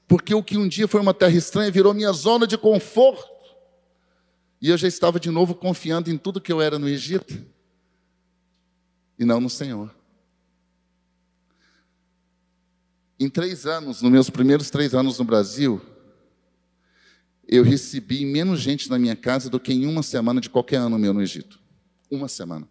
porque 0.08 0.34
o 0.34 0.42
que 0.42 0.56
um 0.56 0.66
dia 0.66 0.88
foi 0.88 1.02
uma 1.02 1.12
terra 1.12 1.36
estranha 1.36 1.70
virou 1.70 1.92
minha 1.92 2.12
zona 2.12 2.46
de 2.46 2.56
conforto. 2.56 3.28
E 4.58 4.70
eu 4.70 4.78
já 4.78 4.88
estava 4.88 5.20
de 5.20 5.30
novo 5.30 5.54
confiando 5.54 6.10
em 6.10 6.16
tudo 6.16 6.40
que 6.40 6.50
eu 6.50 6.62
era 6.62 6.78
no 6.78 6.88
Egito 6.88 7.44
e 9.18 9.24
não 9.26 9.38
no 9.38 9.50
Senhor. 9.50 9.94
Em 13.18 13.28
três 13.28 13.66
anos, 13.66 14.00
nos 14.00 14.10
meus 14.10 14.30
primeiros 14.30 14.70
três 14.70 14.94
anos 14.94 15.18
no 15.18 15.24
Brasil, 15.26 15.78
eu 17.46 17.62
recebi 17.62 18.24
menos 18.24 18.60
gente 18.60 18.88
na 18.88 18.98
minha 18.98 19.14
casa 19.14 19.50
do 19.50 19.60
que 19.60 19.74
em 19.74 19.86
uma 19.86 20.02
semana 20.02 20.40
de 20.40 20.48
qualquer 20.48 20.76
ano 20.76 20.98
meu 20.98 21.12
no 21.12 21.20
Egito. 21.20 21.60
Uma 22.10 22.28
semana. 22.28 22.66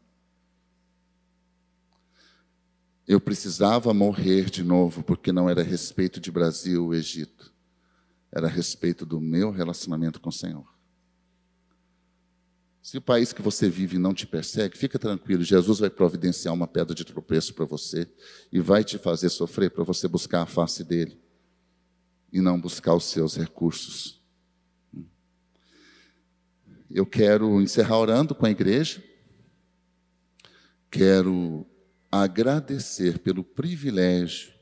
Eu 3.09 3.19
precisava 3.19 3.91
morrer 3.91 4.51
de 4.51 4.63
novo, 4.63 5.01
porque 5.01 5.31
não 5.31 5.49
era 5.49 5.61
a 5.61 5.63
respeito 5.63 6.19
de 6.19 6.29
Brasil, 6.29 6.93
Egito. 6.93 7.51
Era 8.31 8.45
a 8.45 8.49
respeito 8.49 9.03
do 9.03 9.19
meu 9.19 9.49
relacionamento 9.49 10.21
com 10.21 10.29
o 10.29 10.31
Senhor. 10.31 10.71
Se 12.83 12.99
o 12.99 13.01
país 13.01 13.33
que 13.33 13.41
você 13.41 13.67
vive 13.67 13.97
não 13.97 14.13
te 14.13 14.27
persegue, 14.27 14.77
fica 14.77 14.99
tranquilo, 14.99 15.41
Jesus 15.41 15.79
vai 15.79 15.89
providenciar 15.89 16.53
uma 16.53 16.67
pedra 16.67 16.93
de 16.93 17.03
tropeço 17.03 17.51
para 17.55 17.65
você 17.65 18.07
e 18.51 18.59
vai 18.59 18.83
te 18.83 18.99
fazer 18.99 19.29
sofrer 19.29 19.71
para 19.71 19.83
você 19.83 20.07
buscar 20.07 20.43
a 20.43 20.45
face 20.45 20.83
dele 20.83 21.19
e 22.31 22.39
não 22.39 22.61
buscar 22.61 22.93
os 22.93 23.05
seus 23.05 23.35
recursos. 23.35 24.21
Eu 26.91 27.07
quero 27.07 27.59
encerrar 27.59 27.97
orando 27.97 28.35
com 28.35 28.45
a 28.45 28.51
igreja. 28.51 29.03
Quero 30.91 31.65
agradecer 32.11 33.19
pelo 33.19 33.43
privilégio 33.43 34.53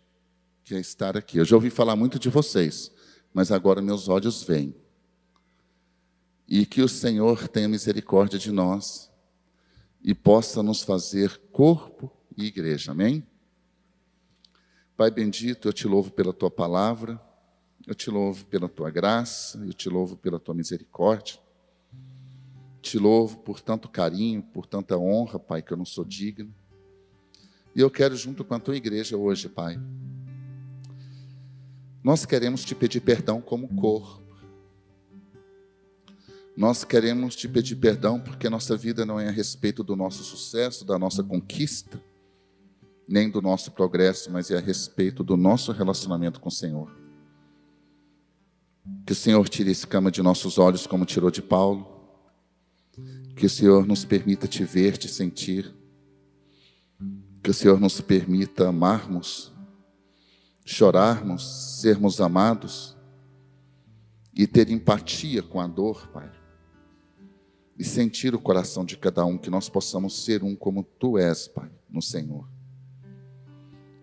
que 0.64 0.76
é 0.76 0.80
estar 0.80 1.16
aqui. 1.16 1.38
Eu 1.38 1.46
já 1.46 1.56
ouvi 1.56 1.70
falar 1.70 1.96
muito 1.96 2.20
de 2.20 2.30
vocês, 2.30 2.92
mas 3.34 3.52
agora 3.52 3.82
meus 3.82 4.10
olhos 4.10 4.44
veem. 4.44 4.76
E 6.46 6.66
que 6.66 6.82
o 6.82 6.90
Senhor 6.90 7.48
tenha 7.48 7.70
misericórdia 7.70 8.38
de 8.38 8.52
nós 8.52 9.10
e 10.04 10.14
possa 10.14 10.62
nos 10.62 10.84
fazer 10.84 11.38
corpo 11.52 12.12
e 12.38 12.46
igreja. 12.46 12.92
Amém? 12.92 13.26
Pai 14.98 15.10
bendito, 15.10 15.70
eu 15.70 15.74
te 15.74 15.88
louvo 15.88 16.12
pela 16.12 16.34
tua 16.34 16.52
palavra, 16.52 17.22
eu 17.86 17.96
te 17.96 18.10
louvo 18.10 18.46
pela 18.48 18.68
tua 18.68 18.90
graça, 18.90 19.58
eu 19.66 19.74
te 19.74 19.88
louvo 19.88 20.18
pela 20.18 20.40
tua 20.40 20.54
misericórdia. 20.54 21.40
Te 22.82 22.98
louvo 23.00 23.38
por 23.40 23.62
tanto 23.62 23.88
carinho, 23.88 24.42
por 24.42 24.66
tanta 24.66 24.98
honra, 24.98 25.40
Pai, 25.40 25.62
que 25.62 25.72
eu 25.72 25.78
não 25.78 25.86
sou 25.86 26.04
digno. 26.04 26.54
E 27.78 27.80
eu 27.80 27.92
quero, 27.92 28.16
junto 28.16 28.44
com 28.44 28.56
a 28.56 28.60
tua 28.60 28.76
igreja 28.76 29.16
hoje, 29.16 29.48
Pai, 29.48 29.80
nós 32.04 32.26
queremos 32.26 32.66
te 32.66 32.74
pedir 32.74 33.02
perdão 33.02 33.40
como 33.40 33.68
corpo. 33.68 34.36
Nós 36.56 36.84
queremos 36.84 37.36
te 37.36 37.48
pedir 37.48 37.76
perdão 37.76 38.20
porque 38.20 38.50
nossa 38.50 38.76
vida 38.76 39.06
não 39.06 39.20
é 39.20 39.28
a 39.28 39.32
respeito 39.32 39.84
do 39.84 39.96
nosso 39.96 40.24
sucesso, 40.24 40.84
da 40.84 40.98
nossa 40.98 41.24
conquista, 41.24 42.02
nem 43.08 43.30
do 43.30 43.44
nosso 43.44 43.72
progresso, 43.72 44.32
mas 44.32 44.50
é 44.50 44.58
a 44.58 44.60
respeito 44.60 45.24
do 45.24 45.38
nosso 45.38 45.72
relacionamento 45.72 46.40
com 46.40 46.50
o 46.50 46.52
Senhor. 46.52 46.92
Que 49.06 49.12
o 49.12 49.16
Senhor 49.16 49.48
tire 49.48 49.70
esse 49.70 49.86
cama 49.86 50.10
de 50.10 50.24
nossos 50.24 50.58
olhos, 50.58 50.88
como 50.88 51.06
tirou 51.06 51.30
de 51.30 51.44
Paulo. 51.44 51.86
Que 53.36 53.46
o 53.46 53.50
Senhor 53.52 53.86
nos 53.86 54.04
permita 54.04 54.48
te 54.48 54.64
ver, 54.64 54.98
te 54.98 55.08
sentir. 55.08 55.78
Que 57.48 57.52
o 57.52 57.54
Senhor 57.54 57.80
nos 57.80 58.02
permita 58.02 58.68
amarmos, 58.68 59.54
chorarmos, 60.66 61.80
sermos 61.80 62.20
amados 62.20 62.94
e 64.36 64.46
ter 64.46 64.70
empatia 64.70 65.42
com 65.42 65.62
a 65.62 65.66
dor, 65.66 66.10
Pai. 66.10 66.30
E 67.80 67.86
sentir 67.86 68.36
o 68.36 68.42
coração 68.42 68.84
de 68.84 68.98
cada 68.98 69.24
um, 69.24 69.38
que 69.38 69.50
nós 69.50 69.70
possamos 69.70 70.26
ser 70.26 70.44
um 70.44 70.58
como 70.58 70.84
Tu 70.84 71.18
és, 71.18 71.48
Pai, 71.48 71.72
no 71.90 72.02
Senhor. 72.02 72.50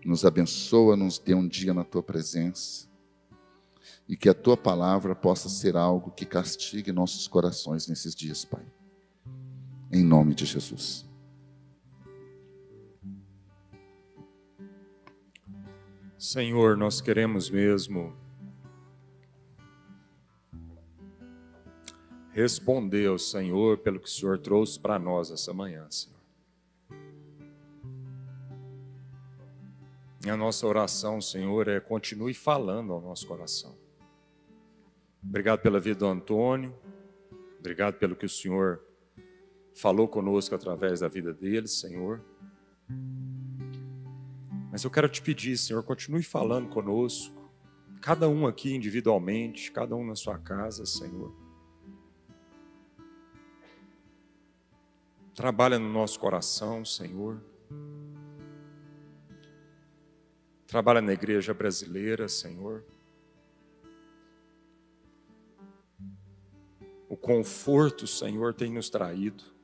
Nos 0.03 0.25
abençoa, 0.25 0.95
nos 0.95 1.19
dê 1.19 1.35
um 1.35 1.47
dia 1.47 1.71
na 1.71 1.83
Tua 1.83 2.01
presença 2.01 2.87
e 4.09 4.17
que 4.17 4.27
a 4.27 4.33
tua 4.33 4.57
palavra 4.57 5.13
possa 5.13 5.49
ser 5.49 5.77
algo 5.77 6.09
que 6.09 6.25
castigue 6.25 6.91
nossos 6.91 7.27
corações 7.27 7.87
nesses 7.87 8.15
dias, 8.15 8.43
Pai. 8.43 8.65
Em 9.91 10.03
nome 10.03 10.33
de 10.33 10.45
Jesus. 10.47 11.04
Senhor, 16.25 16.75
nós 16.75 17.01
queremos 17.01 17.51
mesmo 17.51 18.17
responder 22.31 23.05
ao 23.05 23.19
Senhor 23.19 23.77
pelo 23.77 23.99
que 23.99 24.07
o 24.07 24.11
Senhor 24.11 24.39
trouxe 24.39 24.79
para 24.79 24.97
nós 24.97 25.29
essa 25.29 25.53
manhã, 25.53 25.85
Senhor. 25.91 26.19
E 30.25 30.29
a 30.31 30.35
nossa 30.35 30.65
oração, 30.65 31.21
Senhor, 31.21 31.67
é 31.67 31.79
continue 31.79 32.33
falando 32.33 32.91
ao 32.91 32.99
nosso 32.99 33.27
coração. 33.27 33.77
Obrigado 35.23 35.61
pela 35.61 35.79
vida 35.79 35.99
do 35.99 36.07
Antônio. 36.07 36.75
Obrigado 37.59 37.99
pelo 37.99 38.15
que 38.15 38.25
o 38.25 38.29
Senhor 38.29 38.83
falou 39.75 40.07
conosco 40.07 40.55
através 40.55 41.01
da 41.01 41.07
vida 41.07 41.31
dele, 41.31 41.67
Senhor. 41.67 42.19
Mas 44.75 44.83
eu 44.83 44.91
quero 44.91 45.07
te 45.07 45.21
pedir, 45.21 45.57
Senhor, 45.57 45.81
continue 45.83 46.21
falando 46.21 46.67
conosco, 46.67 47.49
cada 48.01 48.27
um 48.27 48.45
aqui 48.45 48.75
individualmente, 48.75 49.71
cada 49.71 49.95
um 49.95 50.05
na 50.05 50.17
sua 50.17 50.37
casa, 50.37 50.85
Senhor. 50.85 51.33
Trabalha 55.33 55.79
no 55.79 55.87
nosso 55.87 56.19
coração, 56.19 56.83
Senhor. 56.83 57.41
Trabalha 60.67 60.99
na 60.99 61.13
igreja 61.13 61.53
brasileira, 61.53 62.27
Senhor. 62.27 62.83
O 67.07 67.15
conforto 67.15 68.05
Senhor 68.05 68.53
tem 68.53 68.73
nos 68.73 68.89
traído. 68.89 69.54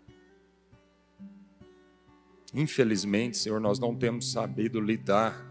Infelizmente, 2.54 3.38
Senhor, 3.38 3.60
nós 3.60 3.80
não 3.80 3.96
temos 3.96 4.32
sabido 4.32 4.80
lidar 4.80 5.46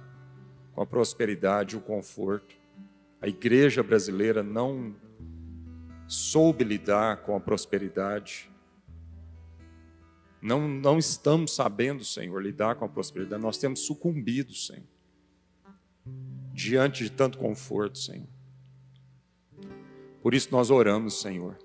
com 0.73 0.83
a 0.83 0.87
prosperidade 0.87 1.77
o 1.77 1.81
conforto. 1.81 2.55
A 3.21 3.29
igreja 3.29 3.83
brasileira 3.83 4.43
não 4.43 4.95
soube 6.07 6.65
lidar 6.65 7.19
com 7.23 7.35
a 7.37 7.41
prosperidade. 7.41 8.51
Não, 10.43 10.67
não 10.69 10.99
estamos 10.99 11.55
sabendo, 11.55 12.05
Senhor, 12.05 12.43
lidar 12.43 12.77
com 12.77 12.85
a 12.85 12.89
prosperidade. 12.89 13.43
Nós 13.43 13.59
temos 13.59 13.81
sucumbido, 13.81 14.55
Senhor, 14.55 14.87
diante 16.53 17.05
de 17.05 17.11
tanto 17.11 17.39
conforto, 17.39 17.99
Senhor. 17.99 18.29
Por 20.23 20.35
isso 20.35 20.49
nós 20.51 20.71
oramos, 20.71 21.21
Senhor 21.21 21.57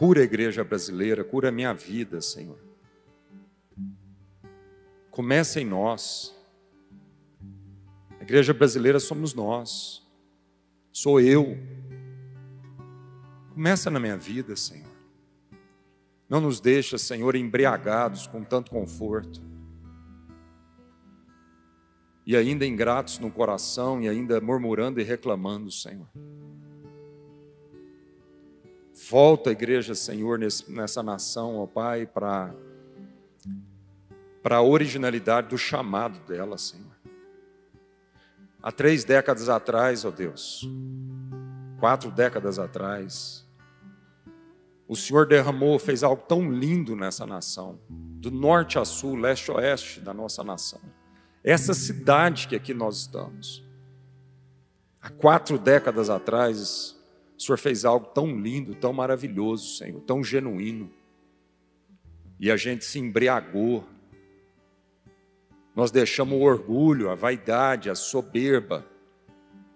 Cura 0.00 0.22
a 0.22 0.24
igreja 0.24 0.64
brasileira, 0.64 1.22
cura 1.22 1.50
a 1.50 1.52
minha 1.52 1.74
vida, 1.74 2.22
Senhor. 2.22 2.58
Começa 5.10 5.60
em 5.60 5.64
nós. 5.64 6.34
A 8.18 8.22
igreja 8.22 8.54
brasileira 8.54 9.00
somos 9.00 9.34
nós. 9.34 10.06
Sou 10.92 11.20
eu. 11.20 11.58
Começa 13.52 13.90
na 13.90 13.98
minha 13.98 14.16
vida, 14.16 14.54
Senhor. 14.54 14.90
Não 16.28 16.40
nos 16.40 16.60
deixa, 16.60 16.96
Senhor, 16.96 17.34
embriagados 17.34 18.28
com 18.28 18.44
tanto 18.44 18.70
conforto. 18.70 19.42
E 22.24 22.36
ainda 22.36 22.64
ingratos 22.64 23.18
no 23.18 23.30
coração 23.30 24.00
e 24.00 24.08
ainda 24.08 24.40
murmurando 24.40 25.00
e 25.00 25.02
reclamando, 25.02 25.72
Senhor. 25.72 26.08
Volta 29.08 29.50
a 29.50 29.52
igreja, 29.52 29.94
Senhor, 29.94 30.38
nessa 30.38 31.02
nação, 31.02 31.56
ó 31.56 31.66
Pai, 31.66 32.06
para 32.06 32.54
para 34.42 34.56
a 34.56 34.62
originalidade 34.62 35.48
do 35.48 35.58
chamado 35.58 36.18
dela, 36.26 36.56
Senhor. 36.56 36.90
Há 38.62 38.70
três 38.70 39.04
décadas 39.04 39.48
atrás, 39.48 40.04
ó 40.04 40.10
Deus, 40.10 40.68
quatro 41.78 42.10
décadas 42.10 42.58
atrás, 42.58 43.46
o 44.90 44.96
Senhor 44.96 45.24
derramou, 45.24 45.78
fez 45.78 46.02
algo 46.02 46.24
tão 46.26 46.50
lindo 46.50 46.96
nessa 46.96 47.24
nação, 47.24 47.78
do 47.88 48.28
norte 48.28 48.76
a 48.76 48.84
sul, 48.84 49.14
leste 49.14 49.48
a 49.50 49.54
oeste 49.54 50.00
da 50.00 50.12
nossa 50.12 50.42
nação. 50.42 50.80
Essa 51.44 51.74
cidade 51.74 52.48
que 52.48 52.56
aqui 52.56 52.74
nós 52.74 53.02
estamos. 53.02 53.64
Há 55.00 55.08
quatro 55.08 55.58
décadas 55.58 56.10
atrás, 56.10 57.00
o 57.38 57.40
Senhor 57.40 57.56
fez 57.56 57.84
algo 57.84 58.06
tão 58.06 58.36
lindo, 58.36 58.74
tão 58.74 58.92
maravilhoso, 58.92 59.76
Senhor, 59.76 60.00
tão 60.00 60.24
genuíno. 60.24 60.90
E 62.40 62.50
a 62.50 62.56
gente 62.56 62.84
se 62.84 62.98
embriagou. 62.98 63.86
Nós 65.80 65.90
deixamos 65.90 66.38
o 66.38 66.42
orgulho, 66.42 67.08
a 67.08 67.14
vaidade, 67.14 67.88
a 67.88 67.94
soberba 67.94 68.84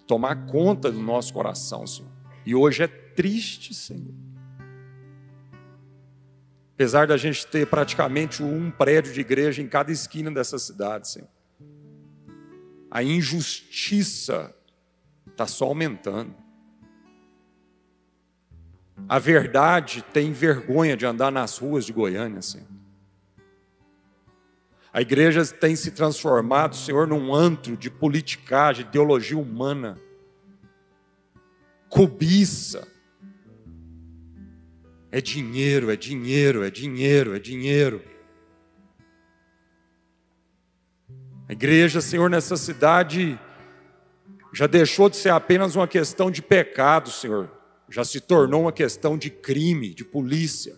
tomar 0.07 0.44
conta 0.44 0.92
do 0.92 1.00
nosso 1.00 1.32
coração, 1.32 1.86
Senhor. 1.86 2.11
E 2.44 2.55
hoje 2.55 2.82
é 2.82 2.86
triste, 2.86 3.72
Senhor. 3.72 4.12
Apesar 6.74 7.07
da 7.07 7.16
gente 7.16 7.46
ter 7.46 7.66
praticamente 7.66 8.42
um 8.42 8.70
prédio 8.70 9.14
de 9.14 9.20
igreja 9.22 9.62
em 9.62 9.66
cada 9.66 9.90
esquina 9.90 10.30
dessa 10.30 10.59
cidade, 10.59 11.09
Senhor. 11.09 11.28
A 12.90 13.02
injustiça 13.02 14.55
está 15.26 15.46
só 15.46 15.64
aumentando. 15.64 16.34
A 19.09 19.18
verdade 19.18 20.05
tem 20.12 20.32
vergonha 20.32 20.98
de 20.98 21.07
andar 21.07 21.32
nas 21.32 21.57
ruas 21.57 21.86
de 21.86 21.94
Goiânia, 21.94 22.42
Senhor. 22.42 22.68
A 24.95 25.03
igreja 25.03 25.45
tem 25.45 25.76
se 25.76 25.90
transformado, 25.90 26.74
Senhor, 26.74 27.07
num 27.07 27.34
antro 27.34 27.76
de 27.76 27.90
politicagem, 27.90 28.86
ideologia 28.86 29.36
humana, 29.36 30.01
cobiça. 31.90 32.86
É 35.11 35.20
dinheiro, 35.20 35.90
é 35.90 35.97
dinheiro, 35.97 36.64
é 36.64 36.70
dinheiro, 36.70 37.34
é 37.34 37.38
dinheiro. 37.38 38.03
A 41.49 41.53
igreja, 41.53 42.01
Senhor, 42.01 42.30
nessa 42.30 42.57
cidade 42.57 43.38
já 44.53 44.68
deixou 44.68 45.11
de 45.11 45.16
ser 45.16 45.30
apenas 45.30 45.74
uma 45.74 45.88
questão 45.88 46.30
de 46.30 46.40
pecado, 46.40 47.11
Senhor 47.11 47.51
já 47.88 48.05
se 48.05 48.20
tornou 48.20 48.62
uma 48.62 48.72
questão 48.72 49.16
de 49.16 49.30
crime, 49.30 49.95
de 49.95 50.05
polícia. 50.05 50.76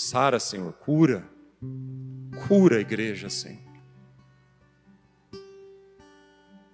Sara, 0.00 0.40
Senhor, 0.40 0.72
cura. 0.72 1.28
Cura 2.48 2.78
a 2.78 2.80
igreja, 2.80 3.28
Senhor. 3.28 3.60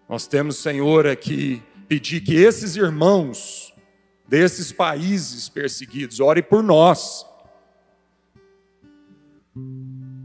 Nós 0.08 0.28
temos, 0.28 0.58
Senhor, 0.58 1.08
aqui 1.08 1.60
pedir 1.88 2.20
que 2.20 2.36
esses 2.36 2.76
irmãos 2.76 3.74
desses 4.28 4.70
países 4.70 5.48
perseguidos 5.48 6.20
ore 6.20 6.40
por 6.40 6.62
nós. 6.62 7.26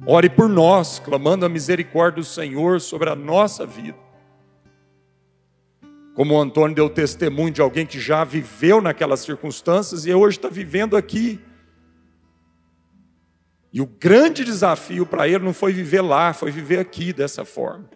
Ore 0.05 0.29
por 0.29 0.47
nós, 0.47 0.99
clamando 0.99 1.43
a 1.43 1.49
misericórdia 1.49 2.21
do 2.21 2.27
Senhor 2.27 2.79
sobre 2.79 3.09
a 3.09 3.15
nossa 3.15 3.65
vida. 3.65 3.97
Como 6.13 6.35
o 6.35 6.39
Antônio 6.39 6.75
deu 6.75 6.87
testemunho 6.87 7.51
de 7.51 7.61
alguém 7.61 7.85
que 7.85 7.99
já 7.99 8.23
viveu 8.23 8.79
naquelas 8.79 9.21
circunstâncias 9.21 10.05
e 10.05 10.13
hoje 10.13 10.37
está 10.37 10.49
vivendo 10.49 10.95
aqui. 10.95 11.39
E 13.73 13.79
o 13.79 13.85
grande 13.85 14.43
desafio 14.43 15.05
para 15.05 15.27
ele 15.27 15.45
não 15.45 15.53
foi 15.53 15.71
viver 15.71 16.01
lá, 16.01 16.33
foi 16.33 16.51
viver 16.51 16.79
aqui 16.79 17.13
dessa 17.13 17.45
forma. 17.45 17.89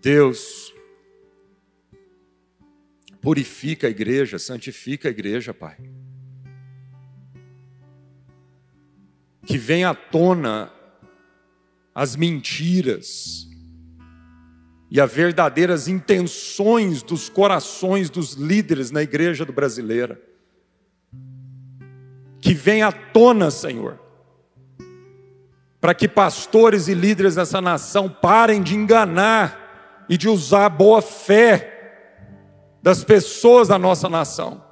Deus, 0.00 0.74
purifica 3.20 3.86
a 3.86 3.90
igreja, 3.90 4.38
santifica 4.38 5.08
a 5.08 5.10
igreja, 5.10 5.52
Pai. 5.52 5.76
Que 9.46 9.58
venha 9.58 9.90
à 9.90 9.94
tona 9.94 10.72
as 11.94 12.16
mentiras 12.16 13.51
e 14.94 15.00
as 15.00 15.10
verdadeiras 15.10 15.88
intenções 15.88 17.02
dos 17.02 17.30
corações 17.30 18.10
dos 18.10 18.34
líderes 18.34 18.90
na 18.90 19.02
igreja 19.02 19.42
do 19.42 19.50
brasileira. 19.50 20.20
Que 22.38 22.52
venha 22.52 22.88
à 22.88 22.92
tona, 22.92 23.50
Senhor, 23.50 23.98
para 25.80 25.94
que 25.94 26.06
pastores 26.06 26.88
e 26.88 26.94
líderes 26.94 27.36
dessa 27.36 27.58
nação 27.58 28.06
parem 28.06 28.62
de 28.62 28.74
enganar 28.74 30.04
e 30.10 30.18
de 30.18 30.28
usar 30.28 30.66
a 30.66 30.68
boa 30.68 31.00
fé 31.00 31.72
das 32.82 33.02
pessoas 33.02 33.68
da 33.68 33.78
nossa 33.78 34.10
nação. 34.10 34.62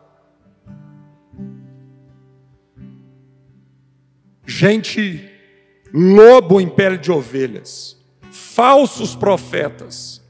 Gente 4.44 5.30
lobo 5.94 6.60
em 6.60 6.68
pele 6.68 6.98
de 6.98 7.10
ovelhas, 7.10 7.98
falsos 8.40 9.14
profetas, 9.14 10.20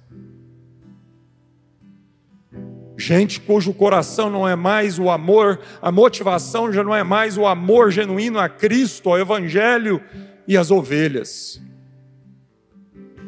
gente 2.99 3.41
cujo 3.41 3.73
coração 3.73 4.29
não 4.29 4.47
é 4.47 4.55
mais 4.55 4.99
o 4.99 5.09
amor, 5.09 5.61
a 5.81 5.91
motivação 5.91 6.73
já 6.73 6.85
não 6.85 6.95
é 6.95 7.03
mais 7.03 7.39
o 7.39 7.47
amor 7.47 7.91
genuíno 7.91 8.39
a 8.39 8.49
Cristo, 8.49 9.09
ao 9.09 9.19
Evangelho 9.19 10.03
e 10.47 10.57
às 10.57 10.71
ovelhas. 10.71 11.63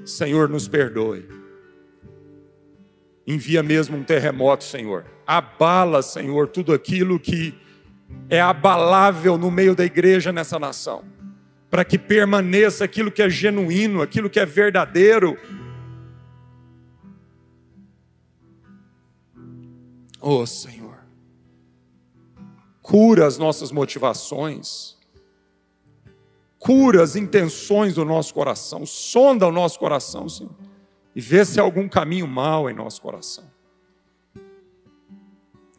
Senhor, 0.04 0.48
nos 0.48 0.68
perdoe. 0.68 1.26
Envia 3.26 3.62
mesmo 3.62 3.96
um 3.96 4.02
terremoto, 4.02 4.64
Senhor. 4.64 5.06
Abala, 5.24 6.02
Senhor, 6.02 6.48
tudo 6.48 6.74
aquilo 6.74 7.18
que 7.20 7.54
é 8.28 8.40
abalável 8.40 9.38
no 9.38 9.50
meio 9.50 9.74
da 9.74 9.84
igreja 9.84 10.32
nessa 10.32 10.58
nação 10.58 11.21
para 11.72 11.86
que 11.86 11.98
permaneça 11.98 12.84
aquilo 12.84 13.10
que 13.10 13.22
é 13.22 13.30
genuíno, 13.30 14.02
aquilo 14.02 14.28
que 14.28 14.38
é 14.38 14.44
verdadeiro. 14.44 15.38
Oh 20.20 20.44
Senhor, 20.44 20.98
cura 22.82 23.26
as 23.26 23.38
nossas 23.38 23.72
motivações, 23.72 24.98
cura 26.58 27.02
as 27.02 27.16
intenções 27.16 27.94
do 27.94 28.04
nosso 28.04 28.34
coração, 28.34 28.84
sonda 28.84 29.46
o 29.46 29.50
nosso 29.50 29.78
coração, 29.78 30.28
Senhor, 30.28 30.54
e 31.16 31.22
vê 31.22 31.42
se 31.42 31.58
há 31.58 31.62
algum 31.62 31.88
caminho 31.88 32.28
mal 32.28 32.68
em 32.68 32.74
nosso 32.74 33.00
coração. 33.00 33.50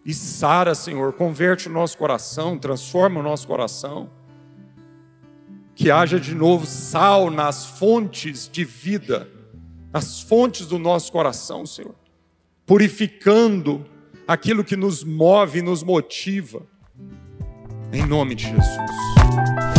E 0.04 0.12
sara, 0.12 0.74
Senhor, 0.74 1.14
converte 1.14 1.70
o 1.70 1.72
nosso 1.72 1.96
coração, 2.00 2.58
transforma 2.58 3.20
o 3.20 3.24
nosso 3.24 3.48
coração 3.48 4.10
que 5.76 5.90
haja 5.90 6.20
de 6.20 6.36
novo 6.36 6.66
sal 6.66 7.30
nas 7.30 7.66
fontes 7.66 8.50
de 8.52 8.64
vida, 8.64 9.28
nas 9.92 10.22
fontes 10.22 10.68
do 10.68 10.78
nosso 10.78 11.12
coração, 11.12 11.66
Senhor, 11.66 11.96
purificando 12.66 13.86
aquilo 14.28 14.64
que 14.64 14.76
nos 14.76 15.04
move, 15.04 15.62
nos 15.62 15.84
motiva, 15.84 16.62
em 17.92 18.06
nome 18.06 18.36
de 18.36 18.46
Jesus. 18.46 19.73